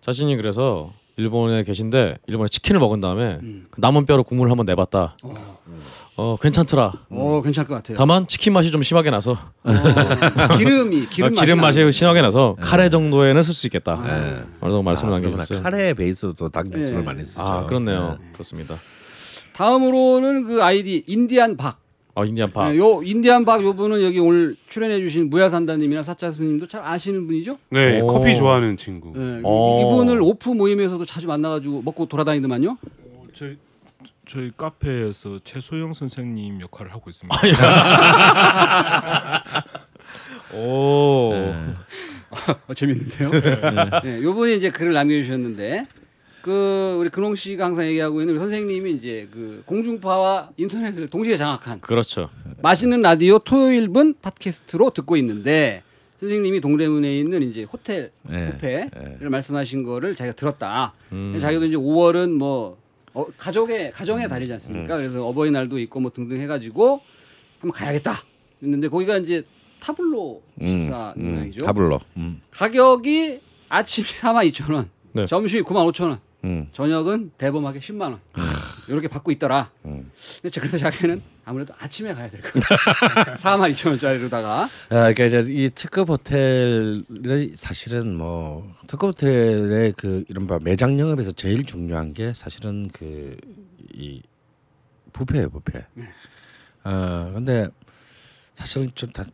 [0.00, 3.66] 자신이 그래서 일본에 계신데 일본에 치킨을 먹은 다음에 음.
[3.70, 5.16] 그 남은 뼈로 국물을 한번 내봤다.
[5.22, 5.58] 어,
[6.16, 6.92] 어 괜찮더라.
[7.10, 7.96] 어 괜찮을 것 같아요.
[7.96, 9.72] 다만 치킨 맛이 좀 심하게 나서 어,
[10.56, 11.92] 기름이 기름, 어, 기름 맛이.
[11.92, 13.94] 심하게 나서 카레 정도에는 쓸 수 있겠다.
[13.94, 14.08] 아.
[14.08, 14.42] 예.
[14.60, 15.62] 그래서 말씀을 아, 남겨주셨어요.
[15.62, 17.04] 카레 베이스도 닭 육수를 예.
[17.04, 17.42] 많이 쓰죠.
[17.42, 18.18] 아 그렇네요.
[18.20, 18.32] 예.
[18.32, 18.78] 그렇습니다.
[19.52, 21.81] 다음으로는 그 아이디 인디안 박.
[22.14, 22.70] 아 인디안 파.
[22.70, 27.56] 네, 요 인디안 박 요분은 여기 오늘 출연해주신 무야산다님이나 사짜스님도 잘 아시는 분이죠?
[27.70, 28.06] 네, 오.
[28.06, 29.12] 커피 좋아하는 친구.
[29.18, 29.80] 네, 어.
[29.80, 32.76] 이분을 오프 모임에서도 자주 만나가지고 먹고 돌아다니더만요.
[32.82, 33.56] 어, 저희
[34.26, 37.34] 저희 카페에서 최소영 선생님 역할을 하고 있습니다.
[40.54, 41.32] 오.
[41.34, 41.54] 예.
[42.68, 43.30] 어, 재밌는데요.
[44.04, 45.86] 네, 요분이 이제 글을 남겨주셨는데
[46.42, 51.80] 그 우리 근홍 씨가 항상 얘기하고 있는 우리 선생님이 이제 그 공중파와 인터넷을 동시에 장악한
[51.80, 52.30] 그렇죠.
[52.62, 55.82] 맛있는 라디오 토요일분 팟캐스트로 듣고 있는데
[56.18, 58.56] 선생님이 동대문에 있는 이제 호텔 예.
[58.60, 60.94] 뷔페를 말씀하신 거를 자기가 들었다.
[61.12, 61.36] 음.
[61.40, 62.76] 자기도 이제 5월은 뭐
[63.14, 64.96] 어, 가족의 가정의 달이지 않습니까?
[64.96, 67.00] 그래서 어버이날도 있고 뭐 등등 해가지고
[67.60, 68.12] 한번 가야겠다.
[68.62, 69.42] 했는데 거기가 이제
[69.80, 71.66] 타블로 식사 음, 모양이죠.
[71.66, 71.98] 타블로.
[72.16, 72.40] 음.
[72.50, 75.26] 가격이 아침 4만 2천 원, 네.
[75.26, 76.68] 점심이 9만 5천 원, 음.
[76.72, 78.20] 저녁은 대범하게 10만 원
[78.88, 79.70] 이렇게 받고 있더라.
[79.84, 80.10] 음.
[80.40, 83.34] 근데 저- 그래서 자기는 아무래도 아침에 가야 될것 같아.
[83.36, 90.58] 4만 2천 원짜리로다가 아, 그러니까 이제 이 특급 호텔이 사실은 뭐 특급 호텔의 그 이른바
[90.60, 93.36] 매장 영업에서 제일 중요한 게 사실은 그
[93.94, 94.22] 이
[95.12, 95.84] 부페예요, 부페.
[96.84, 97.68] 아, 근데
[98.54, 99.24] 사실 좀 다,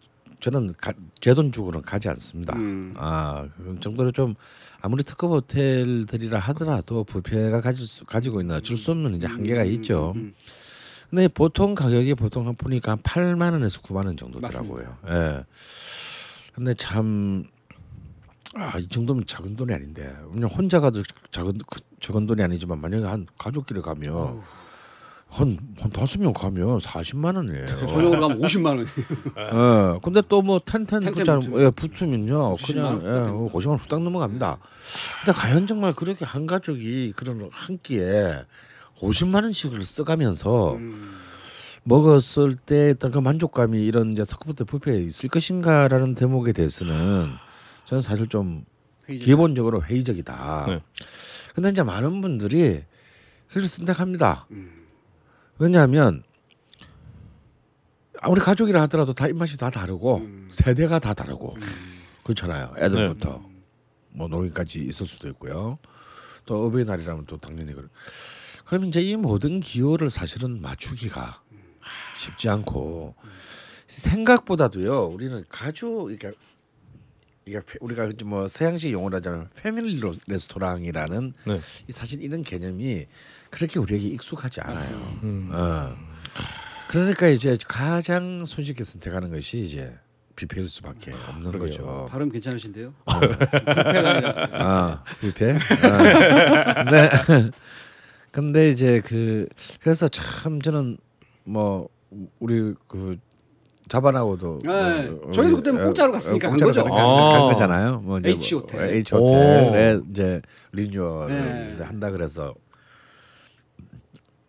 [0.41, 0.75] 저는
[1.21, 2.55] 제 돈 주고는 가지 않습니다.
[2.57, 2.95] 음.
[2.97, 4.35] 아, 그 정도로 좀
[4.81, 10.13] 아무리 특급 호텔들이라 하더라도 부페가 가질 수, 가지고 있는 어쩔 수 없는 이제 한계가 있죠.
[10.17, 10.35] 음,
[11.11, 14.97] 근데 보통 가격이 보통 한 보니까 한 8만 원에서 9만 원 정도더라고요.
[15.09, 15.45] 예.
[16.55, 17.45] 근데 참
[18.55, 20.13] 아, 이 정도면 작은 돈이 아닌데.
[20.33, 24.13] 그냥 혼자 가도 작은 그- 작은 돈이 아니지만 만약에 한 가족끼리 가면
[25.31, 27.67] 한, 한 다섯 명 가면 40만 원이에요.
[27.87, 28.81] 저녁으로 가면 50만 원.
[28.87, 29.99] 예.
[30.03, 32.57] 근데 또 뭐 텐텐 붙자, 예, 붙으면요.
[32.57, 34.59] 50만 그냥 원 예, 50만 원 후딱 넘어갑니다.
[35.25, 38.43] 근데 과연 정말 그렇게 한 가족이 그런 한 끼에
[39.01, 41.19] 50만 원씩을 써가면서 음.
[41.85, 47.29] 먹었을 때 어떤 그 만족감이 이런 이제 특급부터 뷔페에 있을 것인가라는 대목에 대해서는
[47.85, 48.65] 저는 사실 좀
[49.09, 49.25] 회의적.
[49.27, 50.65] 기본적으로 회의적이다.
[50.69, 50.81] 네.
[51.55, 52.83] 근데 이제 많은 분들이
[53.49, 54.47] 그걸 선택합니다.
[54.51, 54.78] 음.
[55.59, 56.23] 왜냐하면
[58.21, 60.49] 아무리 가족이라 하더라도 다 입맛이 다 다르고 음.
[60.51, 61.57] 세대가 다 다르고
[62.25, 62.75] 그렇잖아요.
[62.77, 63.63] 애들부터 음.
[64.11, 65.79] 뭐 노인까지 있을 수도 있고요.
[66.47, 67.87] 또 어버이날이라면 또 당연히 그래.
[68.65, 71.43] 그러면 이제 이 모든 기호를 사실은 맞추기가
[72.17, 73.15] 쉽지 않고
[73.87, 75.07] 생각보다도요.
[75.07, 76.33] 우리는 가족 그러니까
[77.81, 81.61] 우리가 뭐 서양식 용어로 하자면 패밀리 로- 레스토랑이라는 네.
[81.89, 83.07] 이 사실 이런 개념이
[83.51, 85.19] 그렇게 우리에게 익숙하지 않아요.
[85.23, 85.51] 음.
[85.53, 85.95] 어.
[86.89, 89.95] 그러니까 이제 가장 손쉽게 선택하는 것이 이제
[90.37, 91.71] 뷔페일 수밖에 없는 그러게요.
[91.71, 92.09] 거죠.
[92.11, 92.95] 발음 괜찮으신데요?
[93.21, 95.53] 뷔페가 아니라 아 뷔페.
[95.83, 96.85] 아.
[96.85, 97.11] 네.
[98.31, 99.49] 근데 이제 그
[99.81, 100.97] 그래서 참 저는
[101.45, 101.89] 뭐
[102.39, 103.19] 우리 그
[103.89, 105.09] 자반하고도 네.
[105.09, 106.95] 뭐 저희도 어, 공짜로 갔으니까 어, 간 공짜로 거죠.
[106.95, 107.33] 간, 아.
[107.33, 108.01] 간 거잖아요.
[108.01, 108.91] 뭐 이제 H 뭐, 호텔.
[108.91, 110.05] H 호텔에 오.
[110.11, 110.41] 이제
[110.73, 111.85] 리뉴얼을 네.
[111.85, 112.55] 한다 그래서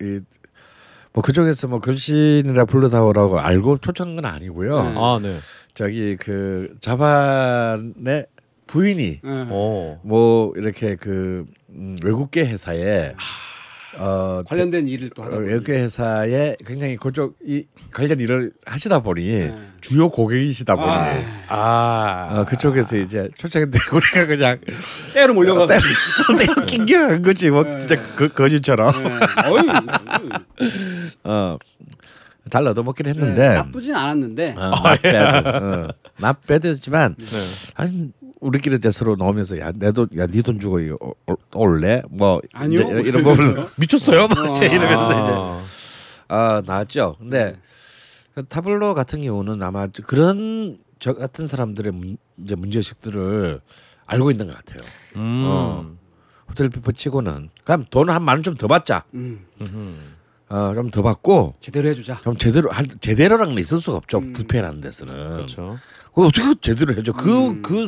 [0.01, 0.19] 이
[1.13, 4.83] 뭐 그쪽에서 뭐 글씨이라 불러다오라고 알고 초청한 건 아니고요.
[4.83, 4.93] 네.
[4.97, 5.39] 아 네.
[5.73, 8.27] 저기 그 자반의
[8.67, 9.47] 부인이 네.
[9.49, 9.99] 오.
[10.03, 13.15] 뭐 이렇게 그 음, 외국계 회사에
[13.97, 15.47] 어 관련된 일을 또 어, 하다 보니.
[15.47, 19.55] 외국계 회사에 굉장히 그쪽 이 관련 일을 하시다 보니 네.
[19.81, 22.39] 주요 고객이시다 보니 아, 아.
[22.39, 24.59] 어, 그쪽에서 이제 초청했는데 우리가 그냥
[25.13, 25.67] 때로 몰려가고.
[25.67, 27.77] 내가 낑겨간 거지 뭐 네.
[27.77, 29.09] 진짜 그, 거짓처럼 네.
[31.23, 31.57] 어
[32.49, 34.71] 잘 얻어먹긴 네, 했는데 나쁘진 않았는데 어,
[35.01, 35.17] bad.
[35.17, 35.87] 어,
[36.17, 38.09] 네.
[38.39, 42.01] 우리끼리 이제 서로 나오면서 야 내 돈 야 네 돈 주고 이거 올- 올- 올래
[42.09, 42.81] 뭐 아니요.
[42.99, 44.51] 이제 이런 부분 미쳤어요 막 어.
[44.53, 45.63] 이제 이러면서 이제 아,
[46.29, 47.15] 아 나왔죠.
[47.19, 47.57] 근데
[48.35, 53.61] 그 타블로 같은 경우는 아마 그런 저 같은 사람들의 문, 이제 문제식들을
[54.05, 54.77] 알고 있는 것 같아요.
[55.17, 55.43] 음.
[55.47, 55.91] 어.
[56.49, 59.03] 호텔 뷔페 치고는 그럼 돈 한 만 원 좀 더 받자.
[59.13, 59.95] 음, 음흠.
[60.51, 62.21] 어좀 더 받고 제대로 해주자.
[62.23, 64.17] 좀 제대로 할 제대로라는 게 있을 수가 없죠.
[64.19, 64.33] 음.
[64.33, 65.13] 뷔페라는 데서는.
[65.35, 65.77] 그렇죠.
[66.19, 67.13] 그걸 어떻게 제대로 해줘?
[67.13, 67.61] 음.
[67.61, 67.87] 그그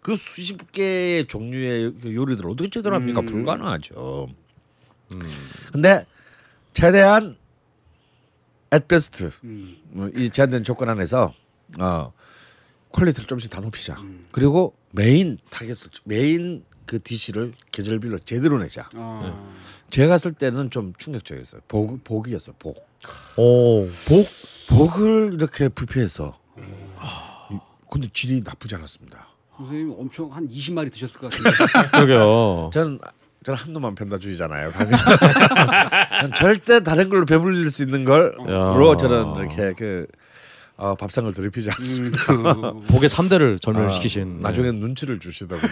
[0.00, 3.20] 그 수십 개의 종류의 그 요리들 어떻게 제대로 합니까?
[3.20, 3.26] 음.
[3.26, 4.28] 불가능하죠.
[5.12, 5.22] 음.
[5.70, 6.06] 근데
[6.72, 7.36] 최대한
[8.72, 11.34] at best 음, 뭐이 제한된 조건 안에서
[11.78, 12.12] 어
[12.90, 13.94] quality를 좀씩 다 높이자.
[14.00, 14.26] 음.
[14.32, 18.88] 그리고 main target을 main 그 dish를 계절별로 제대로 내자.
[18.94, 19.54] 어.
[19.90, 21.60] 제가 쓸 때는 좀 충격적이었어요.
[21.68, 22.54] 복 복이었어.
[22.58, 22.88] 복.
[23.36, 24.26] 오, 복.
[24.68, 26.41] 복을 이렇게 뷔페에서.
[27.92, 29.26] 이- 근데 질이 나쁘지 않았습니다.
[29.56, 31.50] 선생님 엄청 한 20마리 드셨을 것 같은데.
[31.92, 32.70] 그러게요.
[32.72, 32.98] 저는
[33.44, 34.72] 저는 한 놈만 팬다주의잖아요.
[34.72, 38.96] 저는 절대 다른 걸로 배불릴 수 있는 걸로 야.
[38.96, 40.06] 저는 이렇게 그
[40.76, 42.32] 어, 밥상을 드리피지 않습니다.
[42.32, 42.82] 음.
[42.88, 44.40] 복의 3대를 아, 절멸시키신.
[44.40, 44.62] 네.
[44.72, 45.70] 눈치를 주시더군요.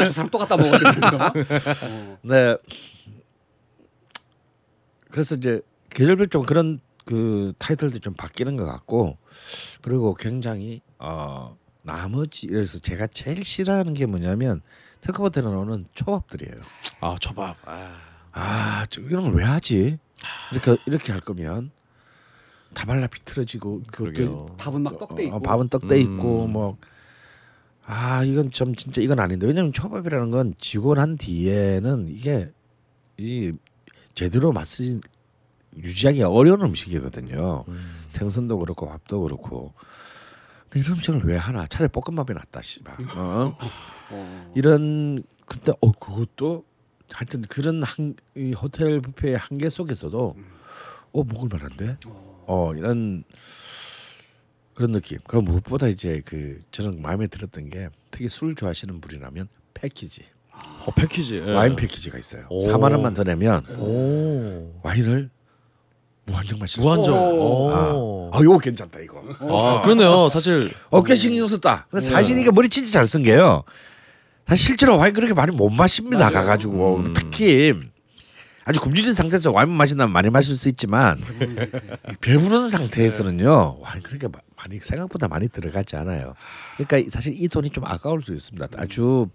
[0.00, 1.18] 어, 저 사람 똑같다 먹었는데요.
[1.82, 2.18] 어.
[2.22, 2.56] 네.
[5.10, 5.60] 그래서 이제
[5.90, 9.18] 계절별 좀 그런 그 타이틀도 좀 바뀌는 것 같고
[9.82, 14.60] 그리고 굉장히 어 나머지 그래서 제가 제일 싫어하는 게 뭐냐면
[15.00, 16.62] 특허버튼에 나오는 초밥들이에요.
[17.00, 17.56] 아 초밥.
[17.66, 17.96] 아.
[18.34, 19.98] 아, 저 이런 걸 왜 하지?
[20.52, 21.70] 이렇게 이렇게 할 거면
[22.72, 24.30] 다발라 비틀어지고 그러게요.
[24.30, 25.36] 그것도 밥은 막 떡돼 있고.
[25.36, 26.52] 어, 밥은 떡돼 있고 음.
[26.52, 26.78] 뭐.
[27.84, 32.50] 아 이건 좀 진짜 이건 아닌데 왜냐면 초밥이라는 건 지고 난 뒤에는 이게
[33.18, 33.52] 이
[34.14, 35.00] 제대로 맛을
[35.76, 37.64] 유지하기가 어려운 음식이거든요.
[37.66, 38.04] 음.
[38.06, 39.74] 생선도 그렇고 밥도 그렇고.
[40.74, 41.66] 이런 음식을 왜 하나?
[41.66, 42.96] 차라리 볶음밥이 낫다 씨발.
[43.16, 43.56] 어?
[44.10, 44.52] 어.
[44.54, 46.64] 이런 근데 어 그것도
[47.10, 50.36] 하여튼 그런 한, 이 호텔 뷔페의 한계 속에서도
[51.12, 51.98] 어 먹을 만한데
[52.46, 53.24] 어 이런
[54.74, 60.24] 그런 느낌 그럼 무엇보다 이제 그 저는 마음에 들었던 게 특히 술 좋아하시는 분이라면 패키지
[60.86, 61.36] 어, 패키지.
[61.36, 61.52] 예.
[61.52, 62.60] 와인 패키지가 있어요 오.
[62.60, 64.80] 4만 원만 더 내면 오.
[64.82, 65.28] 와인을
[66.24, 67.14] 무한정 마실 수 무한정.
[67.14, 67.68] 오.
[67.70, 68.30] 오.
[68.32, 70.28] 아 이거 괜찮다 이거 아, 그러네요.
[70.28, 73.64] 사실 어깨 신경 썼다 근데 사실 이게 머리 진짜 잘 쓴 게요
[74.46, 76.32] 사실 실제로 와인 그렇게 많이 못 마십니다 맞아요.
[76.32, 77.12] 가가지고 음.
[77.14, 77.74] 특히
[78.64, 81.20] 아주 굶주린 상태에서 와인 마신다면 많이 마실 수 있지만
[82.20, 86.34] 배부른 상태에서는요 와인 그렇게 마- 많이 생각보다 많이 들어가지 않아요
[86.76, 89.26] 그러니까 이- 사실 이 돈이 좀 아까울 수 있습니다 아주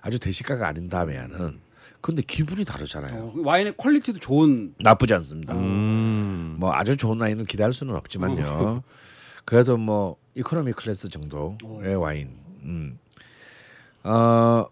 [0.00, 1.60] 아주 대식가가 아닌다면은
[2.00, 4.74] 근데 기분이 다르잖아요 어, 와인의 quality도 좋은.
[4.78, 6.13] 나쁘지 않습니다 음.
[6.56, 8.82] 뭐 아주 좋은 와인은 기대할 수는 없지만요.
[9.44, 12.30] 그래도 뭐 이코노미 클래스 정도의 와인.
[12.62, 12.98] 음.
[14.04, 14.66] 어,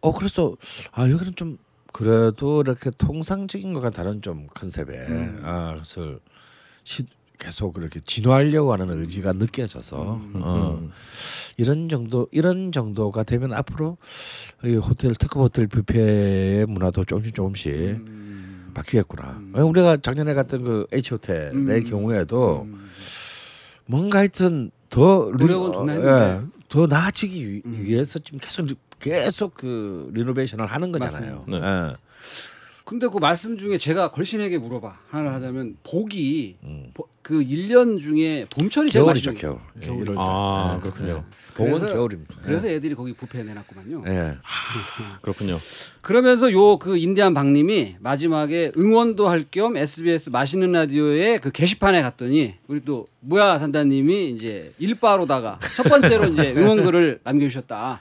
[0.00, 0.56] 어 그래서
[0.92, 1.58] 아 여기는 좀
[1.92, 5.42] 그래도 이렇게 통상적인 것과 다른 좀 컨셉의 음.
[5.44, 6.20] 아 것을
[6.84, 7.04] 시,
[7.38, 10.32] 계속 그렇게 진화하려고 하는 의지가 느껴져서 음.
[10.42, 10.90] 어, 음.
[11.56, 13.98] 이런 정도 이런 정도가 되면 앞으로
[14.64, 18.32] 이 호텔 특급 호텔 뷔페의 문화도 조금씩 조금씩 음.
[18.74, 19.36] 바뀌겠구나.
[19.40, 19.52] 음.
[19.54, 21.84] 우리가 작년에 갔던 그 H 호텔의 음.
[21.84, 22.88] 경우에도 음.
[23.86, 26.46] 뭔가 하여튼 더 리- 노력은 존나 어, 했는데.
[26.68, 27.82] 더 나아지기 위- 음.
[27.84, 31.44] 위해서 지금 계속 리- 계속 그 리노베이션을 하는 거잖아요.
[31.46, 31.88] 맞습니다.
[31.90, 31.96] 예.
[32.84, 36.90] 근데 그 말씀 중에 제가 걸신에게 물어봐 하나를 하자면 복이 음.
[36.94, 39.58] 보- 그 1년 중에 봄철이 제일 겨울이죠 겨울.
[39.80, 40.04] 예, 겨울.
[40.18, 41.24] 아, 예, 그렇군요.
[41.54, 42.34] 복은 그래서- 겨울입니다.
[42.42, 44.04] 그래서 애들이 거기 뷔페에 내놨구만요.
[44.08, 44.10] 예.
[44.12, 44.34] 예.
[45.20, 45.58] 그렇군요.
[46.00, 52.54] 그러면서 요 그 인디안 박님이 마지막에 응원도 할 겸 SBS 맛있는 라디오의 그 게시판에 갔더니
[52.66, 58.00] 우리 또 무야 산다님이 이제 일빠로다가 첫 번째로 이제 응원글을 남겨주셨다.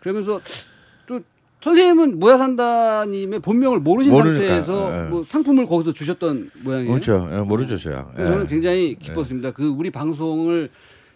[0.00, 0.75] 그러면서 또
[1.60, 5.08] 선생님은 무야 산다님의 본명을 모르신 모르니까, 상태에서 예.
[5.08, 6.90] 뭐 상품을 거기서 주셨던 모양이에요.
[6.92, 7.28] 그렇죠.
[7.32, 7.76] 예, 모르죠.
[7.76, 8.22] 그래서 예.
[8.24, 9.50] 저는 굉장히 기뻤습니다.
[9.52, 10.70] 그 우리 방송을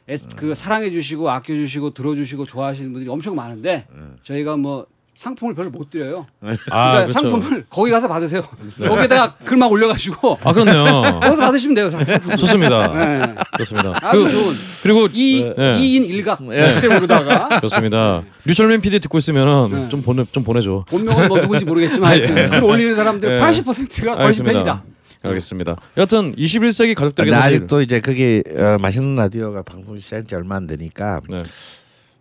[0.09, 3.87] 애- 그 사랑해 주시고 아껴 주시고 들어 주시고 좋아하시는 분들이 엄청 많은데
[4.23, 4.87] 저희가 뭐
[5.21, 6.27] 상품을 별로 못 드려요.
[6.41, 7.13] 아, 그러니까 그렇죠.
[7.13, 8.43] 상품을 거기 가서 받으세요.
[8.79, 11.03] 거기에다가 글막 올려가지고 아, 그렇네요.
[11.21, 11.91] 거기서 받으시면 돼요.
[11.91, 12.37] 상품.
[12.39, 12.89] 좋습니다.
[12.95, 13.35] 네.
[13.59, 13.93] 좋습니다.
[14.01, 15.79] 아주 그리고, 좋은 그리고 이 네.
[15.79, 18.23] 이인 일각 시스템으로다가 좋습니다.
[18.47, 19.89] 류철민 PD 듣고 있으면은 네.
[19.91, 20.87] 좀 보내 좀 보내줘.
[20.89, 23.43] 본명은 뭐 누군지 모르겠지만 하여튼 글 올리는 사람들 예.
[23.43, 24.45] 80%가 걸신.
[24.47, 24.83] 팬이다.
[25.23, 25.77] 알겠습니다.
[25.99, 30.67] 여튼 21세기 가족들에게 사실 아직도 이제 거기 어, 맛있는 라디오가 방송 시작한 지 얼마 안
[30.67, 31.37] 되니까 네.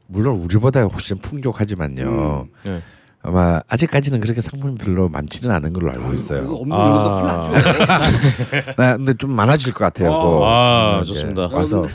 [0.10, 2.48] 물론 우리보다 훨씬 풍족하지만요.
[2.66, 2.82] 네.
[3.22, 6.52] 아마 아직까지는 그렇게 상품이 별로 많지는 않은 걸로 알고 그거 있어요.
[6.52, 7.22] 없는 아.
[7.22, 8.76] 큰일 났죠.
[8.78, 10.12] 네, 근데 좀 많아질 것 같아요.
[10.12, 10.24] 어.
[10.24, 10.46] 그거.
[10.48, 11.50] 아, 이제 좋습니다.
[11.52, 11.86] 와서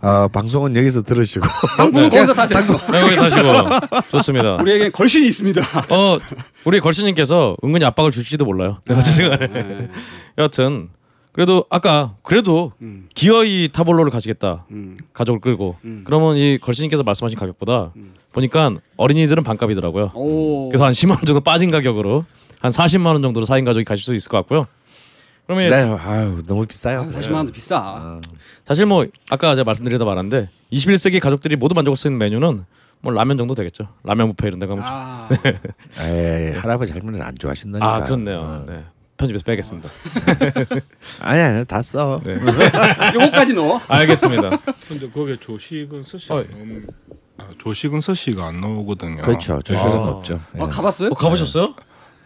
[0.00, 2.60] 어, 방송은 여기서 들으시고 상품은 거기서 타세요.
[2.92, 3.48] 네, 여기 사시고
[4.12, 4.56] 좋습니다.
[4.60, 5.60] 우리에겐 걸신이 있습니다.
[5.90, 6.18] 어
[6.64, 8.78] 우리 걸신님께서 은근히 압박을 줄지도 몰라요.
[8.86, 9.46] 내가 생각에.
[9.48, 9.88] 네.
[10.36, 10.90] 여하튼
[11.38, 13.06] 그래도 아까 그래도 음.
[13.14, 14.96] 기어이 타볼로를 가시겠다 음.
[15.12, 16.02] 가족을 끌고 음.
[16.04, 18.14] 그러면 이 걸신님께서 말씀하신 가격보다 음.
[18.32, 20.10] 보니까 어린이들은 반값이더라고요.
[20.16, 20.68] 오.
[20.68, 22.24] 그래서 한 10만 원 정도 빠진 가격으로
[22.60, 24.66] 한 40만 원 정도로 4인 가족이 가실 수 있을 것 같고요.
[25.46, 27.02] 그러면 네, 아유 너무 비싸요.
[27.02, 27.78] 아유, 40만 원도 비싸.
[27.78, 28.20] 어.
[28.64, 32.64] 사실 뭐 아까 제가 말씀드리다 말았는데 21세기 가족들이 모두 만족할 수 있는 메뉴는
[33.00, 33.86] 뭐 라면 정도 되겠죠.
[34.02, 35.28] 라면 뷔페 이런 데 가 면 아.
[36.00, 37.94] 에이, 할아버지 할머니는 안 좋아하신다니까.
[37.94, 38.38] 아 그렇네요.
[38.40, 38.64] 어.
[38.68, 38.82] 네.
[39.18, 39.88] 편집에서 빼겠습니다.
[41.20, 42.20] 아니 아니 다 써.
[42.24, 42.34] 네.
[43.14, 43.80] 요거까지 넣어.
[43.88, 44.50] 알겠습니다.
[44.88, 46.38] 근데 거기에 조식은 스시 어.
[46.38, 46.86] 안 나오는
[47.38, 49.22] 아, 조식은 스시가 안 나오거든요.
[49.22, 49.60] 그렇죠.
[49.62, 50.08] 조식은 아.
[50.08, 50.40] 없죠.
[50.56, 50.62] 예.
[50.62, 51.10] 아, 가봤어요?
[51.10, 51.74] 어, 가보셨어요?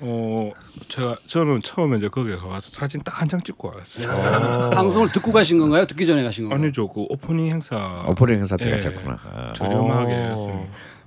[0.04, 0.50] 어
[0.88, 4.70] 제가 저는 처음에 이제 거기에 가서 사진 딱 한 장 찍고 왔어요.
[4.74, 5.86] 방송을 듣고 가신 건가요?
[5.86, 6.62] 듣기 전에 가신 건가요?
[6.64, 8.70] 아니죠 그 오프닝 행사 오프닝 행사 때 예.
[8.72, 9.18] 가셨구나.
[9.24, 9.52] 아.
[9.54, 10.12] 저렴하게.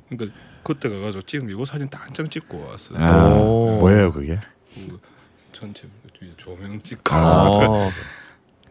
[0.10, 2.98] 그러니까 그때 가가지고 찍은 게 이거 사진 딱 한 장 찍고 왔어요.
[2.99, 3.78] 아, 오.
[3.80, 4.40] 뭐예요 그게?
[4.74, 4.99] 그
[5.56, 5.88] 전체
[6.19, 7.91] 뒤에 조명 찍고 아, 그런데,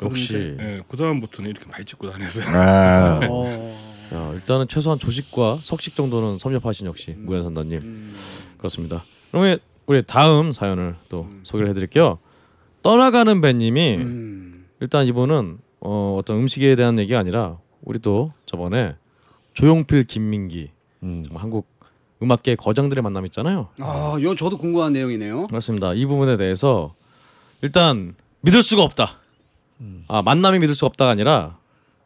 [0.02, 0.56] 역시.
[0.60, 2.44] 예, 그 다음부터는 이렇게 많이 찍고 다녔어요.
[2.48, 3.94] 아, 어.
[4.12, 8.14] 야, 일단은 최소한 조식과 석식 정도는 섭렵하신 역시 무연선다님 음.
[8.58, 9.02] 그렇습니다.
[9.30, 11.40] 그러면 우리 다음 사연을 또 음.
[11.44, 12.18] 소개를 해드릴게요.
[12.82, 14.66] 떠나가는 배님이 음.
[14.80, 18.94] 일단 이분은 어, 어떤 음식에 대한 얘기가 아니라 우리 또 저번에
[19.54, 20.70] 조용필, 김민기
[21.02, 21.24] 음.
[21.34, 21.66] 한국
[22.24, 23.68] 음악계 거장들의 만남 있잖아요.
[23.80, 25.46] 아, 이거 저도 궁금한 내용이네요.
[25.46, 25.94] 그렇습니다.
[25.94, 26.94] 이 부분에 대해서
[27.62, 29.20] 일단 믿을 수가 없다.
[30.08, 31.56] 아 만남이 믿을 수가 없다가 아니라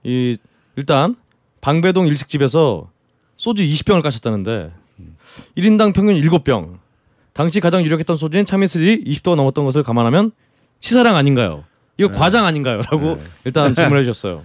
[0.02, 0.36] 이
[0.76, 1.16] 일단
[1.60, 2.90] 방배동 일식집에서
[3.36, 4.72] 소주 20병을 까셨다는데
[5.56, 6.78] 1인당 평균 7병.
[7.32, 10.32] 당시 가장 유력했던 소주인 참이슬이 20도가 넘었던 것을 감안하면
[10.80, 11.64] 치사량 아닌가요?
[11.96, 13.22] 이거 과장 아닌가요?라고 네.
[13.44, 14.44] 일단 질문해 주셨어요.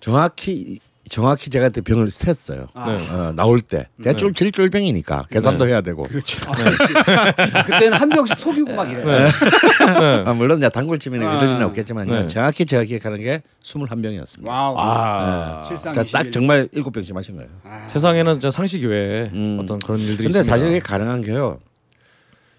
[0.00, 2.68] 정확히 정확히 제가 그때 병을 셌어요.
[2.74, 3.10] 아, 네.
[3.10, 3.88] 어, 나올 때.
[3.96, 4.04] 네.
[4.04, 5.72] 제가 쫄 제일 쫄병이니까 계산도 네.
[5.72, 6.02] 해야 되고.
[6.04, 6.40] 그렇죠.
[6.48, 7.64] 아, 그렇지.
[7.66, 9.04] 그때는 한 병씩 속이고 막 이래.
[9.04, 9.26] 네.
[9.26, 10.24] 네.
[10.26, 11.36] 아, 물론 이제 단골집이나 아.
[11.36, 12.26] 이러지는 없겠지만 네.
[12.26, 14.48] 정확히 제가 기억하는 게 21병이었습니다.
[14.48, 14.74] 와우.
[14.78, 16.32] 아 실상 그러니까 딱 21.
[16.32, 17.50] 정말 7병씩 마신 거예요.
[17.64, 17.86] 아.
[17.86, 19.58] 세상에는 진짜 상식 외에 음.
[19.62, 20.50] 어떤 그런 일들이 근데 있습니다.
[20.50, 21.58] 사실 이게 가능한 게요.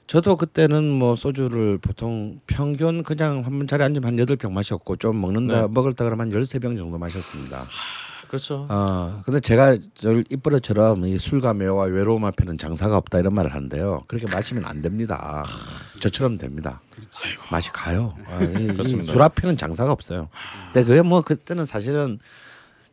[0.07, 4.97] 저도 그때는 뭐 소주를 보통 평균 그냥 한 번 자리에 앉으면 한 여덟 병 마셨고
[4.97, 5.67] 좀 먹는다 네.
[5.67, 7.65] 먹을다 그러면 한 열세 병 정도 마셨습니다.
[8.27, 8.65] 그렇죠.
[8.69, 14.03] 어, 근데 제가 저 입버릇처럼 이 술과 매와 외로움 앞에는 장사가 없다 이런 말을 하는데요.
[14.07, 15.43] 그렇게 마시면 안 됩니다.
[15.99, 16.81] 저처럼 됩니다.
[17.51, 18.15] 맛이 가요.
[18.27, 19.11] 아, 이- 그렇습니다.
[19.13, 20.29] 술 앞에는 장사가 없어요.
[20.73, 22.19] 근데 그게 뭐 그때는 사실은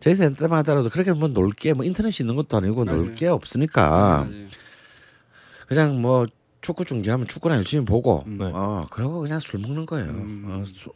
[0.00, 2.98] 저희 세대 때만 하더라도 그렇게 뭐 놀게 뭐 인터넷이 있는 것도 아니고 맞아요.
[2.98, 4.46] 놀게 없으니까 맞아요.
[5.66, 6.26] 그냥 뭐
[6.60, 8.38] 축구 중계하면 축구나 열심히 보고 음.
[8.38, 8.50] 네.
[8.52, 10.08] 어 그러고 그냥 술 먹는 거예요.
[10.10, 10.44] 음.
[10.48, 10.92] 어, 수-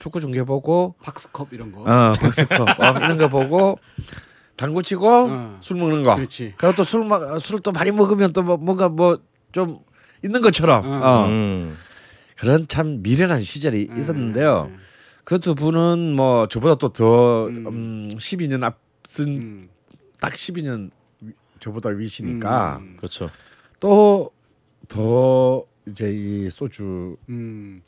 [0.00, 1.82] 축구 중계 보고 박스컵 이런 거.
[1.82, 3.78] 어 박스컵 어, 이런 거 보고
[4.56, 5.58] 당구 치고 어.
[5.60, 6.16] 술 먹는 거.
[6.16, 6.54] 그렇지.
[6.56, 9.20] 그리고 또술술또 많이 먹으면 또 뭐, 뭔가 뭐
[9.52, 9.80] 좀
[10.24, 11.00] 있는 것처럼 어.
[11.06, 11.26] 어.
[11.26, 11.76] 음.
[12.38, 13.98] 그런 참 미련한 시절이 음.
[13.98, 14.70] 있었는데요.
[15.24, 17.66] 그 두 분은 뭐 저보다 또더 음.
[17.66, 19.68] 음, 12년 앞선 음.
[20.20, 20.90] 딱 12년
[21.20, 22.96] 위- 저보다 위시니까 음.
[22.96, 23.30] 그렇죠.
[23.80, 24.32] 또
[24.88, 27.82] 더 이제 이 소주 음.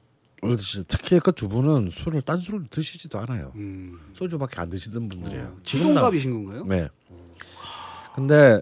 [0.88, 3.52] 특히 그 두 분은 술을 딴 술을 드시지도 않아요.
[3.54, 3.98] 음.
[4.14, 5.44] 소주밖에 안 드시던 분들이에요.
[5.44, 6.64] 어, 지동갑이신 건가요?
[6.64, 6.88] 네.
[8.14, 8.60] 근데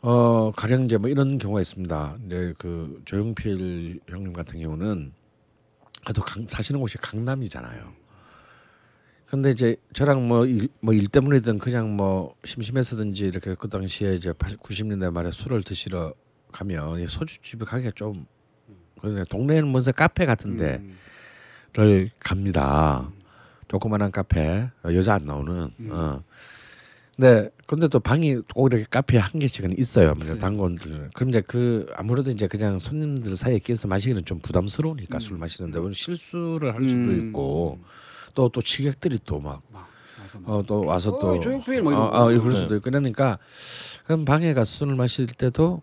[0.00, 2.18] 어 가령 이제 뭐 이런 경우가 있습니다.
[2.26, 5.12] 이제 그 조용필 형님 같은 경우는
[6.04, 7.92] 그래도 강, 사시는 곳이 강남이잖아요.
[9.26, 15.10] 근데 이제 저랑 뭐일 뭐일 때문이든 그냥 뭐 심심해서든지 이렇게 그 당시에 이제 80, 90년대
[15.10, 16.14] 말에 술을 드시러
[16.52, 18.26] 가면 이 소주집에 가기가 좀
[19.28, 20.96] 동네에는 무슨 카페 같은데 음.
[21.72, 23.10] 를 갑니다.
[23.68, 25.70] 조그만한 카페 어, 여자 안 나오는.
[25.78, 25.88] 음.
[25.92, 26.22] 어.
[27.14, 30.14] 근데 근데 또 방이 꼭 이렇게 카페에 한 개씩은 있어요.
[30.20, 30.38] 있어요.
[30.38, 31.10] 단골들.
[31.14, 35.20] 그럼 이제 그 아무래도 이제 그냥 손님들 사이에 끼어서 마시기는 좀 부담스러우니까 음.
[35.20, 37.28] 술 마시는데 오늘 실수를 할 수도 음.
[37.28, 37.78] 있고
[38.34, 39.62] 또또 취객들이 또막막
[40.20, 40.50] 와서 막.
[40.50, 42.18] 어 또 와서 또 조용필 뭐 어, 이런 거.
[42.18, 42.54] 어, 그럴 네.
[42.54, 43.38] 수도 있고 그러니까
[44.04, 45.82] 그럼 방에 가서 술을 마실 때도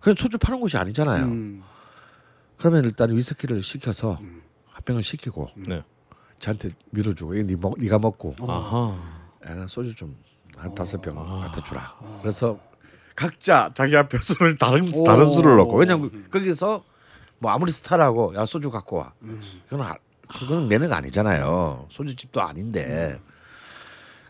[0.00, 1.24] 그냥 소주 파는 곳이 아니잖아요.
[1.24, 1.62] 음.
[2.58, 4.42] 그러면 일단 위스키를 시켜서 음.
[4.68, 5.82] 한 병을 시키고 네.
[6.38, 8.96] 저한테 밀어주고 이거 네 먹, 네가 먹고 아하.
[9.46, 10.16] 야, 난 소주 좀
[10.62, 11.48] 한 다섯 병 아.
[11.48, 11.94] 갖다 주라.
[12.20, 12.58] 그래서
[13.16, 15.04] 각자 자기 앞에 술을 다른 오.
[15.04, 16.84] 다른 술을 넣고 왜냐면 거기서
[17.38, 19.12] 뭐 아무리 스타라고 야 소주 갖고 와.
[19.22, 19.40] 음.
[19.68, 19.96] 그건 아,
[20.28, 21.86] 그거는 매너가 아니잖아요.
[21.90, 23.20] 소주집도 아닌데.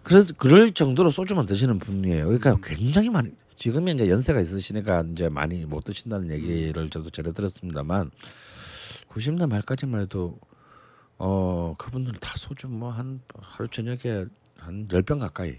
[0.03, 2.25] 그래서 그럴 정도로 소주만 드시는 분이에요.
[2.25, 3.31] 그러니까 굉장히 많이
[3.63, 8.11] 지금이 이제 연세가 있으시니까 이제 많이 못 드신다는 얘기를 저도 전해 들었습니다만
[9.09, 10.37] 90년 말까지만 해도
[11.17, 14.25] 어 그분들 다 소주 뭐 한 하루 저녁에
[14.59, 15.59] 한 열 병 가까이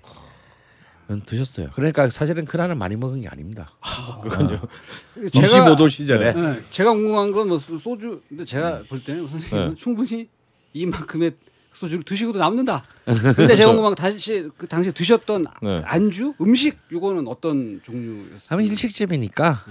[1.25, 1.69] 드셨어요.
[1.75, 3.71] 그러니까 사실은 그날은 많이 먹은 게 아닙니다.
[4.21, 4.59] 그렇군요.
[5.15, 9.75] 25도 시절에 네, 제가 궁금한 건 뭐 소주 근데 제가 볼 때는 선생님은 네.
[9.77, 10.27] 충분히
[10.73, 11.35] 이만큼의
[11.73, 12.83] 소주를 드시고도 남는다.
[13.05, 15.81] 근데 제가 궁금한 건 다시 그 당시에 드셨던 네.
[15.83, 18.47] 안주 음식 요거는 어떤 종류였어요?
[18.47, 19.65] 하면 일식집이니까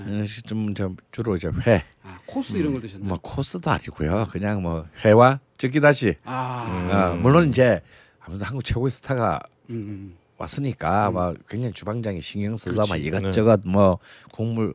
[0.46, 3.08] 좀저 주로 이제 회, 아, 코스 이런 걸 드셨나요?
[3.08, 4.28] 뭐 코스도 아니고요.
[4.30, 6.16] 그냥 뭐 회와 찌기다시.
[6.24, 7.80] 아, 어, 물론 이제
[8.20, 10.16] 아무래도 한국 최고의 스타가 음, 음.
[10.38, 13.04] 왔으니까 막 굉장히 주방장이 신경 써서 막 그렇지.
[13.04, 13.98] 이것저것 뭐
[14.32, 14.74] 국물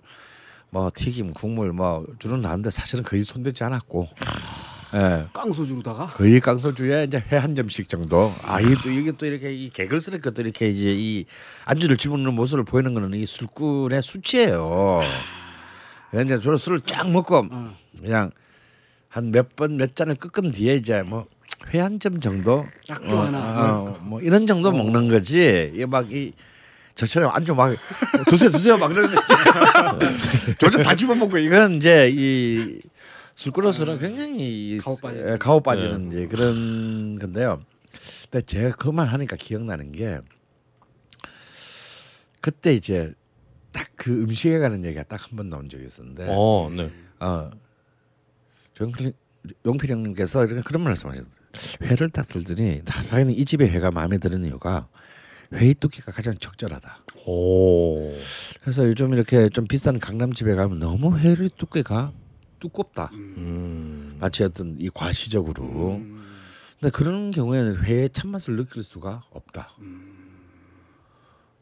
[0.70, 4.08] 뭐 튀김 국물 뭐 주는 나는데 사실은 거의 손대지 않았고
[4.94, 5.28] 예.
[5.34, 6.06] 깡 소주로다가?
[6.08, 8.34] 거의 깡소주에 이제 회 한 점씩 정도.
[8.44, 11.26] 아 이게 또 이게 또 이렇게 이 개걸스럽게 또 이렇게 이제 이
[11.66, 15.02] 안주를 집어넣는 모습을 보이는 거는 이 술꾼의 수치예요.
[16.14, 17.76] 이제 저는 술을 쫙 먹고 어.
[18.02, 18.32] 그냥
[19.10, 21.28] 한 몇 번 몇 잔을 끄끈 뒤에 이제 뭐
[21.74, 22.64] 회 한 점 정도?
[22.90, 23.40] 약주 하나.
[23.82, 25.72] 어, 뭐 이런 정도 먹는 거지.
[25.74, 26.32] 이게 막이
[26.96, 27.76] 저처럼 안주 막
[28.30, 29.10] 드세요 드세요 막 이러는
[30.60, 32.80] 조절 다 집어 먹고 이거는 이제 이
[33.38, 35.32] 술꾼으로서는 굉장히 가오 빠지는.
[35.34, 37.62] 예, 가오 빠지는 이제 그런 건데요.
[38.32, 40.20] 근데 제가 그 말 하니까 기억나는 게
[42.42, 43.14] 그때 이제
[43.72, 46.92] 딱 그 음식에 관한 얘기가 딱 한 번 나온 적이 있었는데 어, 네.
[47.20, 47.52] 어,
[48.82, 49.14] 용필
[49.66, 51.28] 용필 형님께서 이렇게 그런 말씀하셨어요.
[51.84, 54.88] 회를 딱 들더니 자기는 이 집의 회가 마음에 드는 이유가
[55.54, 57.04] 회의 두께가 가장 적절하다.
[57.28, 58.14] 오.
[58.62, 62.14] 그래서 요즘 이렇게 좀 비싼 강남 집에 가면 너무 회의 두께가
[62.60, 63.10] 두껍다.
[63.14, 64.18] 음.
[64.20, 65.64] 마치 어떤 이 과시적으로.
[65.96, 66.24] 음.
[66.80, 69.70] 근데 그런 경우에는 회의 참맛을 느낄 수가 없다.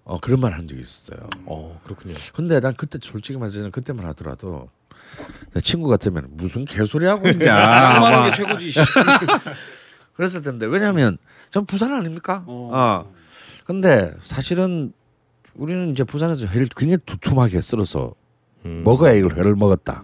[0.04, 1.28] 어 그런 말 한 적이 있었어요.
[1.46, 2.14] 어, 그렇군요.
[2.34, 4.70] 근데 난 그때 솔직히 말해서 그때만 하더라도
[5.54, 7.54] 내 친구 같으면 무슨 개소리 하고 있냐.
[8.00, 8.72] 막게 최고지.
[8.72, 8.80] 씨.
[10.14, 11.18] 그랬을 텐데 왜냐하면
[11.50, 12.44] 전 부산 아닙니까?
[12.46, 12.70] 어.
[12.74, 13.14] 어.
[13.66, 14.94] 근데 사실은
[15.56, 18.14] 우리는 이제 부산에서 회를 굉장히 두툼하게 썰어서
[18.66, 18.84] 음.
[18.84, 20.04] 먹어야 이걸 회를 먹었다.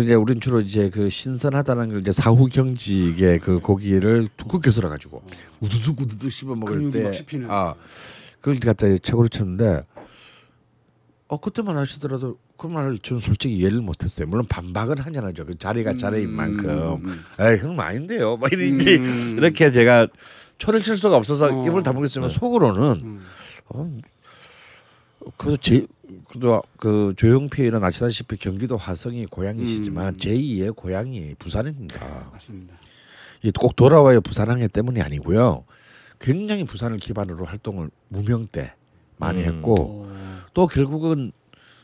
[0.00, 5.22] 이제 우린 주로 이제 그 신선하다는 걸 이제 사후 경직의 그 고기를 두껍게 썰어 가지고
[5.60, 7.50] 우두둑 우두둑 씹어 먹을 근육이 때, 막 씹히는.
[7.50, 7.74] 아
[8.40, 9.84] 그걸 갖다 최고로 쳤는데,
[11.28, 14.26] 어 그때만 하시더라도 그 말을 저는 솔직히 이해를 못했어요.
[14.28, 15.32] 물론 반박은 하잖아요.
[15.46, 17.24] 그 자리가 자리인 만큼, 음.
[17.40, 18.36] 에이 그럼 아닌데요.
[18.36, 19.36] 막 이렇게 음.
[19.36, 20.08] 이렇게 제가
[20.58, 21.66] 초를 칠 수가 없어서 어.
[21.66, 22.34] 입을 있으면 네.
[22.34, 23.22] 속으로는 음.
[23.68, 23.90] 어,
[25.36, 25.86] 그래도 제
[26.28, 30.16] 그래도 그 조용필은 아시다시피 경기도 화성이 고향이시지만 음.
[30.16, 32.30] 제2의 고향이 부산입니다.
[32.32, 32.74] 맞습니다.
[33.42, 35.64] 이꼭 돌아와요 부산항해 때문이 아니고요.
[36.20, 38.74] 굉장히 부산을 기반으로 활동을 무명 때
[39.16, 39.56] 많이 음.
[39.56, 40.08] 했고 오.
[40.54, 41.32] 또 결국은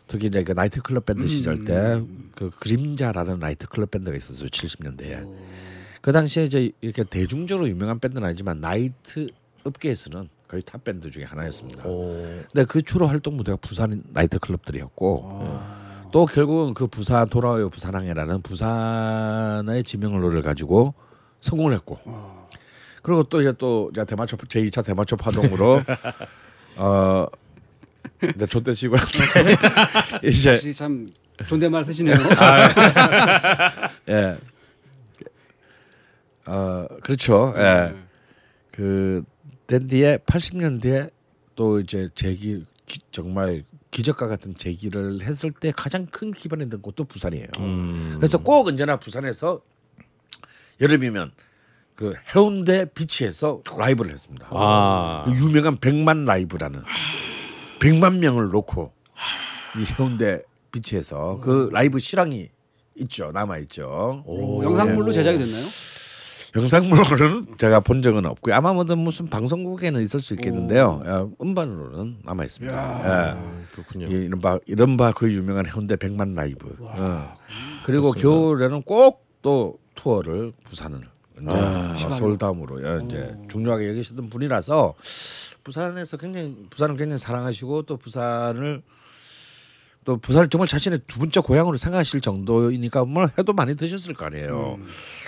[0.06, 2.30] 특히 이제 그 나이트클럽 밴드 시절 음.
[2.34, 5.38] 때그 그림자라는 나이트클럽 밴드가 있었어요 70년대에 오.
[6.00, 9.28] 그 당시에 이제 이렇게 대중적으로 유명한 밴드는 아니지만 나이트
[9.64, 11.85] 업계에서는 거의 top 밴드 중에 하나였습니다.
[11.87, 12.25] 오.
[12.51, 16.09] 근데 그 주로 활동 무대가 부산 나이트 클럽들이었고 아.
[16.11, 20.95] 또 결국은 그 부산 돌아와요 부산항에라는 부산의 지명을 노를 가지고
[21.41, 22.47] 성공을 했고 아.
[23.03, 25.83] 그리고 또 이제 또 이제 대마초 제2차 대마초 파동으로
[26.77, 27.27] 어
[28.35, 28.97] 이제 좆대 치고
[30.25, 31.12] 이제 참
[31.47, 32.16] 존댓말 쓰시네요.
[34.09, 34.37] 예.
[36.47, 37.53] 어 그렇죠.
[37.57, 37.62] 예.
[37.62, 37.95] 네.
[38.73, 39.23] 그
[39.69, 41.11] 댄디의 80년대에
[41.55, 47.05] 또 이제 재기 기, 정말 기적과 같은 재기를 했을 때 가장 큰 기반이 된 곳도
[47.05, 47.47] 부산이에요.
[47.59, 48.15] 음.
[48.16, 49.61] 그래서 꼭 언제나 부산에서
[50.81, 51.32] 여름이면
[51.95, 54.49] 그 해운대 비치에서 라이브를 했습니다.
[54.51, 55.24] 아.
[55.27, 56.82] 그 유명한 백만 라이브라는
[57.81, 58.93] 백만 명을 놓고
[59.77, 60.43] 이 해운대
[60.73, 62.49] beach에서 그 라이브 실황이
[62.95, 64.23] 있죠 남아 있죠.
[64.27, 65.65] 오, 영상물로 제작이 됐나요?
[66.57, 68.55] 영상물로는 제가 본 적은 없고요.
[68.55, 71.03] 아마 뭐 무슨 방송국에는 있을 수 있겠는데요.
[71.05, 72.77] 어, 음반으로는 남아 있습니다.
[72.77, 73.37] 아,
[73.73, 74.07] 그렇군요.
[74.07, 74.25] 예.
[74.25, 76.77] 이른바 이른바 그 유명한 해운대 백만 라이브.
[76.81, 77.37] 어.
[77.85, 81.09] 그리고 겨울에는 꼭 또 투어를 부산을
[81.47, 84.95] 아, 어, 서울 다음으로 예, 이제 중요하게 여기시던 분이라서
[85.62, 88.83] 부산에서 굉장히 부산을 굉장히 사랑하시고 또 부산을
[90.09, 94.76] 또 부산을 정말 자신의 두 번째 고향으로 생각하실 정도이니까 뭘 해도 많이 드셨을 거 아니에요.
[94.80, 94.86] 음.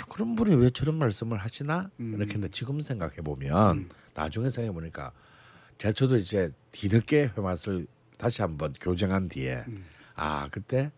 [0.08, 2.14] 그런 분이 왜 저런 말씀을 하시나 음.
[2.16, 3.88] 이렇게 근데 지금 생각해 보면 음.
[4.14, 5.12] 나중에 생각해 보니까
[5.76, 7.86] 제가 저도 이제 뒤늦게 회맛을
[8.16, 9.84] 다시 한번 교정한 뒤에 음.
[10.14, 10.90] 아 그때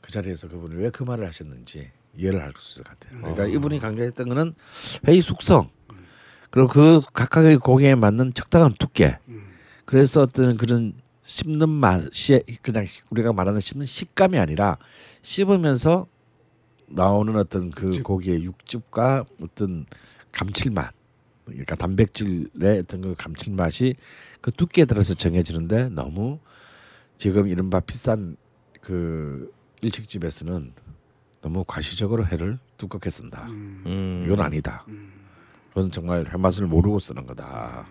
[0.00, 3.20] 그 자리에서 그분이 왜 그 말을 하셨는지 이해를 할 수 있을 것 같아요.
[3.20, 4.54] 그러니까 이분이 강조했던 거는
[5.06, 5.68] 회의 숙성
[6.48, 9.48] 그리고 그 각각의 고기에 맞는 적당한 두께 음.
[9.84, 10.94] 그래서 어떤 그런
[11.26, 14.78] 씹는 맛이 그냥 우리가 말하는 씹는 식감이 아니라
[15.22, 16.06] 씹으면서
[16.86, 19.86] 나오는 어떤 그 고기의 육즙과 어떤
[20.30, 20.94] 감칠맛
[21.44, 23.96] 그러니까 단백질의 어떤 그 감칠맛이
[24.40, 26.38] 그 두께에 따라서 정해지는데 너무
[27.18, 28.36] 지금 이른바 비싼
[28.80, 30.72] 그 일식집에서는
[31.42, 33.46] 너무 과시적으로 회를 두껍게 쓴다.
[33.48, 34.22] 음.
[34.26, 34.84] 이건 아니다.
[35.68, 37.86] 그것은 정말 회 맛을 모르고 쓰는 거다.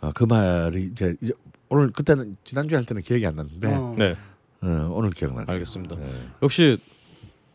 [0.00, 1.32] 어, 그 말이 이제, 이제
[1.72, 3.94] 오늘 그때는 지난주에 할 때는 기억이 안 났는데 어.
[3.98, 4.14] 네,
[4.60, 5.46] 어, 오늘 기억나네.
[5.50, 5.96] 알겠습니다.
[5.96, 6.06] 네.
[6.42, 6.76] 역시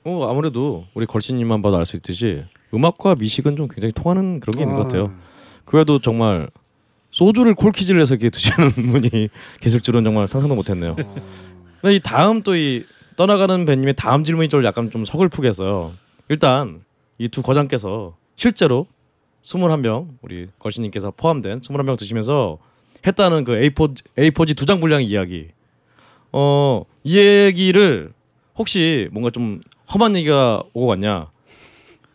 [0.04, 4.64] 어, 아무래도 우리 걸신님만 봐도 알 수 있듯이 음악과 미식은 좀 굉장히 통하는 그런 게
[4.64, 5.14] 있는 것 같아요.
[5.66, 6.50] 그 외에도 정말
[7.12, 9.30] 소주를 콜키즈를 해서 이렇게 드시는 분이
[9.60, 10.96] 계실 줄은 정말 상상도 못했네요.
[10.96, 12.84] 근데 이 다음 또 이
[13.18, 15.94] 떠나가는 배님의 다음 질문이 좀 약간 좀 서글프게 했어요.
[16.30, 16.82] 일단
[17.20, 18.88] 이 두 거장께서 실제로
[19.44, 22.58] 21명 우리 걸신님께서 포함된 21명 드시면서
[23.06, 25.50] 했다는 그 A4 A4지 두 장 분량의 이야기.
[26.32, 28.12] 어, 이 얘기를
[28.58, 29.62] 혹시 뭔가 좀
[29.94, 31.30] 험한 얘기가 오고 갔냐?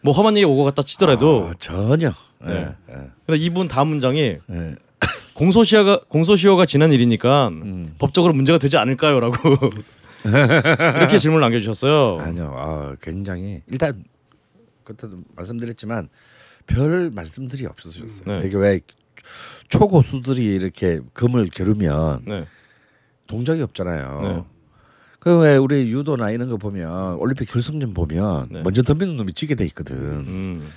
[0.02, 2.12] 뭐 험한 얘기 오고 갔다 치더라도 아, 전혀.
[2.44, 2.52] 네.
[2.54, 2.94] 예, 예,
[3.24, 4.74] 근데 이분 다음 문장이 예.
[5.34, 7.94] 공소시효가 공소시효가 지난 일이니까 음.
[7.98, 9.36] 법적으로 문제가 되지 않을까요라고
[10.98, 12.18] 이렇게 질문을 남겨주셨어요.
[12.20, 12.54] 아니요.
[12.56, 14.04] 아, 굉장히 일단
[14.84, 16.08] 그때도 말씀드렸지만
[16.66, 18.40] 별 말씀들이 없으셨어요.
[18.40, 18.46] 네.
[18.46, 18.80] 이게 왜
[19.72, 22.46] 초고수들이 이렇게 금을 겨루면 네,
[23.26, 24.20] 동작이 없잖아요.
[24.22, 24.44] 네.
[25.18, 28.62] 그왜 우리 유도나 이런 거 보면 올림픽 결승전 보면 네.
[28.62, 29.96] 먼저 덤비는 놈이 지게 돼 있거든.
[29.96, 30.68] 음,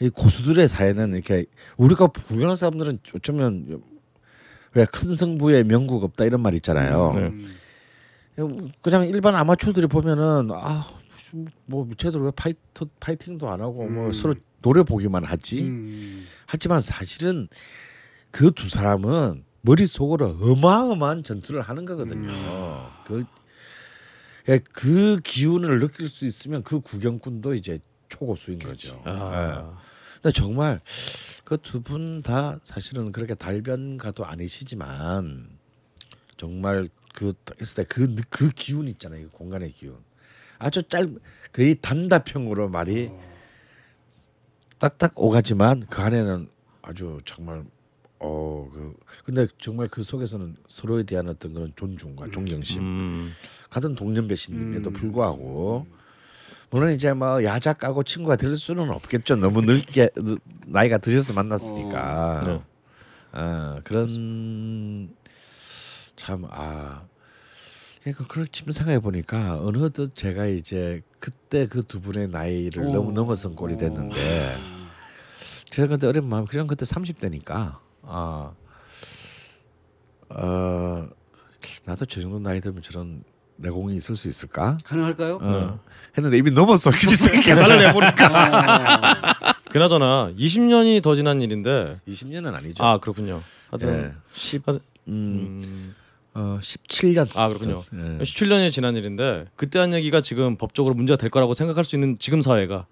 [0.00, 3.82] 이 고수들의 사회는 이렇게 우리가 구경하는 사람들은 어쩌면
[4.74, 7.12] 왜 큰 승부에 명국 없다 이런 말 있잖아요.
[7.16, 7.32] 네.
[8.82, 14.12] 그냥 일반 아마추어들이 보면은 아, 무슨 뭐 제대로 왜 파이터 파이팅도 안 하고 뭐 음.
[14.12, 15.62] 서로 노래 보기만 하지.
[15.62, 16.24] 음.
[16.46, 17.48] 하지만 사실은
[18.34, 22.28] 그 두 사람은 머릿속으로 어마어마한 전투를 하는 거거든요.
[23.06, 23.24] 그,
[24.48, 27.78] 예, 그 기운을 느낄 수 있으면 그 구경꾼도 이제
[28.08, 28.96] 초고수인 거죠.
[29.06, 29.10] 예.
[29.10, 29.78] 아,
[30.20, 30.80] 근데 정말
[31.44, 35.48] 그 두 분 다 사실은 그렇게 달변가도 아니시지만
[36.36, 39.28] 정말 그 있을 때 그 그 기운 있잖아요.
[39.28, 39.96] 그 공간의 기운.
[40.58, 41.08] 아주 짧
[41.52, 43.10] 거의 단답형으로 말이
[44.80, 46.48] 딱딱 오가지만 그 안에는
[46.82, 47.64] 아주 정말
[48.24, 48.94] 어 그
[49.24, 53.32] 근데 정말 그 속에서는 서로에 대한 어떤 그런 존중과 존경심 음,
[53.70, 54.92] 같은 동년배신임에도 음.
[54.92, 55.86] 불구하고
[56.70, 59.36] 물론 이제 뭐 야자 까고 친구가 될 수는 없겠죠.
[59.36, 62.42] 너무 늙게 늦- 나이가 드셔서 만났으니까.
[62.46, 62.62] 네.
[63.32, 65.10] 어, 그런
[66.16, 67.02] 참 아
[68.00, 72.92] 그러니까 그걸 지금 생각해 보니까 어느덧 제가 이제 그때 그 두 분의 나이를 오.
[72.92, 74.56] 너무 넘어선 꼴이 됐는데
[75.70, 78.52] 제가 그때 어린 마음 그냥 그때 30대니까 아
[80.30, 81.08] 어,
[81.84, 83.22] 나도 저 정도 나이 들면 저런
[83.56, 84.78] 내공이 있을 수 있을까?
[84.84, 85.38] 가능할까요?
[85.40, 85.80] 어.
[86.16, 86.90] 했는데 이미 넘었어.
[86.90, 92.82] 그 계산을 해보니까 그나저나 20년이 더 지난 일인데 20년은 아니죠.
[92.84, 93.42] 아 그렇군요.
[93.70, 94.12] 하여튼 네.
[94.32, 95.94] 10, 하여튼- 음, 음,
[96.34, 97.28] 어, 17년.
[97.36, 97.84] 아 그렇군요.
[97.92, 98.18] 네.
[98.18, 102.42] 17년이 지난 일인데 그때 한 얘기가 지금 법적으로 문제가 될 거라고 생각할 수 있는 지금
[102.42, 102.86] 사회가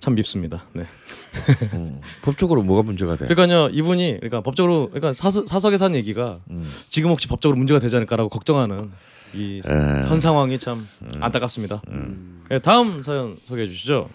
[0.00, 0.64] 참 밉습니다.
[0.72, 0.86] 네.
[1.74, 2.00] 음.
[2.22, 3.26] 법적으로 뭐가 문제가 돼?
[3.26, 6.64] 그러니까요 이분이 그러니까 법적으로 그러니까 사서, 사석에서 한 얘기가 음.
[6.88, 8.90] 지금 혹시 법적으로 문제가 되지 않을까라고 걱정하는
[9.34, 10.08] 이 에.
[10.08, 10.88] 현 상황이 참
[11.20, 11.82] 안타깝습니다.
[11.88, 12.44] 음.
[12.48, 14.08] 네, 다음 사연 소개해 주시죠.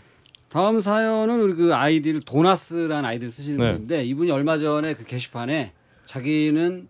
[0.49, 3.73] 다음 사연은 우리 그 아이디를 도나스라는 아이디를 쓰시는 네.
[3.73, 5.73] 분인데 이분이 얼마 전에 그 게시판에
[6.05, 6.87] 자기는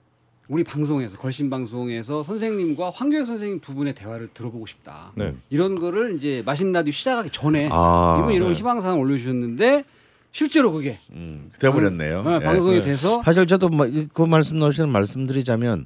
[0.47, 5.11] 우리 방송에서 걸신 방송에서 선생님과 황교익 선생님 두 분의 대화를 들어보고 싶다.
[5.15, 5.35] 네.
[5.49, 8.55] 이런 거를 이제 마신 라디오 시작하기 전에 아, 이분 이런 네.
[8.55, 9.85] 희망사항 올려주셨는데
[10.31, 12.19] 실제로 그게 음, 돼버렸네요.
[12.19, 12.39] 어, 예.
[12.43, 12.81] 방송이 네.
[12.83, 15.85] 돼서 사실 저도 뭐그 말씀 나오시는 말씀드리자면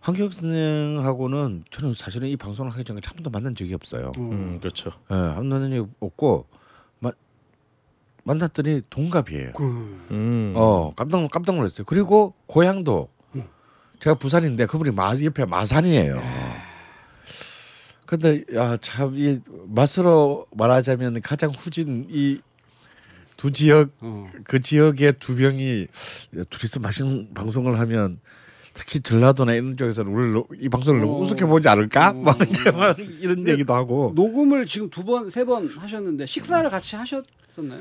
[0.00, 4.12] 황교익 선생하고는 저는 사실은 이 방송을 하기 전에 한 번도 만난 적이 없어요.
[4.18, 4.90] 음 그렇죠.
[5.10, 6.46] 예, 한 번도 만난 적이 없고
[7.00, 7.10] 마,
[8.22, 9.52] 만났더니 동갑이에요.
[9.54, 9.64] 그,
[10.12, 10.52] 음.
[10.56, 11.84] 어 깜짝 깜짝 놀랐어요.
[11.86, 13.08] 그리고 고향도
[14.00, 16.20] 제가 부산인데 그분이 마 옆에 마산이에요.
[18.06, 22.40] 근데 야참이 맛으로 말하자면 가장 후진 이
[23.36, 24.26] 두 지역 어.
[24.44, 25.86] 그 지역의 두 명이
[26.50, 28.20] 둘이서 맛있는 방송을 하면
[28.74, 31.18] 특히 전라도나 이런 쪽에서는 우리를 너- 이 방송을 너무 어.
[31.20, 32.10] 우습게 보지 않을까?
[32.10, 32.12] 어.
[32.12, 34.12] 막 이제 막 이런 얘기도 하고.
[34.14, 37.80] 녹음을 지금 두 번 세 번 하셨는데 식사를 같이 하셨었나요?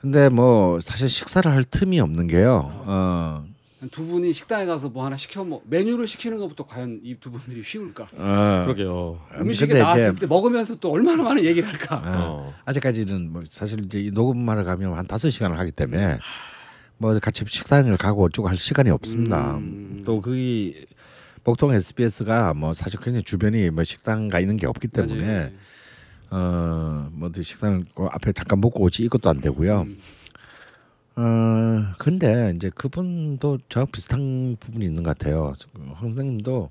[0.00, 2.72] 근데 뭐 사실 식사를 할 틈이 없는 게요.
[2.86, 3.44] 어,
[3.90, 7.62] 두 분이 식당에 가서 뭐 하나 시켜 먹 메뉴를 시키는 것부터 과연 이 두 분들이
[7.62, 8.06] 쉬울까?
[8.16, 8.62] 어.
[8.64, 9.20] 그러게요.
[9.40, 11.96] 음식이 나왔을 때 먹으면서 또 얼마나 많은 얘기를 할까?
[11.96, 12.02] 어.
[12.04, 12.54] 어.
[12.64, 16.18] 아직까지는 뭐 사실 이제 이 녹음만을 가면 한 다섯 시간을 하기 때문에
[16.98, 19.56] 뭐 같이 식당을 가고 어쩌고 할 시간이 없습니다.
[19.56, 20.02] 음.
[20.04, 20.86] 또 거기
[21.42, 25.52] 보통 SBS가 뭐 사실 그냥 주변이 뭐 식당 가 있는 게 없기 때문에
[26.30, 27.10] 맞아요.
[27.10, 29.82] 어뭐 식당을 그 앞에 잠깐 먹고 오지 이것도 안 되고요.
[29.82, 29.98] 음.
[31.16, 35.54] 어 근데 이제 그분도 저 비슷한 부분이 있는 것 같아요.
[35.94, 36.70] 황 선생님도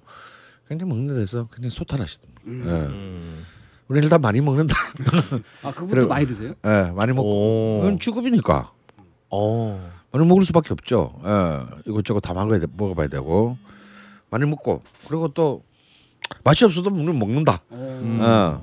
[0.67, 2.43] 굉장히 먹는 데서 굉장히 소탈하시더라고요.
[2.47, 2.63] 음.
[2.65, 2.71] 예.
[2.71, 3.45] 음.
[3.87, 4.75] 우리 일단 많이 먹는다.
[5.63, 6.53] 아 그분도 그리고- 많이 드세요?
[6.65, 7.81] 예, 많이 먹고 오.
[7.81, 8.71] 그건 주급이니까
[9.29, 9.91] 어.
[10.11, 11.19] 많이 먹을 수밖에 없죠.
[11.25, 13.57] 예, 이것저것 다 먹어야 돼, 먹어봐야 되고
[14.29, 15.63] 많이 먹고 그리고 또
[16.43, 17.61] 맛이 없어도 우리는 먹는다.
[17.71, 18.19] 음.
[18.21, 18.61] 어.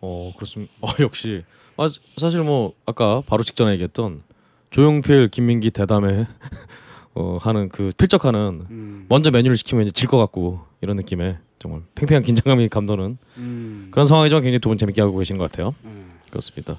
[0.00, 0.72] 어 그렇습니다.
[0.80, 1.44] 어 역시
[1.76, 1.86] 아,
[2.18, 4.22] 사실 뭐 아까 바로 직전에 얘기했던
[4.70, 6.26] 조용필 김민기 대담에
[7.14, 9.06] 어, 하는 그 필적하는 음.
[9.08, 13.88] 먼저 메뉴를 시키면 이제 질 것 같고 이런 느낌의 정말 팽팽한 긴장감이 감도는 음.
[13.90, 15.74] 그런 상황이지만 굉장히 두 분 재밌게 하고 계신 것 같아요.
[15.84, 16.10] 음.
[16.30, 16.78] 그렇습니다.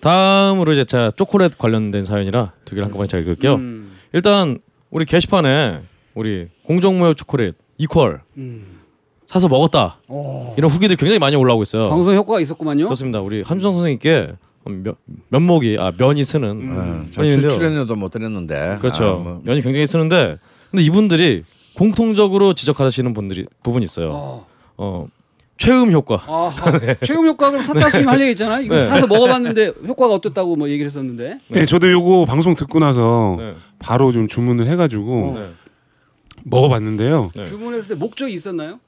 [0.00, 3.54] 다음으로 이제 자 초콜릿 관련된 사연이라 두 개를 한꺼번에 잘 읽을게요.
[3.54, 3.92] 음.
[4.12, 4.58] 일단
[4.90, 5.82] 우리 게시판에
[6.14, 8.75] 우리 공정무역 초콜릿 이퀄 음.
[9.26, 10.54] 사서 먹었다 오.
[10.56, 11.88] 이런 후기들 굉장히 많이 올라오고 있어요.
[11.88, 12.84] 방송 효과가 있었구만요.
[12.84, 13.20] 그렇습니다.
[13.20, 14.32] 우리 한주성 선생님께
[14.64, 14.94] 면,
[15.28, 17.04] 면목이 아 면이 쓰는 음.
[17.06, 17.48] 예, 저 출- 아닌데요.
[17.50, 18.78] 출연료도 못 드렸는데.
[18.80, 19.04] 그렇죠.
[19.04, 19.40] 아, 뭐.
[19.44, 20.38] 면이 굉장히 쓰는데
[20.70, 21.44] 근데 이분들이
[21.74, 24.10] 공통적으로 지적하시는 분들이 부분이 있어요.
[24.12, 24.46] 어.
[24.76, 25.06] 어
[25.58, 26.22] 최음 효과.
[26.26, 26.52] 아,
[27.04, 28.60] 최음 효과 그럼 사타스님 할 얘기 있잖아.
[28.60, 28.86] 이거 네.
[28.86, 31.38] 사서 먹어봤는데 효과가 어땠다고 뭐 얘기를 했었는데.
[31.48, 33.54] 네, 저도 요거 방송 듣고 나서 네.
[33.78, 35.38] 바로 좀 주문을 해가지고 어.
[35.40, 35.50] 네.
[36.44, 37.30] 먹어봤는데요.
[37.34, 37.44] 네.
[37.44, 38.78] 주문했을 때 목적이 있었나요?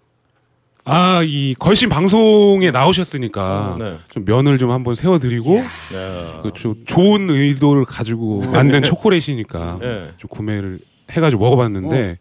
[0.90, 3.98] 아, 이 걸신 방송에 나오셨으니까 네.
[4.10, 5.54] 좀 면을 좀 한번 세워드리고
[5.92, 6.40] 네.
[6.42, 10.10] 그 조- 좋은 의도를 가지고 만든 초콜릿이니까 네.
[10.16, 10.78] 좀 구매를
[11.10, 12.18] 해가지고 먹어봤는데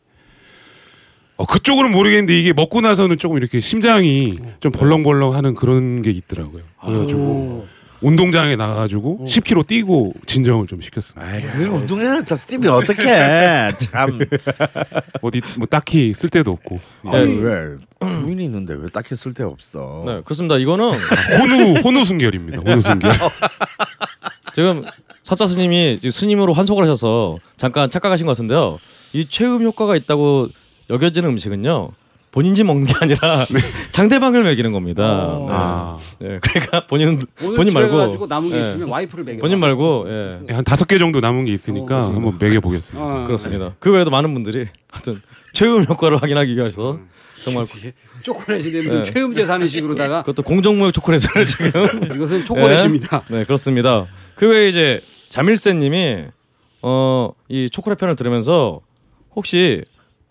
[1.37, 6.63] 어, 그쪽으로는 모르겠는데 이게 먹고 나서는 조금 이렇게 심장이 좀 벌렁벌렁하는 그런 게 있더라고요.
[6.83, 7.67] 그래가지고
[8.01, 11.29] 운동장에 나가가지고 10km 뛰고 진정을 좀 시켰습니다.
[11.31, 13.71] 아이, 그걸 운동장에 다 스티비 어떻게 해?
[13.79, 14.19] 참.
[15.21, 17.41] 어디 뭐 딱히 쓸 데도 없고 아니, 네.
[17.41, 20.03] 왜 부인이 있는데 왜 딱히 쓸데 없어?
[20.05, 20.57] 네, 그렇습니다.
[20.57, 22.61] 이거는 혼우 혼우 순결입니다.
[22.61, 23.11] 혼우 순결.
[24.53, 24.85] 지금
[25.23, 28.79] 사자 스님이 지금 스님으로 환속을 하셔서 잠깐 착각하신 것 같은데요.
[29.13, 30.49] 이 최음 효과가 있다고
[30.89, 31.89] 여겨지는 음식은요.
[32.37, 33.47] 본인이 먹는 게 아니라
[33.89, 35.03] 상대방을 먹이는 겁니다.
[35.03, 35.47] 어.
[35.47, 35.53] 네.
[35.55, 38.61] 아, 네, 그러니까 본인은 오늘 본인 말고 남은 게 예.
[38.61, 39.37] 있으면 와이프를 먹여.
[39.39, 40.53] 본인 말고 예.
[40.53, 43.03] 한 다섯 개 정도 남은 게 있으니까 어, 한번 먹여 보겠습니다.
[43.03, 43.73] 어, 그렇습니다.
[43.79, 45.19] 그 외에도 많은 분들이 하여튼
[45.53, 46.99] 최음 효과를 확인하기 위해서
[47.43, 47.65] 정말
[48.21, 49.11] 초콜릿인데 무슨 네.
[49.11, 53.23] 최음제 사는 식으로다가 그것도 공정무역 초콜릿을 지금 이것은 초콜릿입니다.
[53.29, 54.05] 네 그렇습니다.
[54.35, 56.25] 그 외에 이제 자밀세님이
[56.83, 58.81] 어 이 초콜릿 편을 들으면서
[59.35, 59.83] 혹시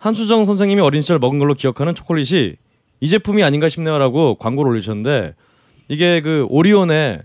[0.06, 2.54] 한수정 선생님이 어린 시절 먹은 걸로 기억하는 초콜릿이
[3.00, 5.34] 이 제품이 아닌가 싶네요라고 광고를 올리셨는데
[5.88, 7.22] 이게 그 오리온의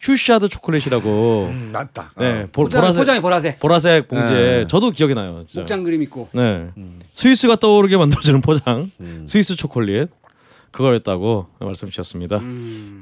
[0.00, 2.12] 슈샤드 초콜릿이라고 음, 맞다.
[2.18, 2.48] 네 어.
[2.52, 3.60] 보, 포장, 보라색 포장이 보라색.
[3.60, 4.64] 보라색 봉지에 네.
[4.68, 5.44] 저도 기억이 나요.
[5.46, 5.60] 진짜.
[5.60, 6.28] 목장 그림 있고.
[6.32, 6.98] 네 음.
[7.12, 9.26] 스위스가 떠오르게 만들어주는 포장 음.
[9.28, 10.10] 스위스 초콜릿
[10.72, 12.38] 그거였다고 말씀 주셨습니다.
[12.38, 12.42] 음.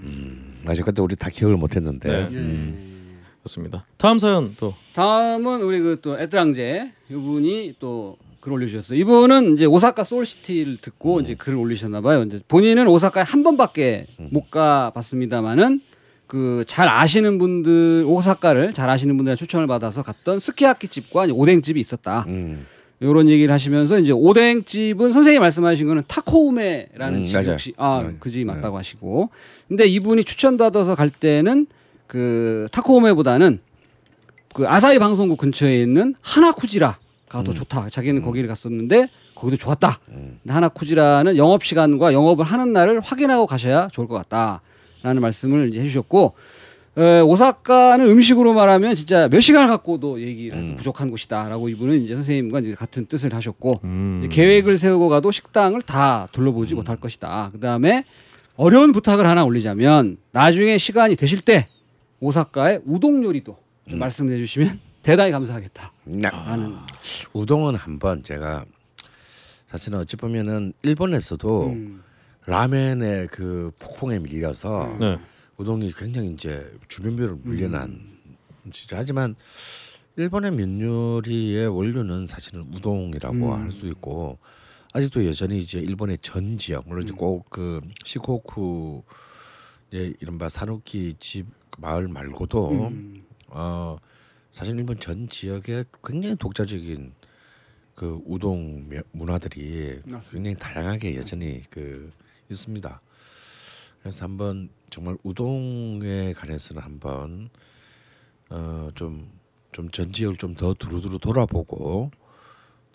[0.05, 2.09] 음, 아직까지 우리 다 기억을 못했는데.
[2.11, 2.29] 네.
[2.31, 2.37] 예.
[2.37, 3.21] 음.
[3.43, 3.85] 좋습니다.
[3.99, 8.99] 다음 사연 또 다음은 우리 그 또 에트랑제 이분이 또 글 올려주셨어요.
[9.01, 12.23] 이분은 이제 오사카 소울시티를 듣고 이제 글을 올리셨나 봐요.
[12.25, 15.81] 이제 본인은 오사카에 한 번밖에 못 가봤습니다만은
[16.27, 21.63] 그 잘 아시는 분들 오사카를 잘 아시는 분들의 추천을 받아서 갔던 스키야키 집과 이제 오뎅
[21.63, 22.25] 집이 있었다.
[22.29, 22.67] 음.
[23.01, 27.47] 이런 얘기를 하시면서 이제 오뎅 집은 선생님이 말씀하신 거는 타코우메라는 음, 집.
[27.47, 28.17] 역시 아 네.
[28.21, 29.31] 그 집이 맞다고 하시고
[29.69, 31.67] 근데 이분이 추천받아서 갈 때는
[32.07, 33.61] 그 타코우메보다는
[34.53, 36.99] 그 아사히 방송국 근처에 있는 하나쿠지라
[37.35, 40.39] 가더 좋다 자기는 거기를 갔었는데 거기도 좋았다 음.
[40.49, 46.35] 하나쿠지라는 영업 시간과 영업을 하는 날을 확인하고 가셔야 좋을 것 같다라는 말씀을 이제 해주셨고
[46.97, 50.77] 에, 오사카는 음식으로 말하면 진짜 몇 시간을 갖고도 얘기를 음.
[50.77, 54.29] 부족한 곳이다라고 이분은 이제 선생님과 이제 같은 뜻을 하셨고 음.
[54.31, 57.51] 계획을 세우고 가도 식당을 다 둘러보지 못할 것이다.
[57.53, 58.05] 그 다음에
[58.55, 61.67] 어려운 부탁을 하나 올리자면 나중에 시간이 되실 때
[62.21, 63.57] 오사카의 우동 요리도
[63.91, 65.93] 좀 말씀해 주시면 대단히 감사하겠다.
[66.05, 66.77] 나- 라는
[67.35, 68.65] 우동은 한번 제가
[69.67, 72.03] 사실은 어찌 보면은 일본에서도 음.
[72.47, 75.19] 라멘의 그 폭풍에 밀려서 네.
[75.57, 78.01] 우동이 굉장히 이제 주변별로 물려난
[78.73, 79.35] 진짜 하지만
[80.17, 83.63] 일본의 면 요리의 원료는 사실은 우동이라고 음.
[83.65, 84.39] 할수 있고
[84.93, 89.03] 아직도 여전히 이제 일본의 전 지역 물론 이제 꼭 그 시코쿠
[89.91, 91.47] 이제 이른바 사누키 집
[91.79, 93.25] 마을 말고도 음.
[93.49, 93.97] 어
[94.55, 97.13] 사실 일본 전 지역에 굉장히 독자적인
[97.97, 100.01] 그 우동 며- 문화들이.
[100.37, 102.13] 굉장히 다양하게 여전히 그
[102.51, 103.01] 있습니다.
[104.01, 107.51] 그래서 한번 정말 우동에 관해서는 한번
[108.49, 109.29] 어좀
[109.73, 112.13] 좀 전 지역을 좀 더 두루두루 돌아보고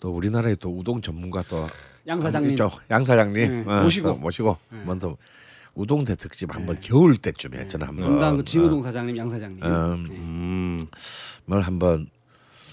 [0.00, 1.66] 또 우리나라의 또 우동 전문가 또
[2.06, 2.56] 양 사장님.
[2.90, 4.08] 양 사장님 네, 어, 모시고.
[4.08, 5.16] 또 모시고 한번 더
[5.74, 9.64] 우동 대 특집 한번 겨울 때쯤에 저는 한번 담당 그 어, 진우동 사장님, 양 사장님.
[9.64, 10.06] 음.
[10.08, 10.16] 네.
[10.16, 10.78] 음.
[11.46, 12.08] 뭘 한번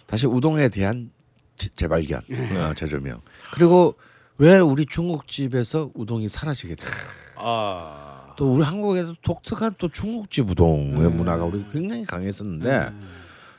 [0.05, 1.11] 다시 우동에 대한
[1.57, 2.57] 재- 재발견, 네.
[2.57, 3.21] 어, 재조명.
[3.53, 3.95] 그리고
[4.37, 6.89] 왜 우리 중국집에서 우동이 사라지게 돼요?
[7.37, 8.33] 아.
[8.37, 11.07] 또 우리 한국에도 독특한 또 중국집 우동의 네.
[11.07, 13.07] 문화가 우리 굉장히 강했었는데 음.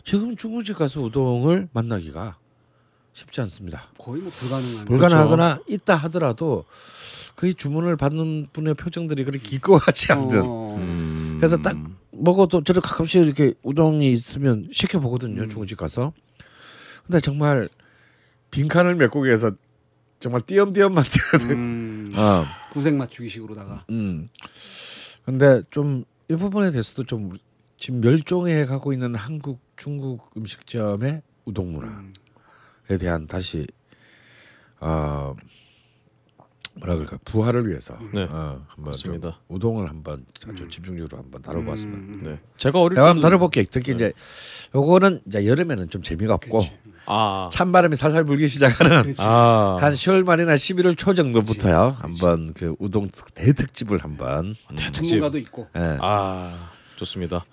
[0.05, 2.37] 지금 중국집 가서 우동을 만나기가
[3.13, 3.85] 쉽지 않습니다.
[3.99, 4.85] 거의 뭐 불가능한.
[4.85, 6.65] 불가능하거나 있다 하더라도
[7.39, 10.77] 거의 주문을 받는 분의 표정들이 그렇게 기꺼워하지 않든 어.
[10.77, 11.37] 음.
[11.39, 11.77] 그래서 딱
[12.11, 15.49] 먹어도 저를 가끔씩 이렇게 우동이 있으면 시켜 보거든요 음.
[15.49, 16.13] 중국집 가서
[17.07, 17.69] 근데 정말
[18.51, 19.53] 빈칸을 메꾸기 위해서
[20.19, 22.11] 정말 띄엄띄엄 만드는 음.
[22.17, 23.85] 어, 구색 맞추기식으로다가.
[23.91, 24.29] 음
[25.25, 27.33] 근데 좀 이 부분에 대해서도 좀
[27.79, 31.91] 지금 멸종해 가고 있는 한국 중국 음식점의 우동 문화에
[32.91, 32.99] 음.
[32.99, 33.67] 대한 다시
[34.81, 35.35] 어
[36.81, 38.23] 뭐라 그럴까 부활을 위해서 네.
[38.25, 39.41] 어, 한번 좀 맞습니다.
[39.49, 42.21] 우동을 한번 아주 집중적으로 한번 다뤄보았으면 음.
[42.25, 42.39] 네.
[42.57, 43.65] 제가 어릴 내가 때도 한번 다뤄볼게.
[43.71, 44.13] 특히 이제
[44.75, 46.63] 요거는 이제 여름에는 좀 재미가 없고.
[47.11, 47.49] 아.
[47.53, 49.79] 찬바람이 살살 불기 시작하는 아.
[49.81, 51.97] 한 10월 말이나 11월 초 정도부터요.
[52.01, 55.69] 한번 그 우동 특- 대특집을 한번 음, 전문가도 있고.
[55.75, 55.97] 예.
[56.01, 57.45] 아 좋습니다.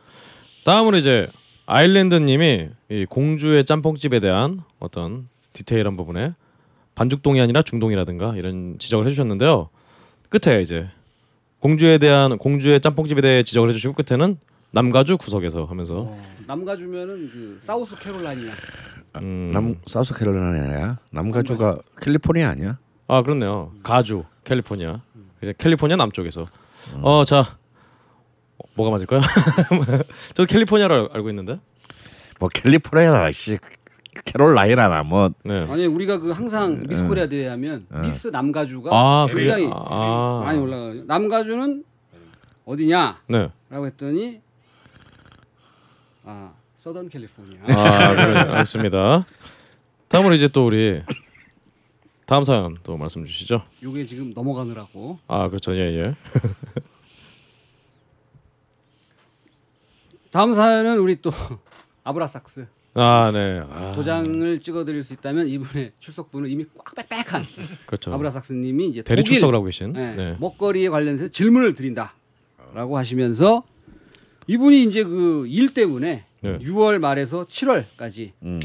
[0.65, 1.29] 다음으로 이제
[1.67, 6.33] 아일랜드님이 이 공주의 짬뽕집에 대한 어떤 디테일한 부분에
[6.95, 9.69] 반죽동이 아니라 중동이라든가 이런 지적을 해주셨는데요.
[10.29, 10.89] 끝에 이제
[11.59, 14.37] 공주에 대한 공주의 짬뽕집에 대해 지적을 해주시고 끝에는
[14.71, 18.51] 남가주 구석에서 하면서 어, 남가주면은 그 사우스 캐롤라이나.
[19.17, 20.99] 음, 남 사우스 캐롤라이나야.
[21.11, 22.77] 남가주가 캘리포니아 아니야?
[23.07, 23.71] 아 그렇네요.
[23.83, 25.01] 가주 캘리포니아
[25.41, 26.47] 이제 캘리포니아 남쪽에서
[27.01, 27.57] 어자
[28.75, 29.21] 뭐가 맞을까요?
[30.33, 31.59] 저도 캘리포니아를 알고 있는데
[32.39, 33.57] 뭐 캘리포니아나 씨
[34.23, 35.65] 캐롤라이나나 뭐 네.
[35.69, 40.41] 아니 우리가 그 항상 미스 코리아 대회 하면 미스 남가주가 아, 굉장히 아.
[40.45, 41.03] 많이 올라가요.
[41.05, 41.83] 남가주는
[42.65, 43.21] 어디냐?
[43.27, 43.49] 네.
[43.69, 44.41] 라고 했더니
[46.23, 47.59] 아 서던 캘리포니아.
[47.67, 49.25] 아, 그래, 알겠습니다.
[50.07, 51.01] 다음으로 이제 또 우리
[52.25, 53.63] 다음 사연 또 말씀 주시죠.
[53.83, 55.75] 요게 지금 넘어가느라고 아, 그렇죠.
[55.75, 56.15] 예, 예.
[60.31, 61.31] 다음 사연은 우리 또
[62.03, 63.61] 아브라삭스 아, 네.
[63.69, 67.45] 아, 도장을 찍어드릴 수 있다면 이분의 출석부는 이미 꽉 빽빽한
[67.85, 68.13] 그렇죠.
[68.13, 69.91] 아브라삭스님이 이제 대리 독일, 출석을 하고 계신.
[69.93, 70.37] 네, 네.
[70.39, 73.63] 먹거리에 관련해서 질문을 드린다라고 하시면서
[74.47, 76.59] 이분이 이제 그 일 때문에 네.
[76.59, 78.59] 6월 말에서 7월까지 음.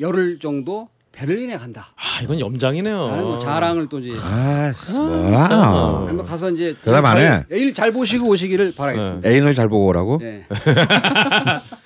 [0.00, 1.88] 열흘 정도 베를린에 간다.
[1.94, 2.96] 아, 이건 염장이네요.
[2.96, 5.00] 뭐 자랑을 또 이제 아, 진짜.
[5.00, 6.08] 와.
[6.08, 7.44] 한번 가서 이제 대단하네.
[7.50, 9.28] 일잘 보시고 오시기를 바라겠습니다.
[9.28, 10.18] 애인을 잘 보고 오라고?
[10.18, 10.46] 네.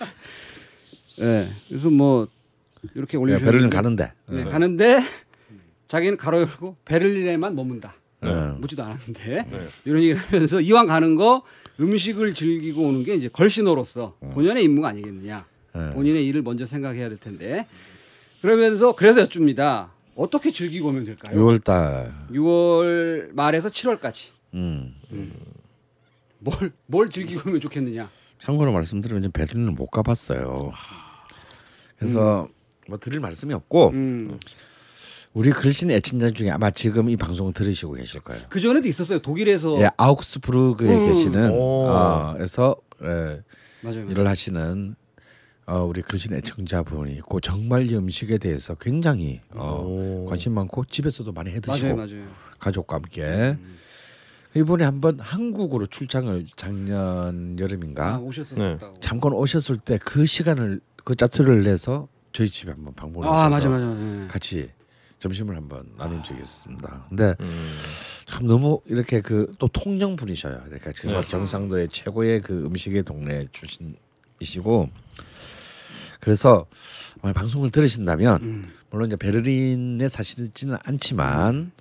[1.18, 1.50] 네.
[1.68, 2.26] 그래서 뭐
[2.94, 4.12] 이렇게 네, 올리셨는데 베를린 가는데.
[4.28, 5.00] 네, 가는데
[5.86, 7.94] 자기는 가로 열고 베를린에만 머문다.
[8.20, 8.34] 네.
[8.58, 9.68] 묻지도 않았는데 네.
[9.84, 11.42] 이런 얘기를 하면서 이왕 가는 거
[11.80, 15.46] 음식을 즐기고 오는 게 이제 걸신호로서 본연의 임무가 아니겠느냐.
[15.74, 15.90] 네.
[15.90, 17.66] 본인의 일을 먼저 생각해야 될 텐데
[18.42, 19.92] 그러면서 그래서 여쭙니다.
[20.16, 21.36] 어떻게 즐기고 오면 될까요?
[21.36, 22.12] 6월 달.
[22.32, 24.94] 6월 말에서 7월까지 음.
[26.40, 28.10] 뭘뭘 즐기고 오면 좋겠느냐.
[28.40, 30.72] 참고로 말씀드리면 베를린을 못 가봤어요.
[31.98, 32.48] 그래서
[32.88, 34.38] 뭐 드릴 말씀이 없고 음.
[35.34, 38.42] 우리 글신 애칭자 중에 아마 지금 이 방송을 들으시고 계실 거예요.
[38.48, 39.20] 그 전에도 있었어요.
[39.20, 41.06] 독일에서 예, 아우크스부르크에 음.
[41.06, 41.86] 계시는 오.
[41.88, 43.40] 어, 에서 예,
[43.82, 44.08] 맞아요.
[44.10, 44.96] 일을 하시는
[45.66, 50.26] 어, 우리 글신 애청자분이 있고 정말 이 음식에 대해서 굉장히 어, 오.
[50.28, 52.26] 관심 많고 집에서도 많이 해 드시고 맞아요, 맞아요.
[52.58, 53.56] 가족과 함께
[54.56, 58.94] 이번에 한번 한국으로 출장을 작년 아, 여름인가 오셨었다고.
[59.00, 63.86] 잠깐 오셨을 때 그 시간을 그 짜투리를 내서 저희 집에 한번 방문하셔서 아, 맞아, 맞아.
[63.86, 64.28] 네.
[64.28, 64.68] 같이
[65.20, 67.06] 점심을 한번 나눈 적이 있습니다.
[67.08, 67.78] 근데 음.
[68.26, 70.60] 참 너무 이렇게 그 또 통영 분이셔요.
[70.66, 71.22] 그러니까 그 네.
[71.22, 74.90] 경상도의 최고의 그 음식의 동네 출신이시고
[76.20, 76.66] 그래서
[77.22, 78.72] 아마 방송을 들으신다면 음.
[78.90, 81.72] 물론 이제 베를린에 사시지는 않지만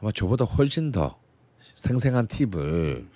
[0.00, 1.18] 아마 저보다 훨씬 더
[1.58, 3.08] 생생한 팁을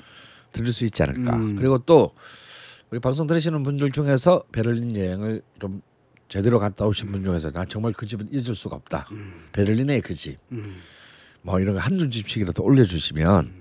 [0.51, 1.37] 들을 수 있지 않을까.
[1.37, 1.55] 음.
[1.55, 2.17] 그리고 또
[2.91, 5.83] 우리 방송 들으시는 분들 중에서 베를린 여행을 좀
[6.29, 9.09] 제대로 갔다 오신 분 중에서 나 정말 그 집은 잊을 수가 없다.
[9.53, 10.39] 베를린의 그 집.
[10.53, 10.77] 음.
[11.43, 13.53] 뭐 이런 거 한두 집씩이라도 올려주시면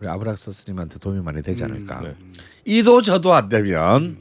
[0.00, 2.00] 우리 아브락스 스님한테 도움이 많이 되지 않을까.
[2.00, 2.16] 네.
[2.64, 4.18] 이도 저도 안 되면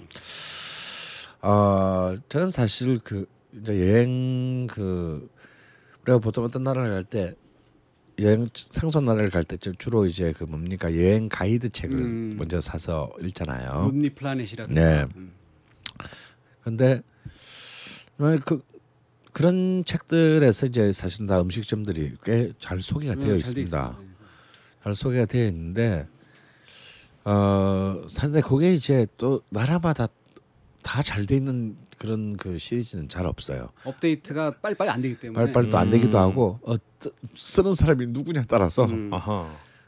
[1.42, 3.26] 어 저는 사실 그
[3.62, 5.30] 이제 여행 그
[6.04, 7.36] 우리가 보통 어떤 나라를 갈 때
[8.22, 12.36] 여행 상선 나라를 갈때 주로 이제 그 뭡니까 여행 가이드 책을 음.
[12.38, 13.72] 먼저 사서 읽잖아요.
[13.92, 14.82] 론리 플라넷이라든가.
[14.82, 15.06] 네.
[15.16, 15.32] 음.
[16.64, 17.02] 근데
[18.18, 18.62] 그, 그
[19.32, 24.00] 그런 책들에서 이제 사실 다 음식점들이 꽤 잘 소개가 되어 음, 잘돼 있습니다.
[24.84, 26.08] 잘 소개가 되어 있는데
[27.26, 30.08] 어 근데 그게 이제 또 나라마다
[30.84, 33.70] 다 잘 돼 있는 그런 그 시리즈는 잘 없어요.
[33.84, 36.24] 업데이트가 빨리빨리 안 되기 때문에 빨리빨리 또안 되기도 음.
[36.24, 36.76] 하고 어,
[37.36, 39.12] 쓰는 사람이 누구냐에 따라서 음.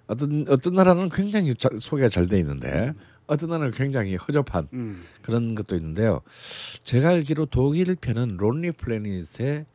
[0.07, 2.93] 어떤 어떤 나라는 굉장히 잘, 소개가 잘 돼 있는데
[3.27, 5.03] 어떤 나라는 굉장히 허접한 음.
[5.21, 6.21] 그런 것도 있는데요.
[6.83, 9.65] 제가 알기로 독일 편은 론리 플래닛에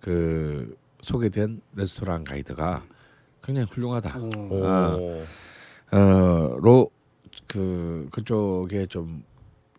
[0.00, 2.84] 그 소개된 레스토랑 가이드가
[3.42, 4.18] 굉장히 훌륭하다.
[4.18, 4.66] 오.
[4.66, 4.96] 아.
[4.96, 5.24] 오.
[5.90, 6.90] 어로
[7.46, 9.22] 그 그쪽에 좀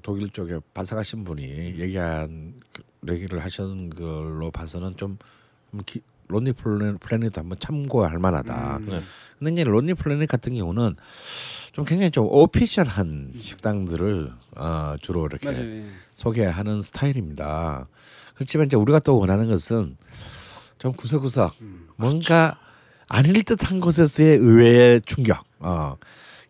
[0.10, 1.44] 독일 쪽에 반사가신 분이
[1.78, 5.20] 얘기한 그 얘기를 하시는 걸로 봐서는 좀,
[5.70, 6.56] 좀 기, 플래닛,
[7.00, 8.78] 플래닛도 한번 참고할 만하다.
[8.78, 8.86] 음.
[8.90, 9.02] 네.
[9.38, 10.96] 근데 이제 론리 플래닛 같은 경우는
[11.74, 15.64] 좀 굉장히 좀 오피셜한 식당들을 어, 주로 이렇게 맞아요.
[15.64, 15.86] 예.
[16.16, 17.88] 소개하는 스타일입니다.
[18.34, 19.96] 그렇지만 이제 우리가 또 원하는 것은
[20.80, 21.88] 좀 구석구석 음.
[21.98, 22.58] 뭔가
[23.10, 25.44] 아닐 듯한 곳에서의 의외의 충격.
[25.60, 25.98] 어.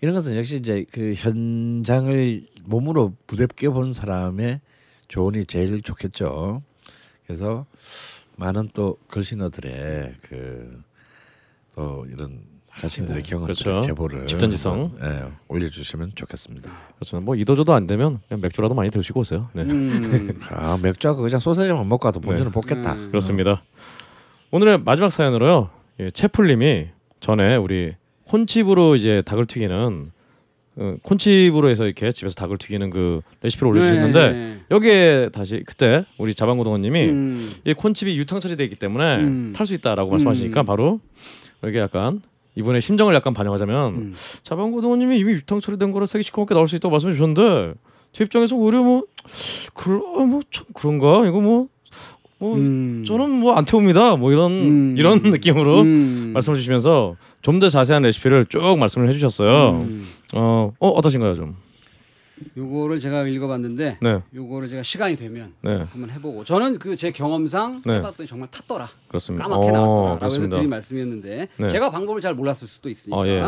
[0.02, 4.62] 이런 것은 역시 이제 그 현장을 몸으로 부대껴 본 사람의
[5.08, 6.62] 조언이 제일 좋겠죠.
[7.26, 7.66] 그래서
[8.38, 10.90] 많은 또 걸신어들의 그
[11.80, 12.42] 또 이런
[12.78, 13.82] 자신들의 경험들 그렇죠.
[13.82, 14.98] 제보를 집단지성.
[15.02, 16.70] 예, 올려주시면 좋겠습니다.
[16.96, 17.26] 그렇습니다.
[17.26, 19.50] 뭐 이도저도 안 되면 그냥 맥주라도 많이 드시고 오세요.
[19.54, 19.64] 네.
[19.64, 20.40] 음.
[20.52, 22.54] 아 맥주하고 그냥 소세지만 먹고 와도 본전은 네.
[22.54, 22.94] 뽑겠다.
[22.96, 23.08] 음.
[23.12, 23.64] 그렇습니다.
[24.52, 25.70] 오늘의 마지막 사연으로요.
[26.02, 26.90] 예, 채플님이
[27.22, 27.96] 전에 우리
[28.30, 30.12] 콘칩으로 이제 닭을 튀기는
[30.78, 34.60] 어, 콘칩으로 해서 이렇게 집에서 닭을 튀기는 그 레시피를 올려주셨는데 네.
[34.72, 37.54] 여기에 다시 그때 우리 자방고등어님이 음.
[37.66, 39.54] 이 콘칩이 유탕 처리돼 있기 때문에 음.
[39.56, 40.66] 탈수 있다라고 말씀하시니까 음.
[40.66, 41.00] 바로
[41.66, 42.22] 이게 약간
[42.56, 44.14] 이분의 심정을 약간 반영하자면 음.
[44.44, 47.74] 자방고등어님이 이미 유탕 처리된 거라 색이 시커멓게 나올 수 있다고 말씀해 주셨는데
[48.14, 49.04] 제 입장에서 오히려 뭐
[49.74, 51.68] 그럴 어, 뭐좀 그런가 이거 뭐
[52.40, 53.04] 뭐 음.
[53.06, 54.16] 저는 뭐 안 태웁니다.
[54.16, 54.96] 뭐 이런 음.
[54.98, 56.32] 이런 느낌으로 음.
[56.34, 59.72] 말씀을 주시면서 좀 더 자세한 레시피를 쭉 말씀을 해주셨어요.
[59.82, 60.08] 음.
[60.34, 61.56] 어, 어 어떠신가요 좀?
[62.56, 67.82] 요거를 제가 읽어봤는데 네, 요거를 제가 시간이 되면 네, 한번 해보고 저는 그 제 경험상
[67.86, 67.96] 네.
[67.96, 69.44] 해봤더니 정말 탔더라 그렇습니다.
[69.44, 70.48] 까맣게 어, 나왔더라라고 해서.
[70.48, 71.68] 드린 말씀이었는데 네.
[71.68, 73.44] 제가 방법을 잘 몰랐을 수도 있으니까 어, 예.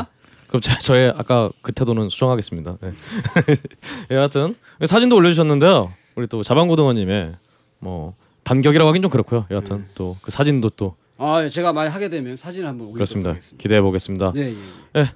[0.48, 2.78] 그럼 제, 저의 아까 그 태도는 수정하겠습니다.
[2.82, 2.92] 네.
[4.12, 4.56] 예, 하여튼
[4.86, 5.94] 사진도 올려주셨는데요.
[6.18, 7.36] 우리 또 자방고등어님의
[7.80, 8.14] 뭐
[8.44, 9.46] 반격이라고 하긴 좀 그렇고요.
[9.52, 9.90] 여하튼 음.
[9.96, 13.30] 또그 사진도 또 아 제가 만약 하게 되면 사진을 한번 올리도록 그렇습니다.
[13.30, 13.62] 하겠습니다.
[13.62, 14.34] 기대해 보겠습니다.
[14.34, 14.56] 네,
[14.96, 15.12] 예.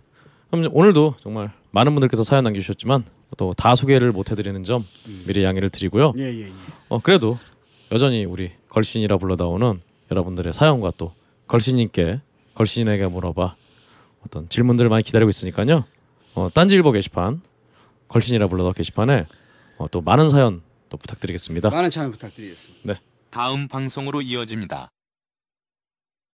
[0.51, 3.03] 그럼 오늘도 정말 많은 분들께서 사연 남겨주셨지만
[3.37, 4.85] 또 다 소개를 못 해드리는 점
[5.25, 6.13] 미리 양해를 드리고요.
[6.19, 6.51] 예, 예, 예.
[6.89, 7.39] 어 그래도
[7.91, 9.81] 여전히 우리 걸신이라 불러다오는
[10.11, 11.11] 여러분들의 사연과 또
[11.47, 12.21] 걸신님께
[12.53, 13.55] 걸신에게 물어봐
[14.27, 15.85] 어떤 질문들을 많이 기다리고 있으니까요.
[16.35, 17.41] 어 딴지일보 게시판
[18.09, 19.25] 걸신이라 불러다 게시판에
[19.79, 21.71] 어, 또 많은 사연 또 부탁드리겠습니다.
[21.71, 23.01] 많은 참여 부탁드리겠습니다.
[23.35, 24.94] 다음 방송으로 이어집니다.